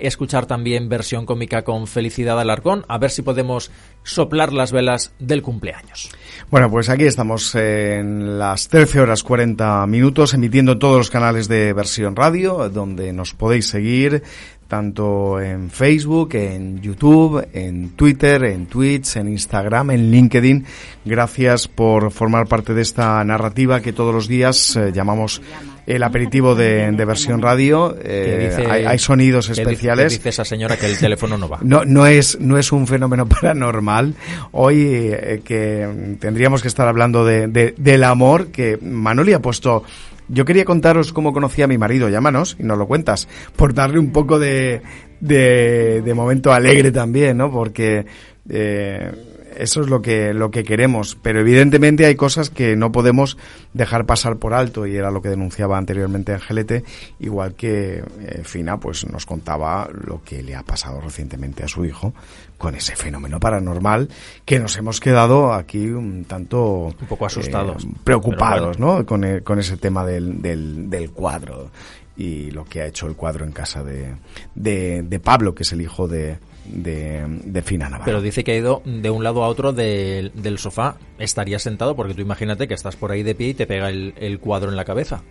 escuchar 0.00 0.46
también 0.46 0.88
versión 0.88 1.26
cómica 1.26 1.62
con 1.62 1.86
Felicidad 1.86 2.40
Alarcón, 2.40 2.84
a 2.88 2.98
ver 2.98 3.10
si 3.10 3.22
podemos 3.22 3.70
soplar 4.02 4.52
las 4.52 4.72
velas 4.72 5.12
del 5.18 5.42
cumpleaños. 5.42 6.10
Bueno, 6.50 6.70
pues 6.70 6.88
aquí 6.88 7.04
estamos 7.04 7.54
en 7.54 8.38
las 8.38 8.68
13 8.68 9.00
horas 9.00 9.22
40 9.22 9.86
minutos, 9.86 10.34
emitiendo 10.34 10.78
todos 10.78 10.96
los 10.98 11.10
canales 11.10 11.48
de 11.48 11.72
versión 11.72 12.16
radio, 12.16 12.68
donde 12.70 13.12
nos 13.12 13.34
podéis 13.34 13.68
seguir 13.68 14.22
tanto 14.72 15.38
en 15.38 15.68
Facebook, 15.68 16.30
en 16.32 16.80
YouTube, 16.80 17.46
en 17.52 17.90
Twitter, 17.90 18.42
en 18.44 18.64
Twitch, 18.64 19.16
en 19.16 19.28
Instagram, 19.28 19.90
en 19.90 20.10
LinkedIn. 20.10 20.64
Gracias 21.04 21.68
por 21.68 22.10
formar 22.10 22.46
parte 22.46 22.72
de 22.72 22.80
esta 22.80 23.22
narrativa 23.22 23.82
que 23.82 23.92
todos 23.92 24.14
los 24.14 24.28
días 24.28 24.74
eh, 24.76 24.90
llamamos 24.90 25.42
el 25.86 26.02
aperitivo 26.02 26.54
de, 26.54 26.90
versión 27.04 27.42
radio. 27.42 27.94
Eh, 28.02 28.86
hay, 28.86 28.98
sonidos 28.98 29.50
especiales. 29.50 30.14
Dice, 30.14 30.30
esa 30.30 30.46
señora 30.46 30.78
que 30.78 30.86
el 30.86 30.96
teléfono 30.96 31.36
no 31.36 31.50
va. 31.50 31.58
No, 31.72 31.84
no 31.84 32.06
es, 32.06 32.40
no 32.40 32.56
es 32.56 32.72
un 32.72 32.86
fenómeno 32.86 33.26
paranormal. 33.40 34.14
Hoy 34.52 34.86
eh, 34.86 35.42
que 35.44 36.16
tendríamos 36.18 36.62
que 36.62 36.68
estar 36.68 36.88
hablando 36.88 37.26
de, 37.26 37.74
del 37.76 38.04
amor 38.04 38.46
que 38.46 38.78
Manoli 38.80 39.34
ha 39.34 39.40
puesto 39.40 39.84
yo 40.28 40.44
quería 40.44 40.64
contaros 40.64 41.12
cómo 41.12 41.32
conocí 41.32 41.62
a 41.62 41.66
mi 41.66 41.78
marido, 41.78 42.08
llámanos 42.08 42.56
y 42.58 42.64
nos 42.64 42.78
lo 42.78 42.86
cuentas, 42.86 43.28
por 43.56 43.74
darle 43.74 43.98
un 43.98 44.12
poco 44.12 44.38
de, 44.38 44.82
de, 45.20 46.02
de 46.02 46.14
momento 46.14 46.52
alegre 46.52 46.90
también, 46.90 47.36
¿no? 47.36 47.50
Porque 47.50 48.06
eh, 48.48 49.12
eso 49.62 49.80
es 49.80 49.88
lo 49.88 50.02
que, 50.02 50.34
lo 50.34 50.50
que 50.50 50.64
queremos, 50.64 51.16
pero 51.22 51.40
evidentemente 51.40 52.04
hay 52.04 52.16
cosas 52.16 52.50
que 52.50 52.74
no 52.74 52.90
podemos 52.90 53.38
dejar 53.72 54.06
pasar 54.06 54.36
por 54.36 54.54
alto 54.54 54.86
y 54.86 54.96
era 54.96 55.12
lo 55.12 55.22
que 55.22 55.28
denunciaba 55.28 55.78
anteriormente 55.78 56.32
Angelete, 56.32 56.82
igual 57.20 57.54
que 57.54 58.02
eh, 58.20 58.42
Fina 58.42 58.78
pues 58.78 59.06
nos 59.06 59.24
contaba 59.24 59.88
lo 59.92 60.22
que 60.24 60.42
le 60.42 60.56
ha 60.56 60.64
pasado 60.64 61.00
recientemente 61.00 61.62
a 61.62 61.68
su 61.68 61.84
hijo 61.84 62.12
con 62.58 62.74
ese 62.74 62.96
fenómeno 62.96 63.38
paranormal 63.38 64.08
que 64.44 64.58
nos 64.58 64.76
hemos 64.76 64.98
quedado 64.98 65.52
aquí 65.52 65.86
un 65.86 66.24
tanto 66.24 66.86
un 66.86 67.06
poco 67.08 67.26
asustados, 67.26 67.84
eh, 67.84 67.88
preocupados, 68.02 68.80
¿no? 68.80 69.06
Con, 69.06 69.40
con 69.44 69.60
ese 69.60 69.76
tema 69.76 70.04
del, 70.04 70.42
del, 70.42 70.90
del 70.90 71.10
cuadro 71.12 71.70
y 72.16 72.50
lo 72.50 72.64
que 72.64 72.82
ha 72.82 72.86
hecho 72.86 73.06
el 73.06 73.14
cuadro 73.14 73.44
en 73.44 73.52
casa 73.52 73.84
de, 73.84 74.16
de, 74.56 75.02
de 75.02 75.20
Pablo, 75.20 75.54
que 75.54 75.62
es 75.62 75.72
el 75.72 75.80
hijo 75.80 76.08
de, 76.08 76.38
de, 76.64 77.24
de 77.44 77.62
Fina 77.62 77.88
Navarro. 77.88 78.04
Pero 78.04 78.20
dice 78.20 78.44
que 78.44 78.52
ha 78.52 78.56
ido 78.56 78.82
de 78.84 79.10
un 79.10 79.24
lado 79.24 79.44
a 79.44 79.48
otro 79.48 79.72
del 79.72 80.58
sofá. 80.58 80.96
Estaría 81.18 81.58
sentado 81.58 81.96
porque 81.96 82.14
tú 82.14 82.22
imagínate 82.22 82.68
que 82.68 82.74
estás 82.74 82.96
por 82.96 83.12
ahí 83.12 83.22
de 83.22 83.34
pie 83.34 83.48
y 83.48 83.54
te 83.54 83.66
pega 83.66 83.90
el, 83.90 84.38
cuadro 84.40 84.70
en 84.70 84.76
la 84.76 84.84
cabeza. 84.84 85.22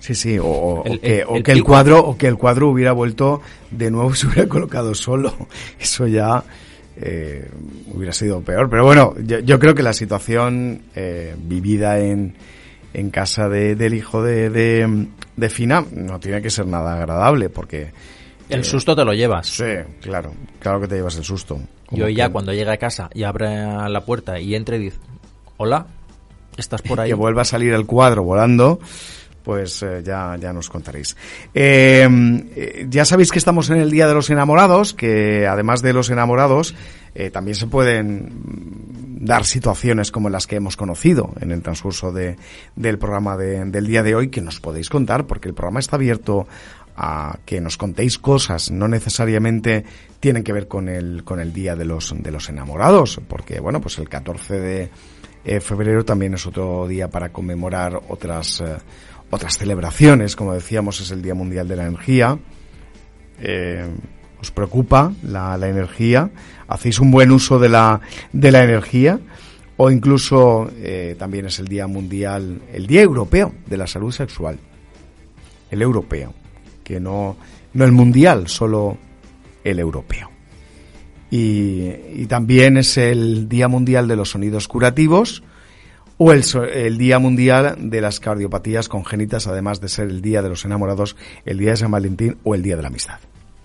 Sí, 0.00 0.14
sí, 0.14 0.38
o, 0.40 0.84
que, 1.00 1.24
el, 1.46 1.64
cuadro 1.64 2.00
o 2.00 2.18
que 2.18 2.26
el 2.26 2.36
cuadro 2.36 2.68
hubiera 2.68 2.92
vuelto 2.92 3.40
de 3.70 3.90
nuevo 3.90 4.10
y 4.10 4.14
se 4.16 4.26
hubiera 4.26 4.48
colocado 4.48 4.94
solo. 4.94 5.34
Eso 5.78 6.06
ya 6.06 6.44
eh, 7.00 7.48
hubiera 7.92 8.12
sido 8.12 8.40
peor. 8.42 8.68
Pero 8.68 8.84
bueno, 8.84 9.14
yo, 9.18 9.58
creo 9.58 9.74
que 9.74 9.82
la 9.82 9.92
situación 9.92 10.82
eh, 10.94 11.34
vivida 11.38 12.00
en, 12.00 12.34
en 12.92 13.10
casa 13.10 13.48
de, 13.48 13.76
del 13.76 13.94
hijo 13.94 14.22
de, 14.22 14.50
de, 14.50 15.06
de 15.36 15.48
Fina 15.48 15.84
no 15.90 16.20
tiene 16.20 16.42
que 16.42 16.50
ser 16.50 16.66
nada 16.66 16.96
agradable 16.96 17.48
porque 17.48 17.90
el 18.48 18.64
susto 18.64 18.94
te 18.94 19.04
lo 19.04 19.12
llevas. 19.12 19.48
Sí, 19.48 19.64
claro, 20.00 20.32
claro 20.58 20.80
que 20.80 20.88
te 20.88 20.96
llevas 20.96 21.16
el 21.16 21.24
susto. 21.24 21.58
Yo 21.90 22.08
ya 22.08 22.30
cuando 22.30 22.52
llega 22.52 22.72
a 22.72 22.76
casa 22.76 23.10
y 23.14 23.22
abre 23.22 23.48
la 23.88 24.00
puerta 24.04 24.40
y 24.40 24.54
entre 24.54 24.76
y 24.76 24.80
dice, 24.80 24.98
hola, 25.56 25.86
¿estás 26.56 26.82
por 26.82 27.00
ahí? 27.00 27.10
Que 27.10 27.14
vuelva 27.14 27.42
a 27.42 27.46
salir 27.46 27.72
el 27.72 27.86
cuadro 27.86 28.24
volando, 28.24 28.80
pues 29.42 29.82
eh, 29.82 30.02
ya, 30.04 30.36
ya 30.40 30.52
nos 30.52 30.68
contaréis. 30.68 31.16
Eh, 31.52 32.08
eh, 32.56 32.86
ya 32.88 33.04
sabéis 33.04 33.30
que 33.30 33.38
estamos 33.38 33.70
en 33.70 33.76
el 33.76 33.90
Día 33.90 34.06
de 34.08 34.14
los 34.14 34.30
Enamorados, 34.30 34.94
que 34.94 35.46
además 35.46 35.82
de 35.82 35.92
los 35.92 36.10
enamorados, 36.10 36.74
también 37.32 37.54
se 37.54 37.68
pueden 37.68 38.32
dar 39.20 39.44
situaciones 39.44 40.10
como 40.10 40.30
las 40.30 40.48
que 40.48 40.56
hemos 40.56 40.76
conocido 40.76 41.32
en 41.40 41.52
el 41.52 41.62
transcurso 41.62 42.10
de, 42.10 42.36
del 42.74 42.98
programa 42.98 43.36
del 43.36 43.86
día 43.86 44.02
de 44.02 44.16
hoy, 44.16 44.30
que 44.30 44.40
nos 44.40 44.58
podéis 44.58 44.88
contar, 44.88 45.24
porque 45.26 45.46
el 45.46 45.54
programa 45.54 45.78
está 45.78 45.94
abierto 45.94 46.48
a 46.96 47.38
que 47.44 47.60
nos 47.60 47.76
contéis 47.76 48.18
cosas, 48.18 48.70
no 48.70 48.88
necesariamente 48.88 49.84
tienen 50.20 50.44
que 50.44 50.52
ver 50.52 50.68
con 50.68 50.88
el, 50.88 51.24
con 51.24 51.40
el 51.40 51.52
Día 51.52 51.76
de 51.76 51.84
los, 51.84 52.14
de 52.16 52.30
los 52.30 52.48
Enamorados, 52.48 53.20
porque 53.28 53.60
bueno, 53.60 53.80
pues 53.80 53.98
el 53.98 54.08
14 54.08 54.60
de 54.60 54.90
eh, 55.44 55.60
febrero 55.60 56.04
también 56.04 56.34
es 56.34 56.46
otro 56.46 56.86
día 56.86 57.08
para 57.08 57.30
conmemorar 57.30 58.00
otras, 58.08 58.60
eh, 58.60 58.76
otras 59.30 59.58
celebraciones, 59.58 60.36
como 60.36 60.54
decíamos, 60.54 61.00
es 61.00 61.10
el 61.10 61.20
Día 61.20 61.34
Mundial 61.34 61.68
de 61.68 61.76
la 61.76 61.86
Energía. 61.86 62.38
Eh, 63.40 63.86
¿Os 64.40 64.50
preocupa 64.50 65.12
la, 65.22 65.56
la 65.56 65.68
energía? 65.68 66.30
¿Hacéis 66.68 67.00
un 67.00 67.10
buen 67.10 67.30
uso 67.30 67.58
de 67.58 67.68
la, 67.68 68.00
de 68.32 68.52
la 68.52 68.62
energía? 68.62 69.18
O 69.76 69.90
incluso 69.90 70.70
también 71.18 71.46
es 71.46 71.58
el 71.58 71.66
Día 71.66 71.88
Mundial, 71.88 72.62
el 72.72 72.86
Día 72.86 73.02
Europeo 73.02 73.52
de 73.66 73.76
la 73.76 73.88
Salud 73.88 74.12
Sexual. 74.12 74.56
El 75.68 75.82
europeo 75.82 76.32
que 76.84 77.00
no, 77.00 77.36
no 77.72 77.84
el 77.84 77.92
mundial, 77.92 78.48
solo 78.48 78.96
el 79.64 79.78
europeo. 79.80 80.30
Y, 81.30 82.26
también 82.26 82.76
es 82.76 82.96
el 82.96 83.48
Día 83.48 83.66
Mundial 83.66 84.06
de 84.06 84.14
los 84.14 84.30
Sonidos 84.30 84.68
Curativos 84.68 85.42
o 86.16 86.32
el, 86.32 86.44
el, 86.72 86.96
Día 86.96 87.18
Mundial 87.18 87.76
de 87.90 88.00
las 88.00 88.20
Cardiopatías 88.20 88.88
Congénitas, 88.88 89.48
además 89.48 89.80
de 89.80 89.88
ser 89.88 90.08
el 90.08 90.22
Día 90.22 90.42
de 90.42 90.50
los 90.50 90.64
Enamorados, 90.64 91.16
el 91.44 91.58
Día 91.58 91.70
de 91.70 91.76
San 91.78 91.90
Valentín 91.90 92.36
o 92.44 92.54
el 92.54 92.62
Día 92.62 92.76
de 92.76 92.82
la 92.82 92.88
Amistad. 92.88 93.18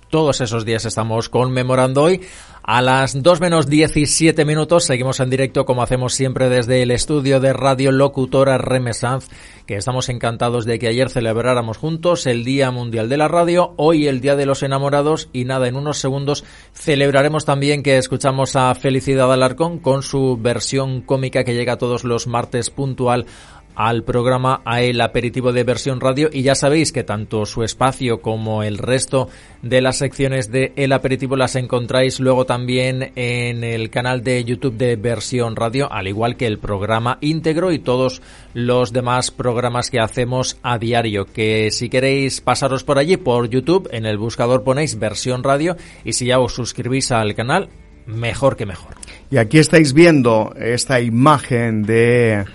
Todos 0.09 0.41
esos 0.41 0.65
días 0.65 0.85
estamos 0.85 1.29
conmemorando 1.29 2.01
hoy. 2.01 2.21
A 2.63 2.81
las 2.81 3.21
2 3.21 3.41
menos 3.41 3.67
17 3.67 4.43
minutos 4.43 4.83
seguimos 4.83 5.19
en 5.19 5.29
directo 5.29 5.65
como 5.65 5.83
hacemos 5.83 6.13
siempre 6.13 6.49
desde 6.49 6.81
el 6.81 6.89
estudio 6.89 7.39
de 7.39 7.53
Radio 7.53 7.91
Locutora 7.91 8.57
Remesanz, 8.57 9.27
que 9.67 9.75
estamos 9.75 10.09
encantados 10.09 10.65
de 10.65 10.79
que 10.79 10.87
ayer 10.87 11.09
celebráramos 11.09 11.77
juntos 11.77 12.25
el 12.25 12.43
Día 12.43 12.71
Mundial 12.71 13.07
de 13.07 13.17
la 13.17 13.27
Radio, 13.27 13.73
hoy 13.77 14.07
el 14.07 14.19
Día 14.19 14.35
de 14.35 14.47
los 14.47 14.63
Enamorados 14.63 15.29
y 15.31 15.45
nada, 15.45 15.67
en 15.67 15.75
unos 15.75 15.99
segundos 15.99 16.43
celebraremos 16.73 17.45
también 17.45 17.83
que 17.83 17.97
escuchamos 17.97 18.55
a 18.55 18.73
Felicidad 18.75 19.31
Alarcón 19.31 19.77
con 19.77 20.01
su 20.01 20.37
versión 20.39 21.01
cómica 21.01 21.43
que 21.43 21.53
llega 21.53 21.77
todos 21.77 22.03
los 22.03 22.25
martes 22.25 22.71
puntual 22.71 23.25
al 23.75 24.03
programa 24.03 24.61
a 24.65 24.81
el 24.81 24.99
aperitivo 25.01 25.53
de 25.53 25.63
versión 25.63 25.99
radio 26.01 26.29
y 26.31 26.41
ya 26.41 26.55
sabéis 26.55 26.91
que 26.91 27.03
tanto 27.03 27.45
su 27.45 27.63
espacio 27.63 28.21
como 28.21 28.63
el 28.63 28.77
resto 28.77 29.29
de 29.61 29.81
las 29.81 29.97
secciones 29.97 30.51
de 30.51 30.73
el 30.75 30.91
aperitivo 30.91 31.35
las 31.35 31.55
encontráis 31.55 32.19
luego 32.19 32.45
también 32.45 33.11
en 33.15 33.63
el 33.63 33.89
canal 33.89 34.23
de 34.23 34.43
YouTube 34.43 34.77
de 34.77 34.95
versión 34.95 35.55
radio 35.55 35.91
al 35.91 36.07
igual 36.07 36.35
que 36.35 36.47
el 36.47 36.59
programa 36.59 37.17
íntegro 37.21 37.71
y 37.71 37.79
todos 37.79 38.21
los 38.53 38.91
demás 38.91 39.31
programas 39.31 39.89
que 39.89 39.99
hacemos 39.99 40.57
a 40.63 40.77
diario 40.77 41.25
que 41.25 41.71
si 41.71 41.89
queréis 41.89 42.41
pasaros 42.41 42.83
por 42.83 42.97
allí 42.97 43.17
por 43.17 43.49
YouTube 43.49 43.89
en 43.91 44.05
el 44.05 44.17
buscador 44.17 44.63
ponéis 44.63 44.99
versión 44.99 45.43
radio 45.43 45.77
y 46.03 46.13
si 46.13 46.25
ya 46.25 46.39
os 46.39 46.53
suscribís 46.53 47.11
al 47.11 47.35
canal 47.35 47.69
mejor 48.09 48.55
que 48.57 48.65
mejor. 48.65 48.95
Y 49.31 49.37
aquí 49.37 49.59
estáis 49.59 49.93
viendo 49.93 50.53
esta 50.59 50.99
imagen 50.99 51.83
de 51.83 52.45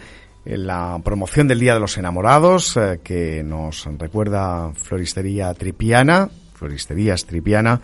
la 0.44 1.00
promoción 1.02 1.48
del 1.48 1.60
Día 1.60 1.74
de 1.74 1.80
los 1.80 1.96
Enamorados, 1.96 2.76
eh, 2.76 3.00
que 3.02 3.42
nos 3.42 3.86
recuerda 3.98 4.72
Floristería 4.74 5.52
Tripiana, 5.54 6.28
Floristerías 6.54 7.24
Tripiana, 7.24 7.80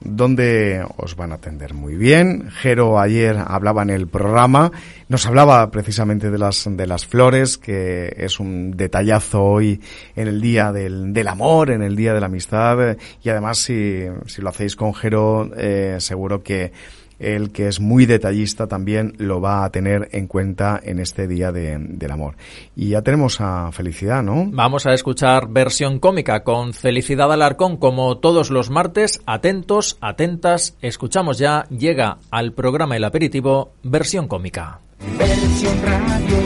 donde 0.00 0.84
os 0.98 1.16
van 1.16 1.32
a 1.32 1.36
atender 1.36 1.72
muy 1.72 1.96
bien. 1.96 2.50
Jero 2.50 3.00
ayer 3.00 3.36
hablaba 3.38 3.82
en 3.82 3.90
el 3.90 4.06
programa, 4.06 4.70
nos 5.08 5.26
hablaba 5.26 5.70
precisamente 5.70 6.30
de 6.30 6.38
las, 6.38 6.68
de 6.70 6.86
las 6.86 7.06
flores, 7.06 7.56
que 7.56 8.14
es 8.16 8.38
un 8.38 8.72
detallazo 8.76 9.42
hoy 9.42 9.80
en 10.14 10.28
el 10.28 10.40
Día 10.40 10.72
del, 10.72 11.12
del 11.14 11.28
Amor, 11.28 11.70
en 11.70 11.82
el 11.82 11.96
Día 11.96 12.12
de 12.12 12.20
la 12.20 12.26
Amistad, 12.26 12.96
y 13.22 13.28
además 13.30 13.58
si, 13.58 14.02
si 14.26 14.42
lo 14.42 14.50
hacéis 14.50 14.76
con 14.76 14.92
Jero, 14.94 15.50
eh, 15.56 15.96
seguro 16.00 16.42
que 16.42 16.72
el 17.18 17.52
que 17.52 17.68
es 17.68 17.80
muy 17.80 18.06
detallista 18.06 18.66
también 18.66 19.14
lo 19.18 19.40
va 19.40 19.64
a 19.64 19.70
tener 19.70 20.08
en 20.12 20.26
cuenta 20.26 20.80
en 20.82 20.98
este 20.98 21.26
día 21.26 21.52
del 21.52 22.10
amor. 22.10 22.36
Y 22.76 22.90
ya 22.90 23.02
tenemos 23.02 23.40
a 23.40 23.70
Felicidad, 23.72 24.22
¿no? 24.22 24.46
Vamos 24.50 24.86
a 24.86 24.94
escuchar 24.94 25.48
versión 25.48 25.98
cómica 25.98 26.44
con 26.44 26.72
Felicidad 26.72 27.32
Alarcón 27.32 27.76
como 27.76 28.18
todos 28.18 28.50
los 28.50 28.70
martes. 28.70 29.20
Atentos, 29.26 29.98
atentas. 30.00 30.76
Escuchamos 30.82 31.38
ya, 31.38 31.66
llega 31.68 32.18
al 32.30 32.52
programa 32.52 32.96
El 32.96 33.04
Aperitivo, 33.04 33.72
versión 33.82 34.28
cómica. 34.28 34.80
Versión 35.18 35.82
radio, 35.82 36.36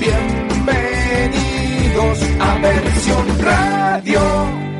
bienvenidos 0.00 2.22
a 2.40 2.58
versión 2.58 3.26
radio. 3.40 4.77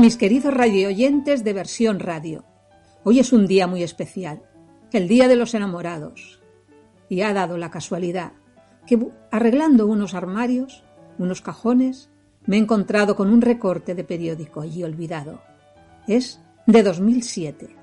Mis 0.00 0.16
queridos 0.16 0.54
radioyentes 0.54 1.44
de 1.44 1.52
versión 1.52 2.00
radio, 2.00 2.46
hoy 3.04 3.20
es 3.20 3.34
un 3.34 3.46
día 3.46 3.66
muy 3.66 3.82
especial, 3.82 4.40
el 4.94 5.08
Día 5.08 5.28
de 5.28 5.36
los 5.36 5.52
Enamorados. 5.52 6.40
Y 7.10 7.20
ha 7.20 7.34
dado 7.34 7.58
la 7.58 7.70
casualidad 7.70 8.32
que 8.86 8.98
arreglando 9.30 9.86
unos 9.86 10.14
armarios, 10.14 10.84
unos 11.18 11.42
cajones, 11.42 12.08
me 12.46 12.56
he 12.56 12.60
encontrado 12.60 13.14
con 13.14 13.28
un 13.28 13.42
recorte 13.42 13.94
de 13.94 14.02
periódico 14.02 14.62
allí 14.62 14.82
olvidado. 14.82 15.42
Es 16.06 16.40
de 16.66 16.82
2007 16.82 17.76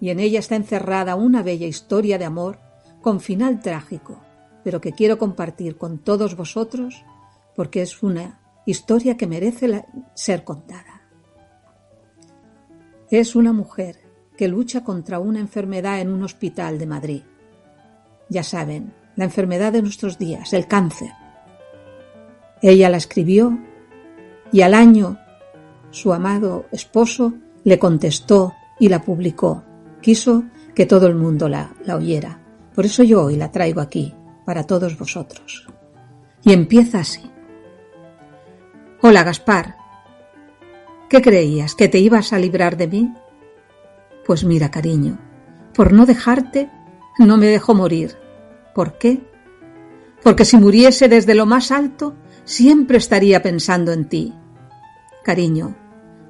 y 0.00 0.10
en 0.10 0.20
ella 0.20 0.38
está 0.38 0.54
encerrada 0.54 1.16
una 1.16 1.42
bella 1.42 1.66
historia 1.66 2.16
de 2.16 2.26
amor 2.26 2.60
con 3.02 3.18
final 3.18 3.60
trágico, 3.60 4.22
pero 4.62 4.80
que 4.80 4.92
quiero 4.92 5.18
compartir 5.18 5.76
con 5.76 5.98
todos 5.98 6.36
vosotros 6.36 7.04
porque 7.56 7.82
es 7.82 8.04
una 8.04 8.38
historia 8.66 9.16
que 9.16 9.26
merece 9.26 9.84
ser 10.14 10.44
contada. 10.44 10.99
Es 13.10 13.34
una 13.34 13.52
mujer 13.52 13.96
que 14.36 14.46
lucha 14.46 14.84
contra 14.84 15.18
una 15.18 15.40
enfermedad 15.40 16.00
en 16.00 16.10
un 16.10 16.22
hospital 16.22 16.78
de 16.78 16.86
Madrid. 16.86 17.22
Ya 18.28 18.44
saben, 18.44 18.94
la 19.16 19.24
enfermedad 19.24 19.72
de 19.72 19.82
nuestros 19.82 20.16
días, 20.16 20.52
el 20.52 20.68
cáncer. 20.68 21.10
Ella 22.62 22.88
la 22.88 22.98
escribió 22.98 23.58
y 24.52 24.60
al 24.60 24.74
año 24.74 25.18
su 25.90 26.12
amado 26.12 26.66
esposo 26.70 27.34
le 27.64 27.80
contestó 27.80 28.54
y 28.78 28.88
la 28.88 29.02
publicó. 29.02 29.64
Quiso 30.00 30.44
que 30.72 30.86
todo 30.86 31.08
el 31.08 31.16
mundo 31.16 31.48
la, 31.48 31.74
la 31.84 31.96
oyera. 31.96 32.40
Por 32.76 32.86
eso 32.86 33.02
yo 33.02 33.24
hoy 33.24 33.34
la 33.34 33.50
traigo 33.50 33.80
aquí, 33.80 34.14
para 34.46 34.62
todos 34.62 34.96
vosotros. 34.96 35.66
Y 36.44 36.52
empieza 36.52 37.00
así. 37.00 37.28
Hola, 39.02 39.24
Gaspar. 39.24 39.79
¿Qué 41.10 41.20
creías? 41.20 41.74
¿Que 41.74 41.88
te 41.88 41.98
ibas 41.98 42.32
a 42.32 42.38
librar 42.38 42.76
de 42.76 42.86
mí? 42.86 43.12
Pues 44.24 44.44
mira, 44.44 44.70
cariño, 44.70 45.18
por 45.74 45.92
no 45.92 46.06
dejarte, 46.06 46.70
no 47.18 47.36
me 47.36 47.48
dejo 47.48 47.74
morir. 47.74 48.16
¿Por 48.76 48.96
qué? 48.96 49.20
Porque 50.22 50.44
si 50.44 50.56
muriese 50.56 51.08
desde 51.08 51.34
lo 51.34 51.46
más 51.46 51.72
alto, 51.72 52.14
siempre 52.44 52.98
estaría 52.98 53.42
pensando 53.42 53.92
en 53.92 54.08
ti. 54.08 54.34
Cariño, 55.24 55.74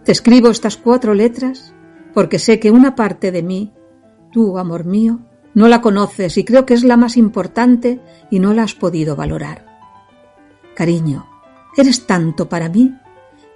te 0.03 0.13
escribo 0.13 0.49
estas 0.49 0.79
cuatro 0.79 1.13
letras 1.13 1.75
porque 2.15 2.39
sé 2.39 2.59
que 2.59 2.71
una 2.71 2.95
parte 2.95 3.33
de 3.33 3.43
mí, 3.43 3.75
tú, 4.33 4.57
amor 4.57 4.87
mío, 4.87 5.21
no 5.53 5.69
la 5.69 5.83
conoces 5.83 6.39
y 6.39 6.45
creo 6.45 6.65
que 6.65 6.73
es 6.73 6.85
la 6.85 6.97
más 6.97 7.19
importante 7.19 8.01
y 8.31 8.39
no 8.39 8.55
la 8.55 8.63
has 8.63 8.75
podido 8.75 9.15
valorar. 9.15 9.67
Cariño, 10.75 11.29
eres 11.77 12.07
tanto 12.07 12.49
para 12.49 12.71
mí 12.71 12.95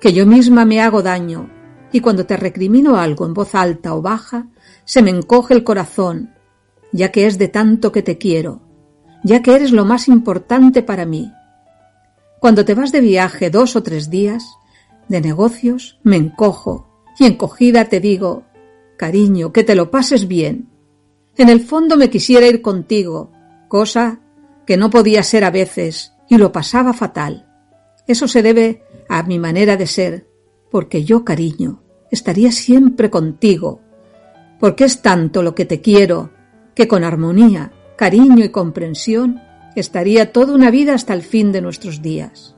que 0.01 0.13
yo 0.13 0.27
misma 0.27 0.65
me 0.65 0.81
hago 0.81 1.03
daño, 1.03 1.51
y 1.93 2.01
cuando 2.01 2.27
te 2.27 2.37
recrimino 2.37 2.97
algo 2.97 3.25
en 3.27 3.35
voz 3.35 3.55
alta 3.55 3.95
o 3.95 4.03
baja, 4.03 4.49
se 4.85 5.03
me 5.03 5.11
encoge 5.11 5.55
el 5.55 5.65
corazón, 5.65 6.35
ya 6.93 7.11
que 7.11 7.27
es 7.27 7.39
de 7.39 7.49
tanto 7.49 7.93
que 7.93 8.03
te 8.03 8.19
quiero, 8.19 8.61
ya 9.23 9.43
que 9.43 9.55
eres 9.55 9.73
lo 9.73 9.85
más 9.85 10.09
importante 10.09 10.83
para 10.83 11.07
mí. 11.07 11.33
Cuando 12.41 12.65
te 12.65 12.75
vas 12.75 12.93
de 12.93 13.01
viaje 13.01 13.49
dos 13.49 13.77
o 13.77 13.83
tres 13.83 14.11
días, 14.11 14.45
de 15.09 15.21
negocios, 15.21 15.99
me 16.03 16.17
encojo, 16.17 16.89
y 17.19 17.27
encogida 17.27 17.87
te 17.87 18.01
digo, 18.01 18.45
cariño, 18.97 19.53
que 19.53 19.65
te 19.65 19.75
lo 19.75 19.91
pases 19.91 20.29
bien. 20.29 20.69
En 21.37 21.49
el 21.49 21.61
fondo 21.61 21.97
me 21.97 22.11
quisiera 22.11 22.47
ir 22.47 22.63
contigo, 22.63 23.33
cosa 23.69 24.21
que 24.67 24.77
no 24.77 24.91
podía 24.91 25.23
ser 25.23 25.45
a 25.45 25.51
veces, 25.51 26.13
y 26.29 26.39
lo 26.39 26.53
pasaba 26.53 26.93
fatal. 26.93 27.49
Eso 28.07 28.29
se 28.29 28.43
debe 28.43 28.83
a 29.09 29.23
mi 29.23 29.39
manera 29.39 29.77
de 29.77 29.87
ser, 29.87 30.27
porque 30.71 31.05
yo, 31.05 31.25
cariño, 31.25 31.83
estaría 32.11 32.53
siempre 32.53 33.11
contigo, 33.11 33.81
porque 34.59 34.85
es 34.85 35.03
tanto 35.03 35.43
lo 35.43 35.55
que 35.55 35.65
te 35.65 35.81
quiero, 35.81 36.31
que 36.75 36.89
con 36.89 37.05
armonía, 37.05 37.73
cariño 37.97 38.45
y 38.45 38.49
comprensión 38.49 39.41
estaría 39.77 40.33
toda 40.33 40.55
una 40.55 40.71
vida 40.71 40.95
hasta 40.95 41.15
el 41.15 41.23
fin 41.23 41.53
de 41.53 41.61
nuestros 41.61 42.03
días. 42.03 42.55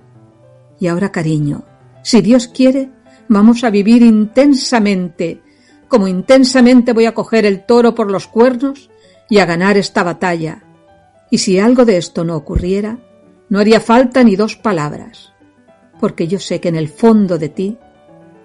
Y 0.78 0.86
ahora, 0.86 1.10
cariño, 1.12 1.64
si 2.02 2.20
Dios 2.20 2.48
quiere, 2.48 2.90
vamos 3.28 3.64
a 3.64 3.70
vivir 3.70 4.02
intensamente, 4.02 5.42
como 5.88 6.08
intensamente 6.08 6.92
voy 6.92 7.06
a 7.06 7.14
coger 7.14 7.46
el 7.46 7.64
toro 7.64 7.94
por 7.94 8.10
los 8.10 8.26
cuernos 8.26 8.90
y 9.28 9.38
a 9.38 9.46
ganar 9.46 9.76
esta 9.76 10.02
batalla. 10.02 10.62
Y 11.30 11.38
si 11.38 11.58
algo 11.58 11.84
de 11.84 11.96
esto 11.96 12.24
no 12.24 12.36
ocurriera, 12.36 12.98
no 13.48 13.58
haría 13.58 13.80
falta 13.80 14.22
ni 14.22 14.36
dos 14.36 14.56
palabras 14.56 15.35
porque 16.00 16.26
yo 16.26 16.38
sé 16.38 16.60
que 16.60 16.68
en 16.68 16.76
el 16.76 16.88
fondo 16.88 17.38
de 17.38 17.48
ti 17.48 17.78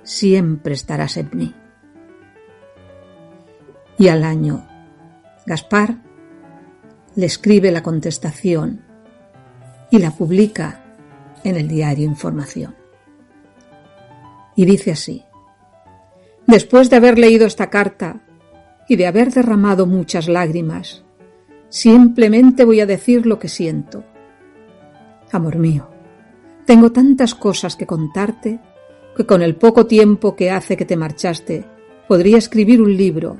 siempre 0.03 0.73
estarás 0.73 1.17
en 1.17 1.29
mí. 1.33 1.53
Y 3.97 4.07
al 4.07 4.23
año, 4.23 4.67
Gaspar 5.45 5.97
le 7.15 7.25
escribe 7.25 7.71
la 7.71 7.83
contestación 7.83 8.83
y 9.89 9.99
la 9.99 10.11
publica 10.11 10.83
en 11.43 11.55
el 11.57 11.67
diario 11.67 12.05
Información. 12.05 12.75
Y 14.55 14.65
dice 14.65 14.91
así, 14.91 15.23
después 16.47 16.89
de 16.89 16.97
haber 16.97 17.17
leído 17.17 17.45
esta 17.45 17.69
carta 17.69 18.21
y 18.87 18.95
de 18.95 19.07
haber 19.07 19.31
derramado 19.31 19.85
muchas 19.85 20.27
lágrimas, 20.27 21.03
simplemente 21.69 22.65
voy 22.65 22.79
a 22.79 22.85
decir 22.85 23.25
lo 23.25 23.39
que 23.39 23.47
siento. 23.47 24.03
Amor 25.31 25.57
mío, 25.57 25.89
tengo 26.71 26.93
tantas 26.93 27.35
cosas 27.35 27.75
que 27.75 27.85
contarte 27.85 28.61
que 29.17 29.25
con 29.25 29.41
el 29.41 29.57
poco 29.57 29.87
tiempo 29.87 30.37
que 30.37 30.51
hace 30.51 30.77
que 30.77 30.85
te 30.85 30.95
marchaste 30.95 31.65
podría 32.07 32.37
escribir 32.37 32.81
un 32.81 32.95
libro. 32.95 33.35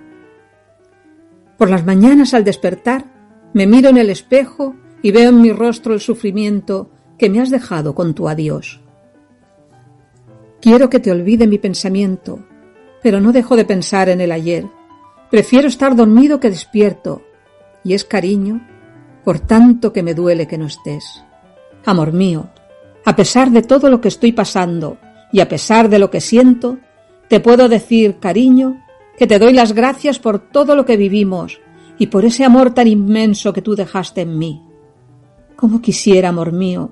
Por 1.58 1.70
las 1.70 1.86
mañanas 1.86 2.34
al 2.34 2.44
despertar, 2.44 3.06
me 3.54 3.68
miro 3.68 3.88
en 3.88 3.96
el 3.96 4.10
espejo 4.10 4.76
y 5.02 5.12
veo 5.12 5.30
en 5.30 5.40
mi 5.40 5.54
rostro 5.54 5.94
el 5.94 6.02
sufrimiento 6.02 6.90
que 7.18 7.30
me 7.30 7.40
has 7.40 7.50
dejado 7.50 7.96
con 7.96 8.14
tu 8.16 8.28
adiós. 8.28 8.82
Quiero 10.60 10.90
que 10.90 11.00
te 11.00 11.10
olvide 11.10 11.48
mi 11.48 11.58
pensamiento, 11.58 12.44
pero 13.02 13.22
no 13.22 13.32
dejo 13.32 13.56
de 13.56 13.64
pensar 13.64 14.10
en 14.10 14.20
el 14.20 14.34
ayer. 14.34 14.68
Prefiero 15.30 15.70
estar 15.70 15.96
dormido 15.96 16.42
que 16.42 16.50
despierto, 16.50 17.22
y 17.86 17.94
es 17.94 18.04
cariño, 18.04 18.68
por 19.24 19.40
tanto 19.40 19.94
que 19.94 20.04
me 20.04 20.16
duele 20.16 20.50
que 20.50 20.58
no 20.58 20.66
estés. 20.66 21.24
Amor 21.86 22.12
mío, 22.12 22.50
a 23.06 23.16
pesar 23.16 23.52
de 23.52 23.62
todo 23.62 23.90
lo 23.90 24.02
que 24.02 24.08
estoy 24.08 24.32
pasando 24.32 24.98
y 25.32 25.40
a 25.40 25.48
pesar 25.50 25.90
de 25.90 26.00
lo 26.00 26.12
que 26.12 26.22
siento, 26.22 26.78
te 27.28 27.40
puedo 27.40 27.70
decir, 27.70 28.18
cariño, 28.20 28.82
que 29.18 29.28
te 29.28 29.40
doy 29.40 29.54
las 29.54 29.74
gracias 29.74 30.20
por 30.20 30.40
todo 30.40 30.76
lo 30.76 30.86
que 30.86 30.98
vivimos 30.98 31.60
y 31.98 32.08
por 32.08 32.26
ese 32.26 32.44
amor 32.44 32.74
tan 32.74 32.88
inmenso 32.88 33.54
que 33.54 33.62
tú 33.62 33.76
dejaste 33.76 34.22
en 34.22 34.38
mí. 34.38 34.62
Cómo 35.56 35.82
quisiera, 35.82 36.30
amor 36.30 36.52
mío, 36.52 36.92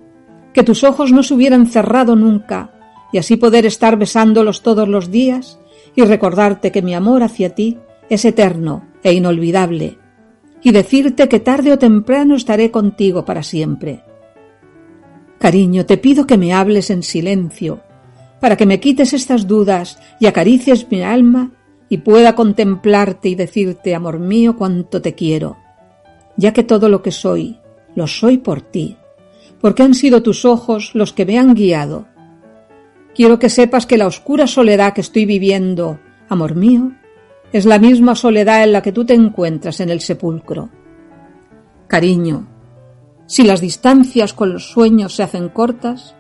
que 0.54 0.64
tus 0.64 0.84
ojos 0.84 1.12
no 1.12 1.24
se 1.24 1.34
hubieran 1.34 1.68
cerrado 1.68 2.16
nunca 2.16 2.74
y 3.12 3.18
así 3.18 3.38
poder 3.38 3.66
estar 3.66 3.98
besándolos 3.98 4.62
todos 4.62 4.88
los 4.88 5.12
días 5.12 5.60
y 5.96 6.04
recordarte 6.04 6.72
que 6.72 6.82
mi 6.82 6.94
amor 6.94 7.24
hacia 7.24 7.56
ti 7.56 7.78
es 8.10 8.26
eterno 8.26 8.86
e 9.04 9.14
inolvidable 9.14 9.98
y 10.62 10.72
decirte 10.72 11.30
que 11.30 11.40
tarde 11.40 11.72
o 11.72 11.80
temprano 11.80 12.36
estaré 12.36 12.70
contigo 12.70 13.26
para 13.26 13.44
siempre. 13.44 14.04
Cariño, 15.40 15.86
te 15.86 15.98
pido 15.98 16.28
que 16.28 16.38
me 16.38 16.54
hables 16.54 16.90
en 16.90 17.02
silencio, 17.02 17.82
para 18.42 18.58
que 18.58 18.66
me 18.66 18.82
quites 18.82 19.14
estas 19.14 19.48
dudas 19.48 19.98
y 20.20 20.28
acaricies 20.28 20.92
mi 20.92 21.02
alma 21.02 21.52
y 21.88 22.00
pueda 22.00 22.36
contemplarte 22.36 23.30
y 23.30 23.36
decirte, 23.36 23.96
amor 23.96 24.20
mío, 24.20 24.58
cuánto 24.58 25.02
te 25.02 25.16
quiero, 25.16 25.58
ya 26.36 26.52
que 26.52 26.64
todo 26.64 26.90
lo 26.90 27.02
que 27.02 27.12
soy, 27.12 27.58
lo 27.96 28.06
soy 28.06 28.38
por 28.38 28.62
ti, 28.62 28.98
porque 29.62 29.84
han 29.84 29.94
sido 29.94 30.22
tus 30.22 30.44
ojos 30.44 30.92
los 30.94 31.14
que 31.14 31.26
me 31.26 31.40
han 31.40 31.56
guiado. 31.56 32.06
Quiero 33.16 33.40
que 33.40 33.50
sepas 33.50 33.86
que 33.86 33.98
la 33.98 34.08
oscura 34.08 34.46
soledad 34.46 34.94
que 34.94 35.02
estoy 35.02 35.26
viviendo, 35.26 36.00
amor 36.28 36.56
mío, 36.56 36.92
es 37.54 37.66
la 37.66 37.80
misma 37.80 38.14
soledad 38.16 38.64
en 38.64 38.74
la 38.74 38.82
que 38.82 38.92
tú 38.92 39.06
te 39.06 39.14
encuentras 39.14 39.80
en 39.80 39.90
el 39.90 40.02
sepulcro. 40.02 40.70
Cariño, 41.88 42.48
si 43.30 43.44
las 43.44 43.62
distancias 43.62 44.34
con 44.34 44.52
los 44.52 44.72
sueños 44.72 45.14
se 45.14 45.22
hacen 45.22 45.50
cortas, 45.50 46.16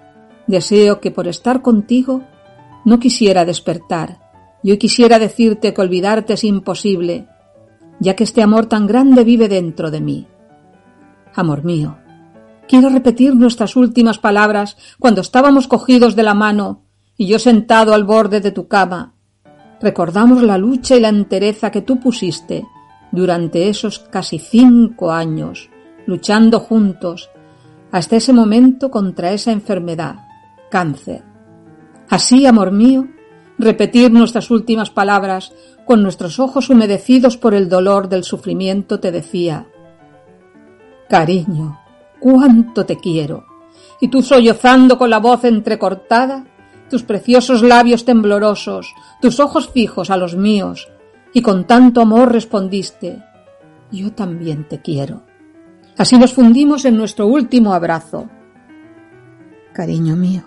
deseo 0.45 1.01
que 1.01 1.09
por 1.09 1.27
estar 1.27 1.63
contigo 1.63 2.21
no 2.85 2.99
quisiera 2.99 3.45
despertar. 3.45 4.19
Yo 4.61 4.77
quisiera 4.77 5.17
decirte 5.17 5.73
que 5.73 5.81
olvidarte 5.81 6.33
es 6.33 6.43
imposible, 6.43 7.27
ya 7.99 8.15
que 8.15 8.23
este 8.23 8.43
amor 8.43 8.67
tan 8.67 8.85
grande 8.85 9.23
vive 9.23 9.49
dentro 9.49 9.89
de 9.89 10.01
mí. 10.01 10.27
Amor 11.33 11.63
mío, 11.63 11.97
quiero 12.67 12.89
repetir 12.89 13.35
nuestras 13.35 13.75
últimas 13.75 14.19
palabras 14.19 14.77
cuando 14.99 15.21
estábamos 15.21 15.67
cogidos 15.67 16.15
de 16.15 16.21
la 16.21 16.35
mano 16.35 16.83
y 17.17 17.25
yo 17.25 17.39
sentado 17.39 17.95
al 17.95 18.03
borde 18.03 18.39
de 18.39 18.51
tu 18.51 18.67
cama. 18.67 19.15
Recordamos 19.81 20.43
la 20.43 20.59
lucha 20.59 20.95
y 20.95 20.99
la 20.99 21.09
entereza 21.09 21.71
que 21.71 21.81
tú 21.81 21.99
pusiste 21.99 22.67
durante 23.11 23.67
esos 23.67 23.97
casi 23.97 24.37
cinco 24.37 25.11
años 25.11 25.71
luchando 26.09 26.59
juntos 26.59 27.29
hasta 27.91 28.15
ese 28.15 28.33
momento 28.33 28.89
contra 28.89 29.31
esa 29.31 29.51
enfermedad, 29.51 30.15
cáncer. 30.71 31.23
Así, 32.09 32.47
amor 32.47 32.71
mío, 32.71 33.07
repetir 33.59 34.11
nuestras 34.11 34.49
últimas 34.49 34.89
palabras 34.89 35.53
con 35.85 36.01
nuestros 36.01 36.39
ojos 36.39 36.69
humedecidos 36.69 37.37
por 37.37 37.53
el 37.53 37.69
dolor 37.69 38.09
del 38.09 38.23
sufrimiento 38.23 38.99
te 38.99 39.11
decía, 39.11 39.67
Cariño, 41.07 41.79
cuánto 42.19 42.85
te 42.85 42.97
quiero. 42.97 43.45
Y 44.01 44.07
tú 44.07 44.23
sollozando 44.23 44.97
con 44.97 45.11
la 45.11 45.19
voz 45.19 45.43
entrecortada, 45.45 46.45
tus 46.89 47.03
preciosos 47.03 47.61
labios 47.61 48.03
temblorosos, 48.03 48.95
tus 49.21 49.39
ojos 49.39 49.69
fijos 49.69 50.09
a 50.09 50.17
los 50.17 50.35
míos, 50.35 50.89
y 51.33 51.43
con 51.43 51.65
tanto 51.65 52.01
amor 52.01 52.31
respondiste, 52.31 53.23
Yo 53.91 54.11
también 54.13 54.67
te 54.67 54.81
quiero. 54.81 55.28
Así 55.99 56.17
nos 56.17 56.33
fundimos 56.33 56.85
en 56.85 56.95
nuestro 56.95 57.27
último 57.27 57.73
abrazo. 57.73 58.29
Cariño 59.73 60.15
mío, 60.15 60.43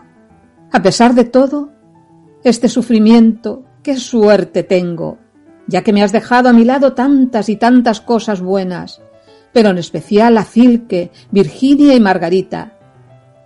a 0.72 0.80
pesar 0.80 1.14
de 1.14 1.24
todo, 1.24 1.68
este 2.42 2.70
sufrimiento, 2.70 3.62
qué 3.82 3.98
suerte 3.98 4.62
tengo, 4.62 5.18
ya 5.66 5.82
que 5.82 5.92
me 5.92 6.02
has 6.02 6.10
dejado 6.10 6.48
a 6.48 6.54
mi 6.54 6.64
lado 6.64 6.94
tantas 6.94 7.50
y 7.50 7.56
tantas 7.56 8.00
cosas 8.00 8.40
buenas, 8.40 9.02
pero 9.52 9.68
en 9.68 9.76
especial 9.76 10.38
a 10.38 10.44
Cilke, 10.44 11.10
Virginia 11.30 11.92
y 11.92 12.00
Margarita, 12.00 12.78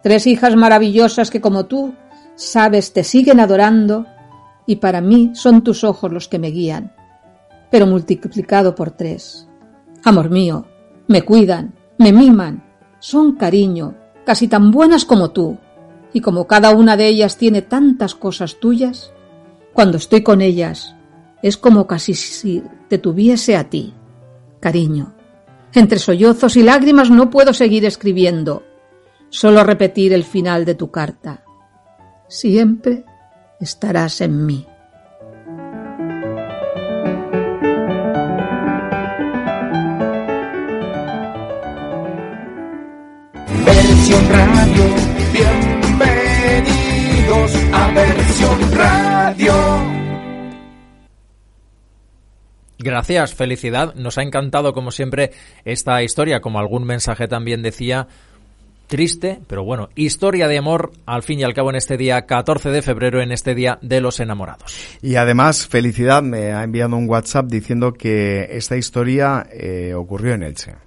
tres 0.01 0.29
hijas 0.29 0.55
maravillosas 0.55 1.29
que 1.29 1.41
como 1.41 1.67
tú, 1.67 1.93
sabes, 2.37 2.93
te 2.93 3.03
siguen 3.03 3.41
adorando 3.41 4.07
y 4.65 4.77
para 4.77 5.01
mí 5.01 5.33
son 5.35 5.65
tus 5.65 5.83
ojos 5.83 6.13
los 6.13 6.29
que 6.29 6.39
me 6.39 6.53
guían, 6.53 6.95
pero 7.69 7.85
multiplicado 7.85 8.77
por 8.77 8.93
tres. 8.93 9.49
Amor 10.05 10.31
mío, 10.31 10.67
me 11.09 11.23
cuidan, 11.23 11.75
me 11.99 12.13
miman, 12.13 12.63
son 12.99 13.37
cariño, 13.37 13.95
casi 14.25 14.49
tan 14.49 14.71
buenas 14.71 15.05
como 15.05 15.31
tú, 15.31 15.59
y 16.13 16.21
como 16.21 16.47
cada 16.47 16.71
una 16.71 16.97
de 16.97 17.09
ellas 17.09 17.37
tiene 17.37 17.63
tantas 17.63 18.15
cosas 18.15 18.59
tuyas, 18.61 19.13
cuando 19.73 19.99
estoy 19.99 20.23
con 20.23 20.41
ellas 20.41 20.95
es 21.43 21.57
como 21.57 21.87
casi 21.87 22.15
si 22.15 22.63
te 22.89 22.99
tuviese 22.99 23.57
a 23.57 23.65
ti, 23.69 23.95
cariño. 24.61 25.15
Entre 25.75 25.99
sollozos 25.99 26.57
y 26.57 26.63
lágrimas 26.63 27.11
no 27.11 27.31
puedo 27.31 27.53
seguir 27.53 27.85
escribiendo, 27.85 28.63
solo 29.29 29.63
repetir 29.63 30.13
el 30.13 30.25
final 30.25 30.65
de 30.65 30.75
tu 30.75 30.91
carta. 30.91 31.45
Siempre 32.29 33.05
estarás 33.61 34.21
en 34.23 34.47
mí. 34.47 34.67
Versión 43.67 44.29
Radio, 44.31 44.85
bienvenidos 45.33 46.07
a 47.73 47.91
Versión 47.93 48.73
Radio. 48.73 49.53
Gracias, 52.79 53.35
felicidad. 53.35 53.95
Nos 53.97 54.19
ha 54.19 54.23
encantado, 54.23 54.73
como 54.73 54.93
siempre, 54.93 55.33
esta 55.65 56.01
historia, 56.05 56.41
como 56.41 56.61
algún 56.61 56.85
mensaje 56.85 57.27
también 57.27 57.63
decía, 57.63 58.07
triste, 58.87 59.41
pero 59.49 59.65
bueno, 59.65 59.89
historia 59.97 60.47
de 60.47 60.59
amor 60.59 60.93
al 61.05 61.25
fin 61.25 61.41
y 61.41 61.43
al 61.43 61.55
cabo 61.55 61.71
en 61.71 61.77
este 61.77 61.97
día 61.97 62.25
14 62.27 62.71
de 62.71 62.83
febrero, 62.83 63.21
en 63.21 63.33
este 63.33 63.57
día 63.57 63.81
de 63.83 64.01
los 64.01 64.21
enamorados. 64.21 64.79
Y 65.03 65.17
además, 65.17 65.67
felicidad, 65.67 66.23
me 66.23 66.53
ha 66.53 66.63
enviado 66.63 66.97
un 66.97 67.09
WhatsApp 67.09 67.47
diciendo 67.47 67.93
que 67.95 68.47
esta 68.53 68.77
historia 68.77 69.45
eh, 69.53 69.95
ocurrió 69.95 70.35
en 70.35 70.45
Elche 70.45 70.86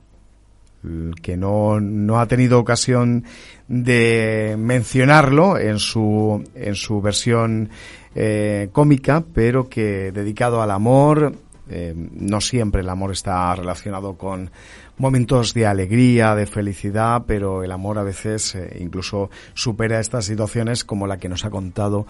que 1.21 1.35
no, 1.35 1.79
no 1.79 2.19
ha 2.19 2.27
tenido 2.27 2.59
ocasión 2.59 3.25
de 3.67 4.55
mencionarlo 4.57 5.57
en 5.57 5.79
su, 5.79 6.43
en 6.55 6.75
su 6.75 7.01
versión 7.01 7.69
eh, 8.15 8.69
cómica, 8.71 9.23
pero 9.33 9.69
que 9.69 10.11
dedicado 10.11 10.61
al 10.61 10.71
amor, 10.71 11.35
eh, 11.69 11.93
no 11.95 12.41
siempre 12.41 12.81
el 12.81 12.89
amor 12.89 13.11
está 13.11 13.53
relacionado 13.55 14.17
con 14.17 14.49
momentos 14.97 15.53
de 15.53 15.67
alegría, 15.67 16.33
de 16.33 16.45
felicidad, 16.45 17.23
pero 17.27 17.63
el 17.63 17.71
amor 17.71 17.99
a 17.99 18.03
veces 18.03 18.55
eh, 18.55 18.77
incluso 18.79 19.29
supera 19.53 19.99
estas 19.99 20.25
situaciones 20.25 20.83
como 20.83 21.07
la 21.07 21.17
que 21.17 21.29
nos 21.29 21.45
ha 21.45 21.49
contado 21.49 22.05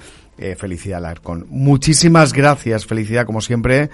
Felicidad 0.58 1.02
Larcón. 1.02 1.48
Muchísimas 1.50 2.32
gracias, 2.32 2.86
Felicidad, 2.86 3.26
como 3.26 3.42
siempre 3.42 3.90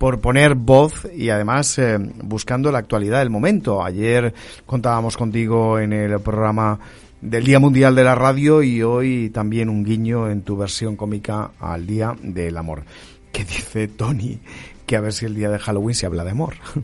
por 0.00 0.18
poner 0.22 0.54
voz 0.54 1.06
y 1.14 1.28
además 1.28 1.78
eh, 1.78 1.98
buscando 2.22 2.72
la 2.72 2.78
actualidad 2.78 3.18
del 3.18 3.28
momento. 3.28 3.84
Ayer 3.84 4.32
contábamos 4.64 5.14
contigo 5.18 5.78
en 5.78 5.92
el 5.92 6.18
programa 6.20 6.80
del 7.20 7.44
Día 7.44 7.58
Mundial 7.58 7.94
de 7.94 8.04
la 8.04 8.14
Radio 8.14 8.62
y 8.62 8.82
hoy 8.82 9.28
también 9.28 9.68
un 9.68 9.84
guiño 9.84 10.30
en 10.30 10.40
tu 10.40 10.56
versión 10.56 10.96
cómica 10.96 11.50
al 11.60 11.86
Día 11.86 12.16
del 12.22 12.56
Amor. 12.56 12.84
Que 13.30 13.44
dice 13.44 13.88
Tony 13.88 14.38
que 14.86 14.96
a 14.96 15.02
ver 15.02 15.12
si 15.12 15.26
el 15.26 15.34
día 15.34 15.50
de 15.50 15.58
Halloween 15.58 15.94
se 15.94 16.06
habla 16.06 16.24
de 16.24 16.30
amor. 16.30 16.54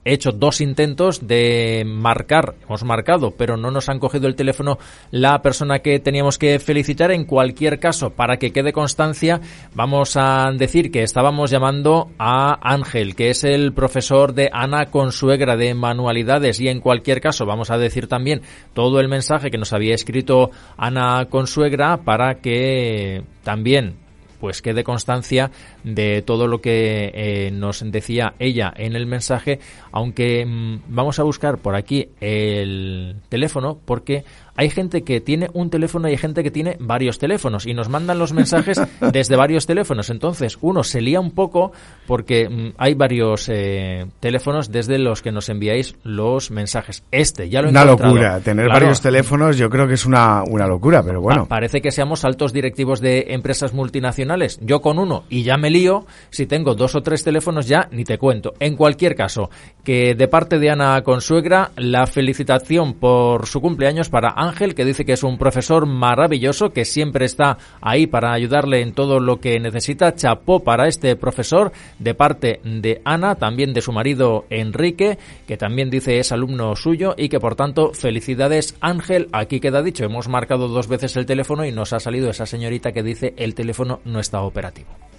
hecho 0.04 0.32
dos 0.32 0.62
intentos 0.62 1.26
de 1.26 1.84
marcar, 1.86 2.54
hemos 2.64 2.84
marcado, 2.84 3.32
pero 3.32 3.58
no 3.58 3.70
nos 3.70 3.90
han 3.90 3.98
cogido 3.98 4.28
el 4.28 4.34
teléfono 4.34 4.78
la 5.10 5.42
persona 5.42 5.80
que 5.80 5.89
teníamos 5.98 6.38
que 6.38 6.58
felicitar. 6.58 7.10
En 7.10 7.24
cualquier 7.24 7.78
caso, 7.80 8.10
para 8.10 8.36
que 8.36 8.52
quede 8.52 8.72
constancia, 8.72 9.40
vamos 9.74 10.16
a 10.16 10.50
decir 10.56 10.90
que 10.90 11.02
estábamos 11.02 11.50
llamando 11.50 12.10
a 12.18 12.58
Ángel, 12.62 13.16
que 13.16 13.30
es 13.30 13.44
el 13.44 13.72
profesor 13.72 14.34
de 14.34 14.50
Ana 14.52 14.86
Consuegra 14.86 15.56
de 15.56 15.74
Manualidades. 15.74 16.60
Y 16.60 16.68
en 16.68 16.80
cualquier 16.80 17.20
caso, 17.20 17.46
vamos 17.46 17.70
a 17.70 17.78
decir 17.78 18.06
también 18.06 18.42
todo 18.74 19.00
el 19.00 19.08
mensaje 19.08 19.50
que 19.50 19.58
nos 19.58 19.72
había 19.72 19.94
escrito 19.94 20.50
Ana 20.76 21.26
Consuegra 21.28 21.98
para 21.98 22.36
que 22.36 23.22
también 23.42 23.96
pues 24.40 24.62
quede 24.62 24.82
constancia 24.82 25.50
de 25.84 26.22
todo 26.22 26.46
lo 26.46 26.60
que 26.60 27.10
eh, 27.14 27.50
nos 27.50 27.82
decía 27.90 28.34
ella 28.38 28.72
en 28.76 28.96
el 28.96 29.06
mensaje, 29.06 29.60
aunque 29.92 30.44
mm, 30.44 30.82
vamos 30.88 31.18
a 31.18 31.22
buscar 31.22 31.58
por 31.58 31.74
aquí 31.74 32.08
el 32.20 33.16
teléfono 33.28 33.78
porque 33.84 34.24
hay 34.60 34.68
gente 34.68 35.04
que 35.04 35.22
tiene 35.22 35.48
un 35.54 35.70
teléfono 35.70 36.06
y 36.06 36.10
hay 36.10 36.16
gente 36.18 36.42
que 36.42 36.50
tiene 36.50 36.76
varios 36.80 37.18
teléfonos 37.18 37.66
y 37.66 37.72
nos 37.72 37.88
mandan 37.88 38.18
los 38.18 38.34
mensajes 38.34 38.78
desde 39.12 39.34
varios 39.34 39.66
teléfonos. 39.66 40.10
Entonces, 40.10 40.58
uno 40.60 40.82
se 40.84 41.00
lía 41.00 41.18
un 41.18 41.30
poco 41.30 41.72
porque 42.06 42.46
mm, 42.46 42.74
hay 42.76 42.92
varios 42.92 43.48
eh, 43.48 44.04
teléfonos 44.20 44.70
desde 44.70 44.98
los 44.98 45.22
que 45.22 45.32
nos 45.32 45.48
enviáis 45.48 45.96
los 46.02 46.50
mensajes. 46.50 47.02
Este, 47.10 47.48
ya 47.48 47.62
lo 47.62 47.68
he 47.68 47.70
Una 47.70 47.86
locura. 47.86 48.40
Tener 48.40 48.68
varios 48.68 49.00
teléfonos 49.00 49.56
yo 49.56 49.70
creo 49.70 49.88
que 49.88 49.94
es 49.94 50.04
una, 50.04 50.42
una 50.42 50.66
locura, 50.66 51.02
pero 51.02 51.22
bueno. 51.22 51.46
parece 51.46 51.80
que 51.80 51.90
seamos 51.90 52.26
altos 52.26 52.52
directivos 52.52 53.00
de 53.00 53.28
empresas 53.28 53.72
multinacionales. 53.72 54.58
Yo 54.62 54.82
con 54.82 54.98
uno 54.98 55.24
y 55.30 55.42
ya 55.42 55.56
me 55.56 55.69
lío. 55.72 56.06
Si 56.30 56.46
tengo 56.46 56.74
dos 56.74 56.94
o 56.94 57.02
tres 57.02 57.24
teléfonos 57.24 57.66
ya 57.66 57.88
ni 57.92 58.04
te 58.04 58.18
cuento. 58.18 58.54
En 58.60 58.76
cualquier 58.76 59.14
caso, 59.14 59.50
que 59.84 60.14
de 60.14 60.28
parte 60.28 60.58
de 60.58 60.70
Ana 60.70 61.02
Consuegra, 61.02 61.72
la 61.76 62.06
felicitación 62.06 62.94
por 62.94 63.46
su 63.46 63.60
cumpleaños 63.60 64.08
para 64.08 64.34
Ángel, 64.36 64.74
que 64.74 64.84
dice 64.84 65.04
que 65.04 65.12
es 65.12 65.22
un 65.22 65.38
profesor 65.38 65.86
maravilloso, 65.86 66.70
que 66.70 66.84
siempre 66.84 67.24
está 67.24 67.58
ahí 67.80 68.06
para 68.06 68.32
ayudarle 68.32 68.82
en 68.82 68.92
todo 68.92 69.20
lo 69.20 69.40
que 69.40 69.58
necesita. 69.60 70.14
Chapó 70.14 70.60
para 70.60 70.88
este 70.88 71.16
profesor 71.16 71.72
de 71.98 72.14
parte 72.14 72.60
de 72.64 73.00
Ana, 73.04 73.36
también 73.36 73.72
de 73.72 73.82
su 73.82 73.92
marido 73.92 74.44
Enrique, 74.50 75.18
que 75.46 75.56
también 75.56 75.90
dice 75.90 76.18
es 76.18 76.32
alumno 76.32 76.76
suyo 76.76 77.14
y 77.16 77.28
que 77.28 77.40
por 77.40 77.54
tanto 77.54 77.92
felicidades 77.92 78.76
Ángel. 78.80 79.28
Aquí 79.32 79.60
queda 79.60 79.82
dicho, 79.82 80.04
hemos 80.04 80.28
marcado 80.28 80.68
dos 80.68 80.88
veces 80.88 81.16
el 81.16 81.26
teléfono 81.26 81.64
y 81.64 81.72
nos 81.72 81.92
ha 81.92 82.00
salido 82.00 82.30
esa 82.30 82.46
señorita 82.46 82.92
que 82.92 83.02
dice 83.02 83.34
el 83.36 83.54
teléfono 83.54 84.00
no 84.04 84.20
está 84.20 84.42
operativo. 84.42 85.09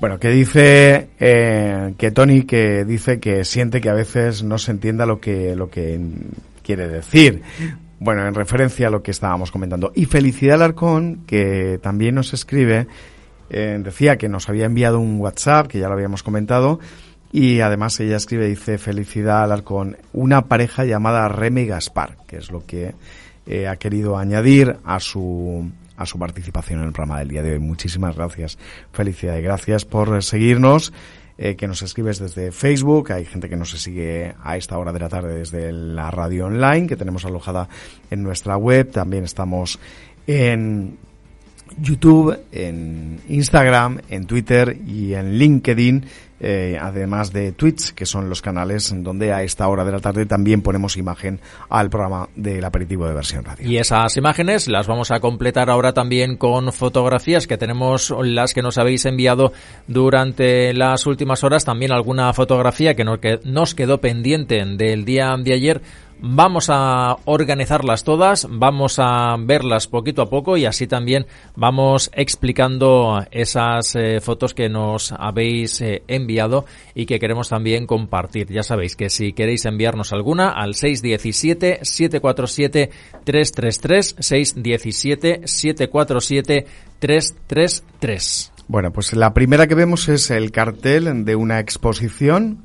Bueno, 0.00 0.18
que 0.18 0.28
dice 0.28 1.08
eh, 1.18 1.94
que 1.96 2.10
Tony 2.10 2.42
que 2.42 2.84
dice 2.84 3.18
que 3.18 3.44
siente 3.44 3.80
que 3.80 3.88
a 3.88 3.94
veces 3.94 4.42
no 4.42 4.58
se 4.58 4.72
entienda 4.72 5.06
lo 5.06 5.20
que 5.20 5.56
lo 5.56 5.70
que 5.70 5.98
quiere 6.62 6.88
decir. 6.88 7.42
Bueno, 7.98 8.26
en 8.26 8.34
referencia 8.34 8.88
a 8.88 8.90
lo 8.90 9.02
que 9.02 9.10
estábamos 9.10 9.50
comentando. 9.50 9.92
Y 9.94 10.04
Felicidad 10.04 10.56
Alarcón, 10.56 11.22
que 11.26 11.78
también 11.82 12.14
nos 12.14 12.34
escribe, 12.34 12.88
eh, 13.48 13.80
decía 13.82 14.18
que 14.18 14.28
nos 14.28 14.50
había 14.50 14.66
enviado 14.66 15.00
un 15.00 15.18
WhatsApp, 15.18 15.68
que 15.68 15.78
ya 15.78 15.88
lo 15.88 15.94
habíamos 15.94 16.22
comentado, 16.22 16.78
y 17.32 17.60
además 17.60 17.98
ella 18.00 18.16
escribe, 18.16 18.48
dice, 18.48 18.76
Felicidad 18.76 19.44
Alarcón, 19.44 19.96
una 20.12 20.42
pareja 20.42 20.84
llamada 20.84 21.28
Remy 21.28 21.66
Gaspar, 21.66 22.18
que 22.26 22.36
es 22.36 22.50
lo 22.50 22.66
que 22.66 22.94
eh, 23.46 23.66
ha 23.66 23.76
querido 23.76 24.18
añadir 24.18 24.76
a 24.84 25.00
su, 25.00 25.70
a 25.96 26.06
su 26.06 26.18
participación 26.18 26.80
en 26.80 26.86
el 26.86 26.92
programa 26.92 27.18
del 27.18 27.28
día 27.28 27.42
de 27.42 27.52
hoy. 27.52 27.58
Muchísimas 27.58 28.16
gracias. 28.16 28.58
Felicidad 28.92 29.36
y 29.36 29.42
gracias 29.42 29.84
por 29.84 30.22
seguirnos 30.22 30.92
eh, 31.38 31.54
que 31.54 31.66
nos 31.68 31.82
escribes 31.82 32.18
desde 32.18 32.50
Facebook, 32.50 33.12
hay 33.12 33.26
gente 33.26 33.50
que 33.50 33.56
nos 33.56 33.70
sigue 33.70 34.34
a 34.42 34.56
esta 34.56 34.78
hora 34.78 34.90
de 34.90 35.00
la 35.00 35.10
tarde 35.10 35.38
desde 35.38 35.70
la 35.70 36.10
radio 36.10 36.46
online 36.46 36.86
que 36.86 36.96
tenemos 36.96 37.26
alojada 37.26 37.68
en 38.10 38.22
nuestra 38.22 38.56
web, 38.56 38.90
también 38.90 39.24
estamos 39.24 39.78
en 40.26 40.96
YouTube, 41.78 42.38
en 42.52 43.20
Instagram, 43.28 44.00
en 44.08 44.26
Twitter 44.26 44.78
y 44.86 45.12
en 45.12 45.34
LinkedIn 45.34 46.06
eh, 46.40 46.78
además 46.80 47.32
de 47.32 47.52
Twitch, 47.52 47.92
que 47.92 48.06
son 48.06 48.28
los 48.28 48.42
canales 48.42 48.92
donde 48.96 49.32
a 49.32 49.42
esta 49.42 49.68
hora 49.68 49.84
de 49.84 49.92
la 49.92 50.00
tarde 50.00 50.26
también 50.26 50.62
ponemos 50.62 50.96
imagen 50.96 51.40
al 51.68 51.88
programa 51.88 52.28
del 52.36 52.64
aperitivo 52.64 53.06
de 53.06 53.14
versión 53.14 53.44
radio. 53.44 53.68
Y 53.68 53.78
esas 53.78 54.16
imágenes 54.16 54.68
las 54.68 54.86
vamos 54.86 55.10
a 55.10 55.20
completar 55.20 55.70
ahora 55.70 55.92
también 55.92 56.36
con 56.36 56.72
fotografías 56.72 57.46
que 57.46 57.56
tenemos, 57.56 58.14
las 58.22 58.52
que 58.52 58.62
nos 58.62 58.78
habéis 58.78 59.06
enviado 59.06 59.52
durante 59.86 60.74
las 60.74 61.06
últimas 61.06 61.42
horas, 61.44 61.64
también 61.64 61.92
alguna 61.92 62.32
fotografía 62.32 62.94
que 62.94 63.04
nos 63.44 63.74
quedó 63.74 64.00
pendiente 64.00 64.62
del 64.64 65.04
día 65.04 65.34
de 65.38 65.54
ayer 65.54 65.82
Vamos 66.18 66.70
a 66.70 67.16
organizarlas 67.26 68.02
todas, 68.02 68.46
vamos 68.50 68.98
a 68.98 69.36
verlas 69.38 69.86
poquito 69.86 70.22
a 70.22 70.30
poco 70.30 70.56
y 70.56 70.64
así 70.64 70.86
también 70.86 71.26
vamos 71.56 72.10
explicando 72.14 73.22
esas 73.30 73.94
eh, 73.96 74.20
fotos 74.22 74.54
que 74.54 74.70
nos 74.70 75.12
habéis 75.12 75.80
eh, 75.82 76.02
enviado 76.08 76.64
y 76.94 77.04
que 77.04 77.18
queremos 77.18 77.50
también 77.50 77.86
compartir. 77.86 78.50
Ya 78.50 78.62
sabéis 78.62 78.96
que 78.96 79.10
si 79.10 79.34
queréis 79.34 79.66
enviarnos 79.66 80.14
alguna 80.14 80.50
al 80.50 80.74
617 80.74 81.80
747 81.82 82.90
333 83.24 84.16
617 84.18 85.40
747 85.44 86.66
333. 86.98 88.52
Bueno, 88.68 88.90
pues 88.90 89.12
la 89.12 89.34
primera 89.34 89.66
que 89.66 89.74
vemos 89.74 90.08
es 90.08 90.30
el 90.30 90.50
cartel 90.50 91.24
de 91.24 91.36
una 91.36 91.60
exposición 91.60 92.64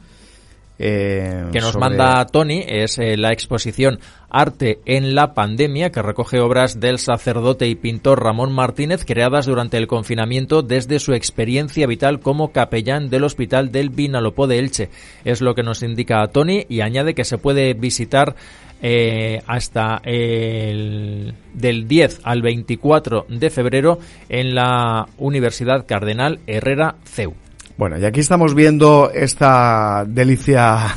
eh, 0.84 1.46
que 1.52 1.60
nos 1.60 1.78
manda 1.78 2.26
Tony 2.26 2.64
es 2.68 2.98
eh, 2.98 3.16
la 3.16 3.32
exposición 3.32 4.00
Arte 4.32 4.80
en 4.86 5.14
la 5.14 5.36
Pandemia, 5.36 5.92
que 5.92 6.02
recoge 6.02 6.40
obras 6.40 6.80
del 6.80 6.98
sacerdote 6.98 7.68
y 7.68 7.76
pintor 7.76 8.24
Ramón 8.24 8.52
Martínez 8.52 9.06
creadas 9.06 9.46
durante 9.46 9.78
el 9.78 9.86
confinamiento 9.86 10.64
desde 10.64 10.98
su 10.98 11.14
experiencia 11.14 11.86
vital 11.86 12.20
como 12.20 12.52
capellán 12.52 13.12
del 13.12 13.26
Hospital 13.26 13.72
del 13.72 13.92
Vinalopó 13.92 14.48
de 14.48 14.58
Elche. 14.58 14.90
Es 15.24 15.42
lo 15.42 15.54
que 15.54 15.62
nos 15.62 15.84
indica 15.84 16.28
Tony 16.30 16.66
y 16.68 16.82
añade 16.82 17.14
que 17.14 17.26
se 17.26 17.38
puede 17.38 17.76
visitar 17.76 18.36
eh, 18.82 19.44
hasta 19.46 20.02
el 20.04 21.36
del 21.54 21.88
10 21.88 22.22
al 22.24 22.42
24 22.42 23.28
de 23.30 23.50
febrero 23.52 24.00
en 24.30 24.56
la 24.56 25.06
Universidad 25.20 25.86
Cardenal 25.86 26.40
Herrera 26.48 26.96
CEU. 27.04 27.36
Bueno, 27.78 27.98
y 27.98 28.06
aquí 28.06 28.20
estamos 28.20 28.54
viendo 28.54 29.12
esta 29.14 30.06
delicia 30.08 30.96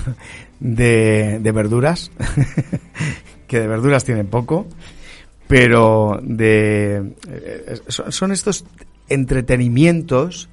de, 0.61 1.41
verduras, 1.55 2.11
que 3.47 3.61
de 3.61 3.67
verduras 3.67 4.05
tienen 4.05 4.27
poco, 4.27 4.67
pero 5.47 6.19
de 6.23 7.13
eh, 7.29 7.77
son 7.89 8.33
estos 8.33 8.65
entretenimientos 9.09 10.49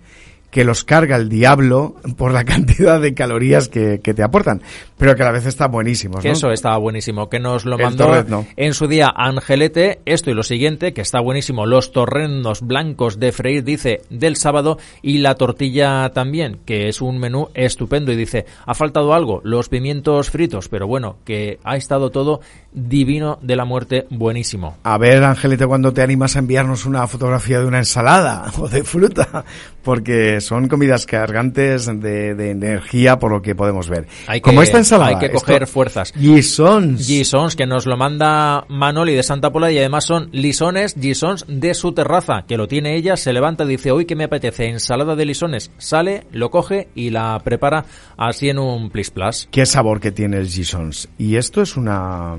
que 0.52 0.66
los 0.66 0.84
carga 0.84 1.16
el 1.16 1.30
diablo 1.30 1.96
por 2.18 2.34
la 2.34 2.44
cantidad 2.46 3.02
de 3.02 3.14
calorías 3.14 3.70
que, 3.70 3.98
te 3.98 4.24
aportan, 4.24 4.62
pero 5.02 5.16
que 5.16 5.24
a 5.24 5.26
la 5.26 5.32
vez 5.32 5.48
está 5.48 5.68
buenísimo. 5.68 6.20
¿no? 6.24 6.30
Eso 6.30 6.52
está 6.52 6.78
buenísimo, 6.78 7.28
que 7.28 7.40
nos 7.40 7.66
lo 7.66 7.76
mandó 7.76 8.24
en 8.56 8.74
su 8.76 8.88
día 8.88 9.12
Angelete, 9.16 10.00
esto 10.06 10.30
y 10.30 10.36
lo 10.36 10.44
siguiente, 10.44 10.94
que 10.94 11.02
está 11.02 11.20
buenísimo, 11.20 11.66
los 11.66 11.92
torrenos 11.92 12.62
blancos 12.62 13.20
de 13.20 13.32
freír, 13.32 13.64
dice, 13.64 14.02
del 14.12 14.36
sábado, 14.36 14.78
y 15.02 15.18
la 15.18 15.34
tortilla 15.34 16.12
también, 16.12 16.60
que 16.68 16.88
es 16.88 17.02
un 17.02 17.18
menú 17.18 17.48
estupendo, 17.56 18.12
y 18.12 18.16
dice, 18.16 18.46
ha 18.64 18.76
faltado 18.76 19.16
algo, 19.16 19.42
los 19.44 19.70
pimientos 19.70 20.30
fritos, 20.30 20.70
pero 20.70 20.86
bueno, 20.86 21.18
que 21.26 21.58
ha 21.64 21.78
estado 21.78 22.12
todo 22.12 22.42
divino 22.72 23.40
de 23.42 23.56
la 23.56 23.66
muerte, 23.66 24.06
buenísimo. 24.12 24.78
A 24.84 25.00
ver, 25.00 25.24
Angelete, 25.24 25.66
cuando 25.66 25.94
te 25.94 26.04
animas 26.04 26.36
a 26.36 26.40
enviarnos 26.40 26.86
una 26.86 27.08
fotografía 27.08 27.60
de 27.60 27.66
una 27.66 27.80
ensalada 27.80 28.52
o 28.60 28.68
de 28.68 28.84
fruta, 28.84 29.46
porque 29.82 30.42
son 30.42 30.68
comidas 30.68 31.08
cargantes 31.08 31.88
de, 31.88 32.36
de, 32.36 32.52
energía 32.52 33.18
por 33.18 33.32
lo 33.32 33.42
que 33.42 33.56
podemos 33.56 33.90
ver. 33.90 34.06
Hay 34.28 34.42
Como 34.42 34.62
esta 34.62 34.78
ensalada. 34.78 34.91
Hay 35.00 35.18
que 35.18 35.32
coger 35.32 35.68
fuerzas. 35.68 36.14
Gisons. 36.14 37.06
Gisons, 37.06 37.56
que 37.56 37.66
nos 37.66 37.86
lo 37.86 37.96
manda 37.98 38.66
Manoli 38.68 39.14
de 39.14 39.24
Santa 39.24 39.52
Pola 39.52 39.72
y 39.72 39.78
además 39.78 40.06
son 40.06 40.30
lisones, 40.32 40.96
gisons 41.00 41.46
de 41.48 41.74
su 41.74 41.94
terraza, 41.94 42.46
que 42.48 42.58
lo 42.58 42.68
tiene 42.68 42.96
ella, 42.96 43.16
se 43.16 43.34
levanta 43.34 43.64
y 43.64 43.68
dice, 43.68 43.92
hoy 43.92 44.06
que 44.06 44.16
me 44.16 44.26
apetece 44.26 44.66
ensalada 44.68 45.16
de 45.16 45.26
lisones, 45.26 45.72
sale, 45.78 46.26
lo 46.32 46.52
coge 46.52 46.90
y 46.96 47.10
la 47.10 47.40
prepara 47.44 47.86
así 48.18 48.50
en 48.50 48.60
un 48.60 48.90
plis 48.90 49.12
plus. 49.12 49.48
Qué 49.52 49.66
sabor 49.66 50.00
que 50.00 50.12
tiene 50.12 50.38
el 50.38 50.48
gisons. 50.48 51.08
Y 51.18 51.36
esto 51.36 51.62
es 51.62 51.78
una 51.78 52.38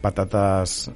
patatas 0.00 0.90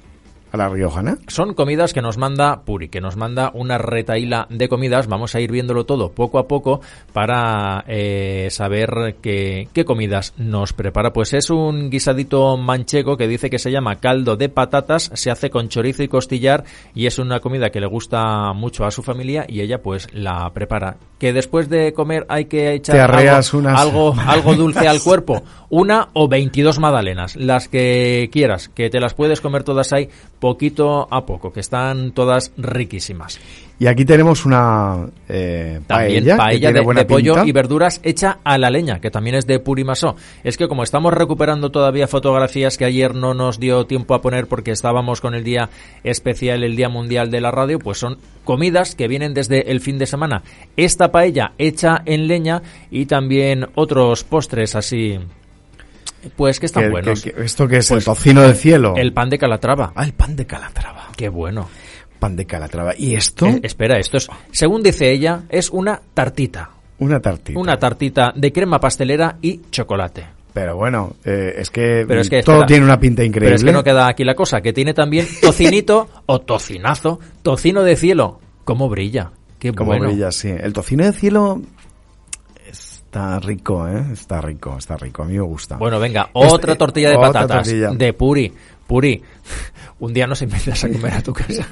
a 0.61 0.67
la 0.67 0.69
riojana? 0.69 1.17
Son 1.27 1.53
comidas 1.53 1.93
que 1.93 2.01
nos 2.01 2.17
manda 2.17 2.61
Puri, 2.65 2.89
que 2.89 3.01
nos 3.01 3.15
manda 3.15 3.51
una 3.53 3.77
retaíla 3.77 4.47
de 4.49 4.67
comidas. 4.67 5.07
Vamos 5.07 5.35
a 5.35 5.39
ir 5.39 5.51
viéndolo 5.51 5.85
todo 5.85 6.11
poco 6.11 6.39
a 6.39 6.47
poco 6.47 6.81
para 7.13 7.83
eh, 7.87 8.47
saber 8.51 9.17
qué, 9.21 9.67
qué 9.73 9.85
comidas 9.85 10.33
nos 10.37 10.73
prepara. 10.73 11.13
Pues 11.13 11.33
es 11.33 11.49
un 11.49 11.89
guisadito 11.89 12.57
manchego 12.57 13.17
que 13.17 13.27
dice 13.27 13.49
que 13.49 13.59
se 13.59 13.71
llama 13.71 13.97
caldo 13.97 14.35
de 14.35 14.49
patatas, 14.49 15.11
se 15.13 15.31
hace 15.31 15.49
con 15.49 15.69
chorizo 15.69 16.03
y 16.03 16.07
costillar 16.07 16.63
y 16.93 17.05
es 17.05 17.19
una 17.19 17.39
comida 17.39 17.69
que 17.69 17.79
le 17.79 17.87
gusta 17.87 18.53
mucho 18.53 18.85
a 18.85 18.91
su 18.91 19.03
familia 19.03 19.45
y 19.47 19.61
ella 19.61 19.81
pues 19.81 20.07
la 20.13 20.49
prepara. 20.53 20.97
Que 21.19 21.33
después 21.33 21.69
de 21.69 21.93
comer 21.93 22.25
hay 22.29 22.45
que 22.45 22.73
echar 22.73 23.11
algo, 23.11 23.59
unas 23.59 23.79
algo, 23.81 24.55
dulce 24.55 24.87
al 24.87 25.01
cuerpo. 25.01 25.41
Una 25.69 26.09
o 26.13 26.27
22 26.27 26.79
magdalenas, 26.79 27.35
las 27.35 27.67
que 27.67 28.29
quieras, 28.31 28.69
que 28.69 28.89
te 28.89 28.99
las 28.99 29.13
puedes 29.13 29.41
comer 29.41 29.63
todas 29.63 29.93
ahí 29.93 30.09
poquito 30.47 31.09
a 31.11 31.25
poco, 31.25 31.51
que 31.51 31.59
están 31.59 32.13
todas 32.13 32.53
riquísimas. 32.55 33.37
Y 33.79 33.87
aquí 33.87 34.05
tenemos 34.05 34.45
una 34.45 35.05
eh, 35.27 35.81
También 35.85 36.23
paella, 36.23 36.33
que 36.33 36.37
paella 36.37 36.59
tiene 36.59 36.79
de, 36.79 36.85
buena 36.85 37.01
de 37.01 37.05
pollo 37.05 37.43
y 37.43 37.51
verduras 37.51 37.99
hecha 38.01 38.39
a 38.45 38.57
la 38.57 38.69
leña, 38.69 39.01
que 39.01 39.11
también 39.11 39.35
es 39.35 39.45
de 39.45 39.59
Purimasó. 39.59 40.15
Es 40.45 40.55
que 40.55 40.69
como 40.69 40.83
estamos 40.83 41.13
recuperando 41.13 41.69
todavía 41.69 42.07
fotografías 42.07 42.77
que 42.77 42.85
ayer 42.85 43.13
no 43.13 43.33
nos 43.33 43.59
dio 43.59 43.85
tiempo 43.85 44.13
a 44.13 44.21
poner 44.21 44.47
porque 44.47 44.71
estábamos 44.71 45.19
con 45.19 45.35
el 45.35 45.43
día 45.43 45.69
especial, 46.05 46.63
el 46.63 46.77
Día 46.77 46.87
Mundial 46.87 47.29
de 47.29 47.41
la 47.41 47.51
Radio, 47.51 47.77
pues 47.77 47.97
son 47.97 48.19
comidas 48.45 48.95
que 48.95 49.09
vienen 49.09 49.33
desde 49.33 49.69
el 49.69 49.81
fin 49.81 49.99
de 49.99 50.05
semana. 50.05 50.43
Esta 50.77 51.11
paella 51.11 51.51
hecha 51.57 52.01
en 52.05 52.27
leña 52.27 52.61
y 52.89 53.05
también 53.05 53.67
otros 53.75 54.23
postres 54.23 54.75
así, 54.77 55.19
pues 56.35 56.59
que 56.59 56.65
están 56.67 56.91
buenos. 56.91 57.21
que- 57.21 57.33
¿Esto 57.43 57.67
que 57.67 57.77
es? 57.77 57.87
Pues 57.89 57.99
¿El 58.01 58.05
tocino 58.05 58.41
del 58.41 58.55
cielo? 58.55 58.93
El 58.95 59.13
pan 59.13 59.29
de 59.29 59.37
calatrava. 59.37 59.91
Ah, 59.95 60.03
el 60.05 60.13
pan 60.13 60.35
de 60.35 60.45
Calatrava. 60.45 61.07
Qué 61.15 61.29
bueno. 61.29 61.67
Pan 62.19 62.35
de 62.35 62.45
Calatrava. 62.45 62.93
¿Y 62.97 63.15
esto? 63.15 63.45
Eh, 63.47 63.59
espera, 63.63 63.99
esto 63.99 64.17
es, 64.17 64.27
según 64.51 64.81
dice 64.83 65.11
ella, 65.11 65.43
es 65.49 65.69
una 65.69 66.01
tartita. 66.13 66.71
Una 66.99 67.19
tartita. 67.19 67.59
Una 67.59 67.77
tartita 67.77 68.33
de 68.35 68.51
crema 68.51 68.79
pastelera 68.79 69.37
y 69.41 69.61
chocolate. 69.69 70.25
Pero 70.53 70.75
bueno, 70.75 71.15
eh, 71.23 71.53
es 71.57 71.69
que, 71.69 72.03
Pero 72.07 72.21
es 72.21 72.29
que 72.31 72.41
todo 72.41 72.55
espera. 72.55 72.65
tiene 72.67 72.85
una 72.85 72.99
pinta 72.99 73.23
increíble. 73.23 73.49
Pero 73.49 73.55
es 73.57 73.63
que 73.63 73.71
no 73.71 73.83
queda 73.83 74.07
aquí 74.07 74.23
la 74.23 74.33
cosa, 74.33 74.61
que 74.61 74.73
tiene 74.73 74.95
también 74.95 75.27
tocinito 75.41 76.09
o 76.25 76.39
tocinazo, 76.41 77.19
tocino 77.43 77.83
de 77.83 77.95
cielo. 77.95 78.39
¿Cómo 78.63 78.89
brilla? 78.89 79.31
Qué 79.59 79.71
Como 79.73 79.91
bueno. 79.91 80.07
brilla, 80.09 80.31
sí. 80.31 80.49
El 80.49 80.73
tocino 80.73 81.03
de 81.05 81.13
cielo 81.13 81.61
está 83.07 83.39
rico, 83.39 83.87
¿eh? 83.87 84.03
Está 84.11 84.41
rico, 84.41 84.75
está 84.77 84.97
rico. 84.97 85.23
A 85.23 85.25
mí 85.25 85.33
me 85.33 85.41
gusta. 85.41 85.77
Bueno, 85.77 85.99
venga, 85.99 86.29
Este- 86.33 86.53
otra 86.53 86.75
tortilla 86.75 87.09
de 87.09 87.15
otra 87.17 87.31
patatas 87.31 87.63
tortilla. 87.67 87.91
de 87.91 88.13
puri. 88.13 88.53
Puri, 88.85 89.21
un 89.99 90.13
día 90.13 90.27
nos 90.27 90.41
invitas 90.41 90.83
a 90.83 90.89
comer 90.89 91.13
a 91.13 91.21
tu 91.21 91.33
casa. 91.33 91.65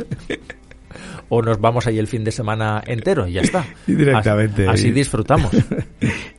o 1.29 1.41
nos 1.41 1.59
vamos 1.59 1.87
ahí 1.87 1.97
el 1.99 2.07
fin 2.07 2.23
de 2.23 2.31
semana 2.31 2.81
entero 2.85 3.27
y 3.27 3.33
ya 3.33 3.41
está. 3.41 3.65
Y 3.87 3.93
directamente. 3.93 4.63
Así, 4.67 4.83
así 4.87 4.91
disfrutamos. 4.91 5.51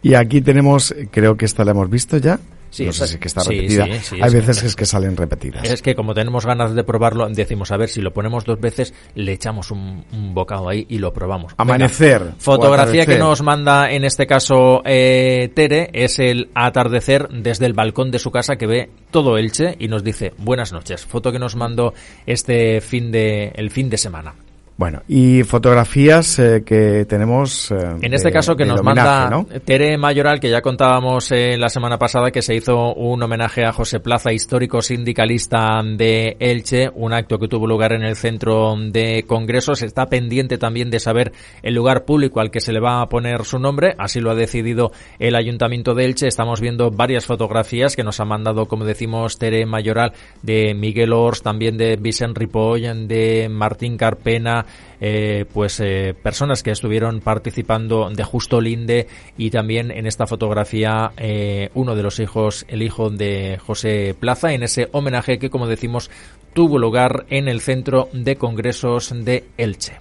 Y 0.02 0.14
aquí 0.14 0.40
tenemos, 0.40 0.94
creo 1.10 1.36
que 1.36 1.46
esta 1.46 1.64
la 1.64 1.72
hemos 1.72 1.90
visto 1.90 2.16
ya. 2.18 2.38
Sí, 2.70 2.84
no 2.84 2.92
sé 2.92 3.06
si 3.06 3.14
es 3.14 3.20
que 3.20 3.28
está 3.28 3.42
repetida. 3.42 3.86
sí, 3.86 3.92
sí, 4.02 4.14
Hay 4.16 4.28
es- 4.28 4.34
veces 4.34 4.60
que 4.60 4.66
es 4.66 4.76
que 4.76 4.86
salen 4.86 5.16
repetidas. 5.16 5.64
Es 5.68 5.82
que 5.82 5.94
como 5.94 6.12
tenemos 6.14 6.44
ganas 6.44 6.74
de 6.74 6.84
probarlo, 6.84 7.28
decimos, 7.28 7.70
a 7.72 7.76
ver, 7.76 7.88
si 7.88 8.00
lo 8.02 8.12
ponemos 8.12 8.44
dos 8.44 8.60
veces, 8.60 8.92
le 9.14 9.32
echamos 9.32 9.70
un, 9.70 10.04
un 10.12 10.34
bocado 10.34 10.68
ahí 10.68 10.84
y 10.88 10.98
lo 10.98 11.12
probamos. 11.12 11.54
Amanecer. 11.56 12.32
Fotografía 12.38 13.06
que 13.06 13.18
nos 13.18 13.42
manda 13.42 13.90
en 13.90 14.04
este 14.04 14.26
caso 14.26 14.82
eh, 14.84 15.50
Tere 15.54 15.90
es 15.92 16.18
el 16.18 16.50
atardecer 16.54 17.28
desde 17.30 17.66
el 17.66 17.72
balcón 17.72 18.10
de 18.10 18.18
su 18.18 18.30
casa 18.30 18.56
que 18.56 18.66
ve 18.66 18.90
todo 19.10 19.38
Elche 19.38 19.76
y 19.78 19.88
nos 19.88 20.04
dice 20.04 20.32
buenas 20.38 20.72
noches. 20.72 21.04
Foto 21.06 21.32
que 21.32 21.38
nos 21.38 21.56
mandó 21.56 21.94
este 22.26 22.80
fin 22.80 23.10
de 23.10 23.52
el 23.54 23.70
fin 23.70 23.88
de 23.88 23.96
semana. 23.98 24.34
Bueno, 24.78 25.00
y 25.08 25.42
fotografías 25.42 26.38
eh, 26.38 26.62
que 26.62 27.06
tenemos. 27.06 27.70
eh, 27.70 27.76
En 28.02 28.12
este 28.12 28.28
de- 28.28 28.34
caso 28.34 28.54
que 28.56 28.66
nos 28.66 28.80
homenaje, 28.80 29.08
manda 29.08 29.30
¿no? 29.30 29.46
Tere 29.60 29.96
Mayoral, 29.96 30.38
que 30.38 30.50
ya 30.50 30.60
contábamos 30.60 31.32
eh, 31.32 31.56
la 31.56 31.70
semana 31.70 31.96
pasada 31.96 32.30
que 32.30 32.42
se 32.42 32.54
hizo 32.54 32.92
un 32.92 33.22
homenaje 33.22 33.64
a 33.64 33.72
José 33.72 34.00
Plaza, 34.00 34.34
histórico 34.34 34.82
sindicalista 34.82 35.80
de 35.82 36.36
Elche, 36.40 36.90
un 36.94 37.14
acto 37.14 37.38
que 37.38 37.48
tuvo 37.48 37.66
lugar 37.66 37.94
en 37.94 38.02
el 38.02 38.16
centro 38.16 38.74
de 38.90 39.24
congresos. 39.26 39.80
Está 39.80 40.10
pendiente 40.10 40.58
también 40.58 40.90
de 40.90 41.00
saber 41.00 41.32
el 41.62 41.74
lugar 41.74 42.04
público 42.04 42.40
al 42.40 42.50
que 42.50 42.60
se 42.60 42.74
le 42.74 42.80
va 42.80 43.00
a 43.00 43.08
poner 43.08 43.46
su 43.46 43.58
nombre. 43.58 43.94
Así 43.96 44.20
lo 44.20 44.30
ha 44.30 44.34
decidido 44.34 44.92
el 45.18 45.36
Ayuntamiento 45.36 45.94
de 45.94 46.04
Elche. 46.04 46.26
Estamos 46.28 46.60
viendo 46.60 46.90
varias 46.90 47.24
fotografías 47.24 47.96
que 47.96 48.04
nos 48.04 48.20
ha 48.20 48.26
mandado, 48.26 48.66
como 48.66 48.84
decimos, 48.84 49.38
Tere 49.38 49.64
Mayoral, 49.64 50.12
de 50.42 50.74
Miguel 50.74 51.14
Ors, 51.14 51.40
también 51.40 51.78
de 51.78 51.96
Vicent 51.96 52.36
Ripoll, 52.36 53.08
de 53.08 53.48
Martín 53.50 53.96
Carpena, 53.96 54.64
eh, 55.00 55.44
pues 55.52 55.80
eh, 55.80 56.14
personas 56.20 56.62
que 56.62 56.70
estuvieron 56.70 57.20
participando 57.20 58.10
de 58.10 58.24
Justo 58.24 58.60
Linde 58.60 59.06
y 59.36 59.50
también 59.50 59.90
en 59.90 60.06
esta 60.06 60.26
fotografía 60.26 61.12
eh, 61.16 61.70
uno 61.74 61.94
de 61.94 62.02
los 62.02 62.18
hijos, 62.20 62.64
el 62.68 62.82
hijo 62.82 63.10
de 63.10 63.58
José 63.64 64.14
Plaza, 64.18 64.52
en 64.52 64.62
ese 64.62 64.88
homenaje 64.92 65.38
que, 65.38 65.50
como 65.50 65.66
decimos, 65.66 66.10
tuvo 66.54 66.78
lugar 66.78 67.26
en 67.30 67.48
el 67.48 67.60
centro 67.60 68.08
de 68.12 68.36
congresos 68.36 69.12
de 69.24 69.44
Elche. 69.56 70.00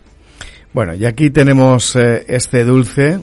Bueno, 0.74 0.94
y 0.94 1.06
aquí 1.06 1.30
tenemos 1.30 1.96
este 1.96 2.66
dulce. 2.66 3.20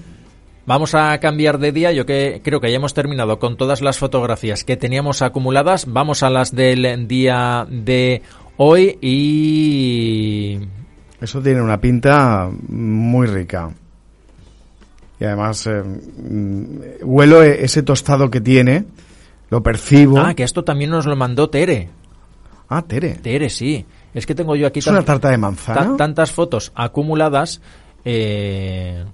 Vamos 0.65 0.95
a 0.95 1.19
cambiar 1.19 1.59
de 1.59 1.73
día. 1.73 1.93
Yo 1.93 2.07
que 2.07 2.41
creo 2.43 2.61
que 2.61 2.71
ya 2.71 2.77
hemos 2.77 2.95
terminado 2.95 3.39
con 3.39 3.57
todas 3.57 3.83
las 3.83 3.99
fotografías 3.99 4.65
que 4.65 4.77
teníamos 4.77 5.21
acumuladas. 5.21 5.87
Vamos 5.93 6.23
a 6.23 6.31
las 6.31 6.55
del 6.55 7.09
día 7.09 7.67
de 7.69 8.23
hoy 8.57 8.97
y 9.01 10.61
Eso 11.23 11.41
tiene 11.41 11.63
una 11.63 11.81
pinta 11.81 12.51
muy 12.69 13.27
rica. 13.27 13.71
Y 15.21 15.25
además, 15.25 15.67
eh, 15.69 15.83
mm, 15.83 16.77
huelo 17.05 17.43
e- 17.43 17.65
ese 17.65 17.83
tostado 17.83 18.29
que 18.31 18.41
tiene, 18.41 18.85
lo 19.51 19.63
percibo. 19.63 20.19
ah, 20.19 20.35
que 20.35 20.43
esto 20.43 20.65
también 20.65 20.91
nos 20.91 21.07
lo 21.07 21.15
mandó 21.15 21.49
Tere. 21.49 21.89
Ah, 22.69 22.83
Tere. 22.83 23.15
Tere, 23.23 23.49
sí. 23.51 23.85
Es 24.15 24.27
que 24.27 24.35
tengo 24.35 24.57
yo 24.57 24.67
aquí 24.67 24.81
¿Es 24.81 24.87
una 24.89 25.03
tarta 25.03 25.31
de 25.31 25.39
manzana? 25.39 25.81
ta- 25.91 25.97
tantas 25.97 26.33
fotos 26.33 26.73
acumuladas. 26.75 27.61
Eh, 28.05 29.05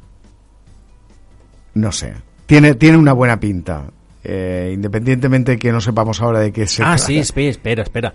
No 1.74 1.92
sé. 1.92 2.14
Tiene, 2.46 2.74
tiene 2.74 2.96
una 2.96 3.12
buena 3.12 3.38
pinta. 3.38 3.84
Eh, 4.24 4.72
independientemente 4.74 5.58
que 5.58 5.70
no 5.70 5.80
sepamos 5.80 6.20
ahora 6.20 6.40
de 6.40 6.52
qué 6.52 6.66
se 6.66 6.82
ah, 6.82 6.86
trata. 6.96 6.98
sí, 6.98 7.18
espera, 7.18 7.50
espera, 7.50 7.82
espera. 7.82 8.14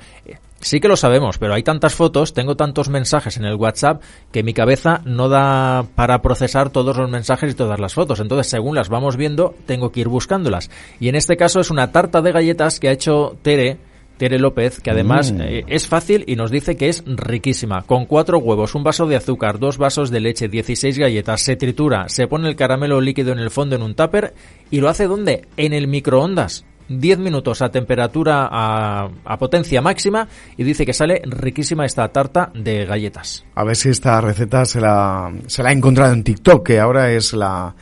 Sí 0.63 0.79
que 0.79 0.87
lo 0.87 0.95
sabemos, 0.95 1.37
pero 1.37 1.53
hay 1.53 1.61
tantas 1.61 1.93
fotos, 1.93 2.33
tengo 2.33 2.55
tantos 2.55 2.87
mensajes 2.89 3.35
en 3.37 3.43
el 3.43 3.55
WhatsApp 3.55 4.01
que 4.31 4.43
mi 4.43 4.53
cabeza 4.53 5.01
no 5.05 5.27
da 5.29 5.83
para 5.95 6.21
procesar 6.21 6.69
todos 6.69 6.95
los 6.97 7.09
mensajes 7.09 7.51
y 7.51 7.55
todas 7.55 7.79
las 7.79 7.93
fotos. 7.93 8.19
Entonces, 8.21 8.47
según 8.47 8.75
las 8.75 8.87
vamos 8.89 9.17
viendo, 9.17 9.53
tengo 9.65 9.91
que 9.91 9.99
ir 9.99 10.07
buscándolas. 10.07 10.71
Y 11.01 11.09
en 11.09 11.15
este 11.15 11.35
caso 11.35 11.59
es 11.59 11.69
una 11.69 11.91
tarta 11.91 12.21
de 12.21 12.31
galletas 12.31 12.79
que 12.79 12.87
ha 12.87 12.93
hecho 12.93 13.37
Tere, 13.41 13.77
Tere 14.17 14.39
López, 14.39 14.79
que 14.79 14.91
además 14.91 15.31
Mm. 15.33 15.41
eh, 15.41 15.63
es 15.67 15.87
fácil 15.87 16.23
y 16.27 16.35
nos 16.37 16.49
dice 16.51 16.77
que 16.77 16.87
es 16.87 17.03
riquísima. 17.05 17.81
Con 17.81 18.05
cuatro 18.05 18.37
huevos, 18.37 18.73
un 18.75 18.83
vaso 18.83 19.05
de 19.05 19.15
azúcar, 19.17 19.59
dos 19.59 19.77
vasos 19.77 20.11
de 20.11 20.21
leche, 20.21 20.47
16 20.47 20.97
galletas, 20.97 21.41
se 21.41 21.55
tritura, 21.57 22.07
se 22.07 22.27
pone 22.27 22.47
el 22.47 22.55
caramelo 22.55 23.01
líquido 23.01 23.33
en 23.33 23.39
el 23.39 23.49
fondo 23.51 23.75
en 23.75 23.81
un 23.81 23.95
tupper 23.95 24.33
y 24.71 24.79
lo 24.79 24.87
hace 24.87 25.07
¿dónde? 25.07 25.47
En 25.57 25.73
el 25.73 25.87
microondas. 25.87 26.63
10 26.89 27.19
minutos 27.19 27.61
a 27.61 27.69
temperatura 27.69 28.47
a, 28.51 29.09
a 29.25 29.37
potencia 29.37 29.81
máxima 29.81 30.27
y 30.57 30.63
dice 30.63 30.85
que 30.85 30.93
sale 30.93 31.21
riquísima 31.25 31.85
esta 31.85 32.07
tarta 32.09 32.51
de 32.53 32.85
galletas. 32.85 33.45
A 33.55 33.63
ver 33.63 33.75
si 33.75 33.89
esta 33.89 34.19
receta 34.21 34.65
se 34.65 34.81
la, 34.81 35.33
se 35.47 35.63
la 35.63 35.69
ha 35.69 35.73
encontrado 35.73 36.13
en 36.13 36.23
TikTok, 36.23 36.65
que 36.65 36.79
ahora 36.79 37.11
es 37.11 37.33
la, 37.33 37.75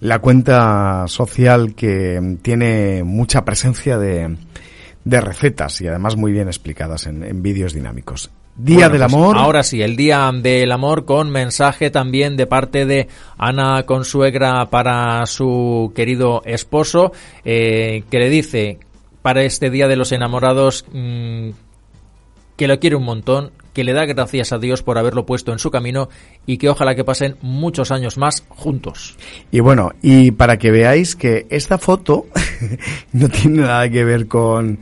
la 0.00 0.18
cuenta 0.20 1.04
social 1.08 1.74
que 1.74 2.38
tiene 2.42 3.02
mucha 3.04 3.44
presencia 3.44 3.98
de, 3.98 4.36
de 5.04 5.20
recetas 5.20 5.80
y 5.80 5.88
además 5.88 6.16
muy 6.16 6.32
bien 6.32 6.48
explicadas 6.48 7.06
en, 7.06 7.22
en 7.22 7.42
vídeos 7.42 7.72
dinámicos. 7.72 8.30
Día 8.56 8.88
Bueno, 8.88 8.90
del 8.90 9.00
pues 9.02 9.12
amor. 9.12 9.38
Ahora 9.38 9.62
sí, 9.62 9.82
el 9.82 9.96
Día 9.96 10.30
del 10.32 10.72
Amor 10.72 11.04
con 11.04 11.30
mensaje 11.30 11.90
también 11.90 12.36
de 12.36 12.46
parte 12.46 12.86
de 12.86 13.08
Ana 13.36 13.82
Consuegra 13.84 14.70
para 14.70 15.26
su 15.26 15.92
querido 15.94 16.42
esposo, 16.44 17.12
eh, 17.44 18.04
que 18.10 18.18
le 18.18 18.30
dice 18.30 18.78
para 19.20 19.42
este 19.42 19.70
Día 19.70 19.88
de 19.88 19.96
los 19.96 20.12
Enamorados 20.12 20.86
mm, 20.90 21.50
que 22.56 22.68
lo 22.68 22.80
quiere 22.80 22.96
un 22.96 23.04
montón, 23.04 23.52
que 23.74 23.84
le 23.84 23.92
da 23.92 24.06
gracias 24.06 24.52
a 24.52 24.58
Dios 24.58 24.82
por 24.82 24.96
haberlo 24.96 25.26
puesto 25.26 25.52
en 25.52 25.58
su 25.58 25.70
camino 25.70 26.08
y 26.46 26.56
que 26.56 26.70
ojalá 26.70 26.94
que 26.94 27.04
pasen 27.04 27.36
muchos 27.42 27.90
años 27.90 28.16
más 28.16 28.42
juntos. 28.48 29.16
Y 29.50 29.60
bueno, 29.60 29.92
y 30.00 30.30
para 30.30 30.56
que 30.56 30.70
veáis 30.70 31.14
que 31.14 31.46
esta 31.50 31.76
foto 31.76 32.24
no 33.12 33.28
tiene 33.28 33.62
nada 33.62 33.90
que 33.90 34.02
ver 34.02 34.26
con, 34.28 34.78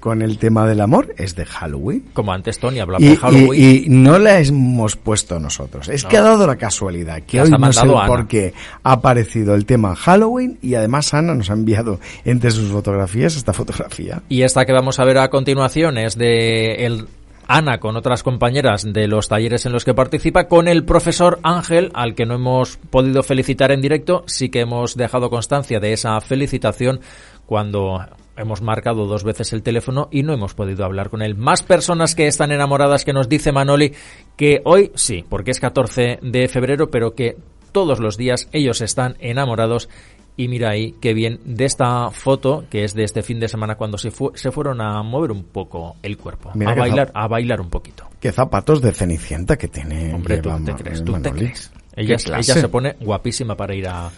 con 0.00 0.22
el 0.22 0.38
tema 0.38 0.66
del 0.66 0.80
amor, 0.80 1.14
es 1.18 1.34
de 1.36 1.44
Halloween. 1.44 2.04
Como 2.12 2.32
antes 2.32 2.58
Tony 2.58 2.78
hablaba 2.80 3.04
Y, 3.04 3.08
de 3.10 3.16
Halloween. 3.16 3.52
y- 3.54 3.76
y 3.84 3.88
no 3.88 4.18
la 4.18 4.38
hemos 4.40 4.96
puesto 4.96 5.38
nosotros. 5.40 5.88
Es 5.88 6.04
que 6.04 6.16
ha 6.16 6.22
dado 6.22 6.46
la 6.46 6.56
casualidad 6.56 7.22
que 7.22 7.38
Las 7.38 7.48
hoy 7.48 7.54
ha 7.54 7.58
no 7.58 7.72
sé 7.72 7.86
por 8.06 8.26
qué 8.28 8.54
ha 8.82 8.92
aparecido 8.92 9.54
el 9.54 9.66
tema 9.66 9.94
Halloween 9.96 10.58
y 10.62 10.74
además 10.74 11.12
Ana 11.14 11.34
nos 11.34 11.50
ha 11.50 11.54
enviado 11.54 12.00
entre 12.24 12.50
sus 12.50 12.70
fotografías 12.70 13.36
esta 13.36 13.52
fotografía. 13.52 14.22
Y 14.28 14.42
esta 14.42 14.64
que 14.64 14.72
vamos 14.72 14.98
a 15.00 15.04
ver 15.04 15.18
a 15.18 15.28
continuación 15.30 15.98
es 15.98 16.16
de 16.16 16.86
el 16.86 17.06
Ana 17.48 17.78
con 17.78 17.96
otras 17.96 18.24
compañeras 18.24 18.82
de 18.92 19.06
los 19.06 19.28
talleres 19.28 19.66
en 19.66 19.72
los 19.72 19.84
que 19.84 19.94
participa, 19.94 20.48
con 20.48 20.66
el 20.66 20.82
profesor 20.84 21.38
Ángel, 21.44 21.92
al 21.94 22.16
que 22.16 22.26
no 22.26 22.34
hemos 22.34 22.76
podido 22.90 23.22
felicitar 23.22 23.70
en 23.70 23.80
directo, 23.80 24.24
sí 24.26 24.48
que 24.48 24.62
hemos 24.62 24.96
dejado 24.96 25.30
constancia 25.30 25.78
de 25.78 25.92
esa 25.92 26.20
felicitación 26.20 26.98
cuando 27.46 28.04
hemos 28.36 28.62
marcado 28.62 29.06
dos 29.06 29.24
veces 29.24 29.52
el 29.52 29.62
teléfono 29.62 30.08
y 30.10 30.22
no 30.22 30.32
hemos 30.32 30.54
podido 30.54 30.84
hablar 30.84 31.10
con 31.10 31.22
él. 31.22 31.34
Más 31.34 31.62
personas 31.62 32.14
que 32.14 32.26
están 32.26 32.52
enamoradas 32.52 33.04
que 33.04 33.12
nos 33.12 33.28
dice 33.28 33.52
Manoli 33.52 33.92
que 34.36 34.60
hoy 34.64 34.92
sí, 34.94 35.24
porque 35.28 35.50
es 35.50 35.60
14 35.60 36.18
de 36.22 36.48
febrero, 36.48 36.90
pero 36.90 37.14
que 37.14 37.36
todos 37.72 38.00
los 38.00 38.16
días 38.16 38.48
ellos 38.52 38.80
están 38.80 39.16
enamorados 39.20 39.88
y 40.36 40.48
mira 40.48 40.70
ahí 40.70 40.94
qué 41.00 41.14
bien 41.14 41.40
de 41.44 41.64
esta 41.64 42.10
foto 42.10 42.64
que 42.70 42.84
es 42.84 42.94
de 42.94 43.04
este 43.04 43.22
fin 43.22 43.40
de 43.40 43.48
semana 43.48 43.76
cuando 43.76 43.98
se, 43.98 44.10
se 44.34 44.50
fueron 44.50 44.80
a 44.80 45.02
mover 45.02 45.32
un 45.32 45.44
poco 45.44 45.96
el 46.02 46.16
cuerpo, 46.18 46.50
a 46.50 46.74
bailar, 46.74 47.10
a 47.14 47.26
bailar 47.26 47.60
un 47.60 47.70
poquito. 47.70 48.08
Qué 48.20 48.32
zapatos 48.32 48.82
de 48.82 48.92
cenicienta 48.92 49.56
que 49.56 49.68
tiene. 49.68 50.14
Hombre, 50.14 50.38
tú 50.38 50.50
te 50.64 50.74
crees, 50.74 51.04
tú 51.04 51.20
te 51.20 51.30
crees. 51.32 51.72
Ella, 51.94 52.16
ella, 52.16 52.42
se 52.42 52.68
pone 52.68 52.96
guapísima 53.00 53.56
para 53.56 53.74
ir 53.74 53.88
a. 53.88 54.10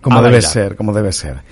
Como 0.00 0.22
debe 0.22 0.40
ser, 0.40 0.76
como 0.76 0.92
debe 0.92 1.12
ser. 1.12 1.42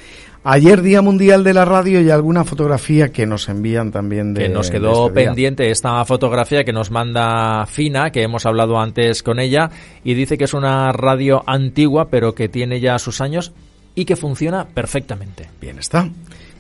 Ayer 0.49 0.81
Día 0.81 1.03
Mundial 1.03 1.43
de 1.43 1.53
la 1.53 1.65
Radio 1.65 2.01
y 2.01 2.09
alguna 2.09 2.45
fotografía 2.45 3.09
que 3.09 3.27
nos 3.27 3.49
envían 3.49 3.91
también 3.91 4.33
de 4.33 4.43
Que 4.43 4.49
nos 4.49 4.71
quedó 4.71 5.09
este 5.09 5.25
pendiente 5.25 5.73
esta 5.73 6.05
fotografía 6.05 6.63
que 6.63 6.73
nos 6.73 6.93
manda 6.93 7.67
Fina, 7.67 8.13
que 8.13 8.23
hemos 8.23 8.47
hablado 8.47 8.79
antes 8.79 9.25
con 9.25 9.41
ella, 9.41 9.71
y 10.05 10.15
dice 10.15 10.39
que 10.39 10.45
es 10.45 10.55
una 10.55 10.93
radio 10.93 11.43
antigua, 11.49 12.11
pero 12.11 12.37
que 12.37 12.49
tiene 12.49 12.79
ya 12.79 12.97
sus 13.01 13.21
años 13.21 13.55
y 13.97 14.05
que 14.05 14.15
funciona 14.15 14.69
perfectamente. 14.69 15.49
Bien 15.61 15.81
está, 15.81 16.09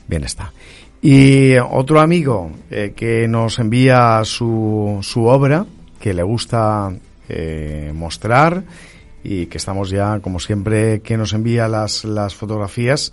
bien 0.09 0.25
está. 0.25 0.53
Y 1.01 1.57
otro 1.57 2.01
amigo 2.01 2.51
eh, 2.73 2.93
que 2.97 3.29
nos 3.29 3.61
envía 3.61 4.21
su, 4.25 4.99
su 5.03 5.27
obra, 5.27 5.65
que 6.01 6.13
le 6.13 6.25
gusta 6.25 6.93
eh, 7.29 7.93
mostrar 7.95 8.65
y 9.23 9.47
que 9.47 9.59
estamos 9.59 9.91
ya, 9.91 10.19
como 10.19 10.41
siempre, 10.41 11.03
que 11.03 11.17
nos 11.17 11.33
envía 11.35 11.69
las, 11.69 12.05
las 12.05 12.35
fotografías 12.35 13.13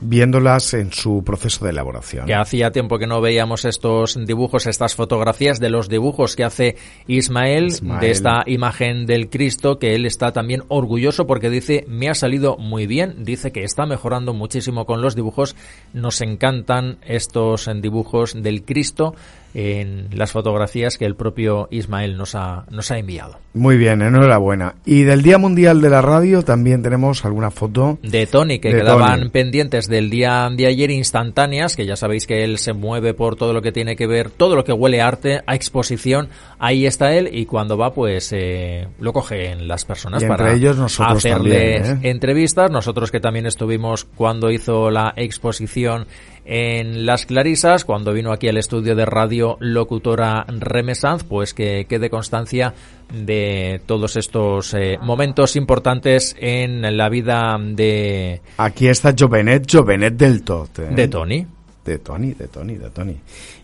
viéndolas 0.00 0.74
en 0.74 0.92
su 0.92 1.22
proceso 1.24 1.64
de 1.64 1.70
elaboración. 1.70 2.26
Que 2.26 2.34
hacía 2.34 2.70
tiempo 2.70 2.98
que 2.98 3.06
no 3.06 3.20
veíamos 3.20 3.64
estos 3.64 4.18
dibujos, 4.26 4.66
estas 4.66 4.94
fotografías 4.94 5.60
de 5.60 5.70
los 5.70 5.88
dibujos 5.88 6.36
que 6.36 6.44
hace 6.44 6.76
Ismael, 7.06 7.72
de 8.00 8.10
esta 8.10 8.42
imagen 8.46 9.06
del 9.06 9.28
Cristo, 9.28 9.78
que 9.78 9.94
él 9.94 10.06
está 10.06 10.32
también 10.32 10.62
orgulloso 10.68 11.26
porque 11.26 11.50
dice, 11.50 11.84
me 11.88 12.08
ha 12.08 12.14
salido 12.14 12.56
muy 12.56 12.86
bien, 12.86 13.24
dice 13.24 13.52
que 13.52 13.64
está 13.64 13.86
mejorando 13.86 14.34
muchísimo 14.34 14.86
con 14.86 15.02
los 15.02 15.14
dibujos, 15.14 15.56
nos 15.92 16.20
encantan 16.20 16.98
estos 17.06 17.68
dibujos 17.80 18.34
del 18.40 18.64
Cristo 18.64 19.14
en 19.54 20.08
las 20.12 20.32
fotografías 20.32 20.98
que 20.98 21.04
el 21.04 21.16
propio 21.16 21.68
Ismael 21.70 22.16
nos 22.16 22.34
ha, 22.34 22.64
nos 22.70 22.90
ha 22.90 22.98
enviado. 22.98 23.38
Muy 23.52 23.76
bien, 23.76 24.00
enhorabuena. 24.00 24.76
Y 24.84 25.02
del 25.02 25.22
Día 25.22 25.38
Mundial 25.38 25.80
de 25.80 25.90
la 25.90 26.02
Radio 26.02 26.42
también 26.42 26.82
tenemos 26.82 27.24
alguna 27.24 27.50
foto. 27.50 27.98
De 28.02 28.26
Tony, 28.26 28.60
que 28.60 28.70
quedaban 28.70 29.30
pendientes 29.30 29.88
del 29.88 30.08
día 30.08 30.48
de 30.54 30.66
ayer 30.66 30.90
instantáneas, 30.90 31.74
que 31.74 31.84
ya 31.84 31.96
sabéis 31.96 32.26
que 32.26 32.44
él 32.44 32.58
se 32.58 32.72
mueve 32.72 33.12
por 33.12 33.36
todo 33.36 33.52
lo 33.52 33.60
que 33.60 33.72
tiene 33.72 33.96
que 33.96 34.06
ver, 34.06 34.30
todo 34.30 34.54
lo 34.54 34.64
que 34.64 34.72
huele 34.72 35.00
a 35.00 35.08
arte, 35.08 35.40
a 35.46 35.54
exposición, 35.56 36.28
ahí 36.58 36.86
está 36.86 37.12
él 37.12 37.28
y 37.32 37.46
cuando 37.46 37.76
va 37.76 37.92
pues 37.92 38.32
eh, 38.32 38.86
lo 39.00 39.12
cogen 39.12 39.66
las 39.66 39.84
personas 39.84 40.22
para 40.24 40.52
ellos 40.52 40.76
nosotros 40.76 41.18
hacerles 41.18 41.88
¿eh? 41.88 41.98
entrevistas. 42.02 42.70
Nosotros 42.70 43.10
que 43.10 43.20
también 43.20 43.46
estuvimos 43.46 44.04
cuando 44.04 44.50
hizo 44.50 44.90
la 44.90 45.12
exposición 45.16 46.06
en 46.44 47.06
Las 47.06 47.26
Clarisas, 47.26 47.84
cuando 47.84 48.12
vino 48.12 48.32
aquí 48.32 48.48
al 48.48 48.56
estudio 48.56 48.94
de 48.94 49.04
radio 49.04 49.56
locutora 49.60 50.44
Remesanz, 50.48 51.24
pues 51.24 51.54
que 51.54 51.86
quede 51.88 52.10
constancia 52.10 52.74
de 53.12 53.80
todos 53.86 54.16
estos 54.16 54.74
eh, 54.74 54.98
momentos 55.00 55.56
importantes 55.56 56.36
en 56.38 56.96
la 56.96 57.08
vida 57.08 57.56
de... 57.60 58.40
Aquí 58.56 58.88
está 58.88 59.14
Jovenet, 59.18 59.70
Jovenet 59.70 60.14
del 60.14 60.42
Tot. 60.42 60.78
¿eh? 60.78 60.88
De 60.90 61.08
Tony. 61.08 61.46
De 61.84 61.98
Tony, 61.98 62.34
de 62.34 62.48
Tony, 62.48 62.76
de 62.76 62.90
Tony. 62.90 63.16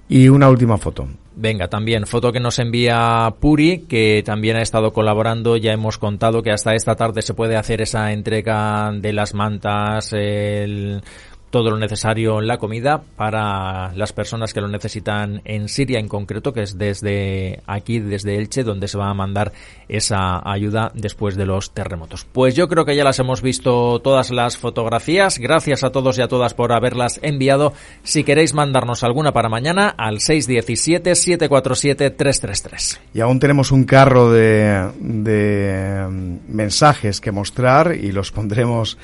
Y 0.08 0.28
una 0.28 0.48
última 0.48 0.78
foto. 0.78 1.08
Venga, 1.38 1.68
también 1.68 2.06
foto 2.06 2.32
que 2.32 2.40
nos 2.40 2.58
envía 2.58 3.32
Puri, 3.38 3.80
que 3.80 4.22
también 4.24 4.56
ha 4.56 4.62
estado 4.62 4.92
colaborando. 4.92 5.58
Ya 5.58 5.72
hemos 5.72 5.98
contado 5.98 6.42
que 6.42 6.50
hasta 6.50 6.74
esta 6.74 6.94
tarde 6.96 7.20
se 7.20 7.34
puede 7.34 7.56
hacer 7.56 7.82
esa 7.82 8.12
entrega 8.12 8.90
de 8.92 9.12
las 9.12 9.34
mantas, 9.34 10.14
el 10.14 11.02
todo 11.50 11.70
lo 11.70 11.78
necesario 11.78 12.40
en 12.40 12.48
la 12.48 12.58
comida 12.58 13.02
para 13.16 13.92
las 13.94 14.12
personas 14.12 14.52
que 14.52 14.60
lo 14.60 14.68
necesitan 14.68 15.40
en 15.44 15.68
Siria 15.68 15.98
en 15.98 16.08
concreto, 16.08 16.52
que 16.52 16.62
es 16.62 16.76
desde 16.76 17.62
aquí, 17.66 18.00
desde 18.00 18.36
Elche, 18.36 18.64
donde 18.64 18.88
se 18.88 18.98
va 18.98 19.08
a 19.10 19.14
mandar 19.14 19.52
esa 19.88 20.42
ayuda 20.50 20.90
después 20.94 21.36
de 21.36 21.46
los 21.46 21.72
terremotos. 21.72 22.26
Pues 22.30 22.54
yo 22.54 22.68
creo 22.68 22.84
que 22.84 22.96
ya 22.96 23.04
las 23.04 23.20
hemos 23.20 23.40
visto 23.42 24.00
todas 24.00 24.30
las 24.30 24.56
fotografías. 24.56 25.38
Gracias 25.38 25.84
a 25.84 25.90
todos 25.90 26.16
y 26.18 26.22
a 26.22 26.28
todas 26.28 26.54
por 26.54 26.72
haberlas 26.72 27.20
enviado. 27.22 27.74
Si 28.02 28.24
queréis 28.24 28.52
mandarnos 28.52 29.04
alguna 29.04 29.32
para 29.32 29.48
mañana, 29.48 29.94
al 29.96 30.16
617-747-333. 30.16 32.98
Y 33.14 33.20
aún 33.20 33.38
tenemos 33.38 33.70
un 33.72 33.84
carro 33.84 34.32
de, 34.32 34.90
de 34.98 36.06
mm, 36.08 36.38
mensajes 36.48 37.20
que 37.20 37.32
mostrar 37.32 37.94
y 37.94 38.12
los 38.12 38.32
pondremos 38.32 38.96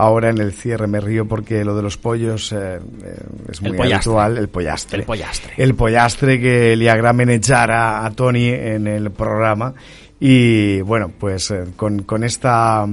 ahora 0.00 0.30
en 0.30 0.38
el 0.38 0.52
cierre 0.52 0.86
me 0.86 1.00
río 1.00 1.26
porque 1.26 1.64
lo 1.64 1.76
de 1.76 1.82
los 1.82 1.96
pollos 1.98 2.52
eh, 2.52 2.78
eh, 3.04 3.16
es 3.50 3.60
muy 3.60 3.78
habitual, 3.78 4.38
el 4.38 4.48
pollastre. 4.48 5.00
El 5.00 5.04
pollastre. 5.04 5.52
El 5.56 5.74
pollastre 5.74 6.40
que 6.40 6.74
le 6.74 6.90
agramen 6.90 7.30
echar 7.30 7.70
a, 7.70 8.04
a 8.06 8.10
Tony 8.10 8.48
en 8.48 8.86
el 8.86 9.10
programa. 9.10 9.74
Y 10.18 10.80
bueno, 10.82 11.10
pues 11.18 11.50
eh, 11.50 11.64
con, 11.76 12.02
con 12.02 12.24
esta 12.24 12.86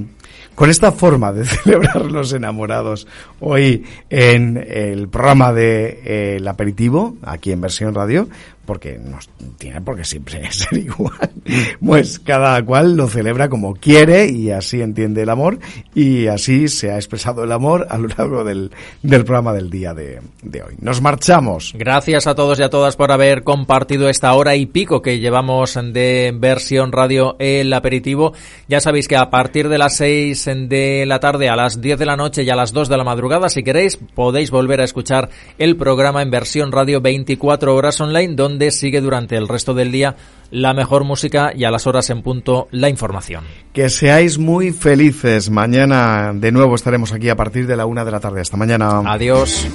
con 0.54 0.70
esta 0.70 0.92
forma 0.92 1.32
de 1.32 1.44
celebrar 1.46 2.10
los 2.10 2.32
enamorados 2.32 3.06
hoy 3.40 3.86
en 4.10 4.56
el 4.56 5.08
programa 5.08 5.52
de 5.52 6.36
El 6.36 6.48
Aperitivo, 6.48 7.16
aquí 7.22 7.52
en 7.52 7.60
versión 7.60 7.94
radio, 7.94 8.28
porque 8.68 8.98
no 9.02 9.18
tiene 9.56 9.80
por 9.80 9.96
qué 9.96 10.04
siempre 10.04 10.46
ser 10.52 10.76
igual. 10.76 11.30
Pues 11.82 12.18
cada 12.18 12.62
cual 12.62 12.98
lo 12.98 13.08
celebra 13.08 13.48
como 13.48 13.74
quiere 13.74 14.28
y 14.30 14.50
así 14.50 14.82
entiende 14.82 15.22
el 15.22 15.30
amor 15.30 15.58
y 15.94 16.26
así 16.26 16.68
se 16.68 16.90
ha 16.90 16.96
expresado 16.96 17.44
el 17.44 17.52
amor 17.52 17.86
a 17.88 17.96
lo 17.96 18.08
largo 18.08 18.44
del, 18.44 18.70
del 19.02 19.24
programa 19.24 19.54
del 19.54 19.70
día 19.70 19.94
de, 19.94 20.20
de, 20.42 20.62
hoy. 20.62 20.74
Nos 20.82 21.00
marchamos. 21.00 21.72
Gracias 21.78 22.26
a 22.26 22.34
todos 22.34 22.60
y 22.60 22.62
a 22.62 22.68
todas 22.68 22.96
por 22.96 23.10
haber 23.10 23.42
compartido 23.42 24.10
esta 24.10 24.34
hora 24.34 24.54
y 24.54 24.66
pico 24.66 25.00
que 25.00 25.18
llevamos 25.18 25.78
de 25.82 26.34
versión 26.38 26.92
radio 26.92 27.36
El 27.38 27.72
Aperitivo. 27.72 28.34
Ya 28.68 28.82
sabéis 28.82 29.08
que 29.08 29.16
a 29.16 29.30
partir 29.30 29.70
de 29.70 29.78
las 29.78 29.96
6 29.96 30.44
de 30.68 31.06
la 31.06 31.20
tarde 31.20 31.48
a 31.48 31.56
las 31.56 31.80
10 31.80 31.98
de 31.98 32.06
la 32.06 32.16
noche 32.16 32.42
y 32.42 32.50
a 32.50 32.56
las 32.56 32.74
2 32.74 32.90
de 32.90 32.98
la 32.98 33.04
madrugada, 33.04 33.48
si 33.48 33.62
queréis, 33.62 33.96
podéis 33.96 34.50
volver 34.50 34.82
a 34.82 34.84
escuchar 34.84 35.30
el 35.56 35.76
programa 35.76 36.20
en 36.20 36.30
versión 36.30 36.70
radio 36.70 37.00
24 37.00 37.74
horas 37.74 37.98
online 38.02 38.34
donde 38.34 38.57
sigue 38.70 39.00
durante 39.00 39.36
el 39.36 39.48
resto 39.48 39.74
del 39.74 39.92
día 39.92 40.16
la 40.50 40.74
mejor 40.74 41.04
música 41.04 41.52
y 41.54 41.64
a 41.64 41.70
las 41.70 41.86
horas 41.86 42.10
en 42.10 42.22
punto 42.22 42.68
la 42.70 42.88
información. 42.88 43.44
Que 43.72 43.88
seáis 43.88 44.38
muy 44.38 44.72
felices. 44.72 45.50
Mañana 45.50 46.32
de 46.34 46.52
nuevo 46.52 46.74
estaremos 46.74 47.12
aquí 47.12 47.28
a 47.28 47.36
partir 47.36 47.66
de 47.66 47.76
la 47.76 47.86
una 47.86 48.04
de 48.04 48.10
la 48.10 48.20
tarde. 48.20 48.40
Hasta 48.40 48.56
mañana. 48.56 49.02
Adiós. 49.06 49.68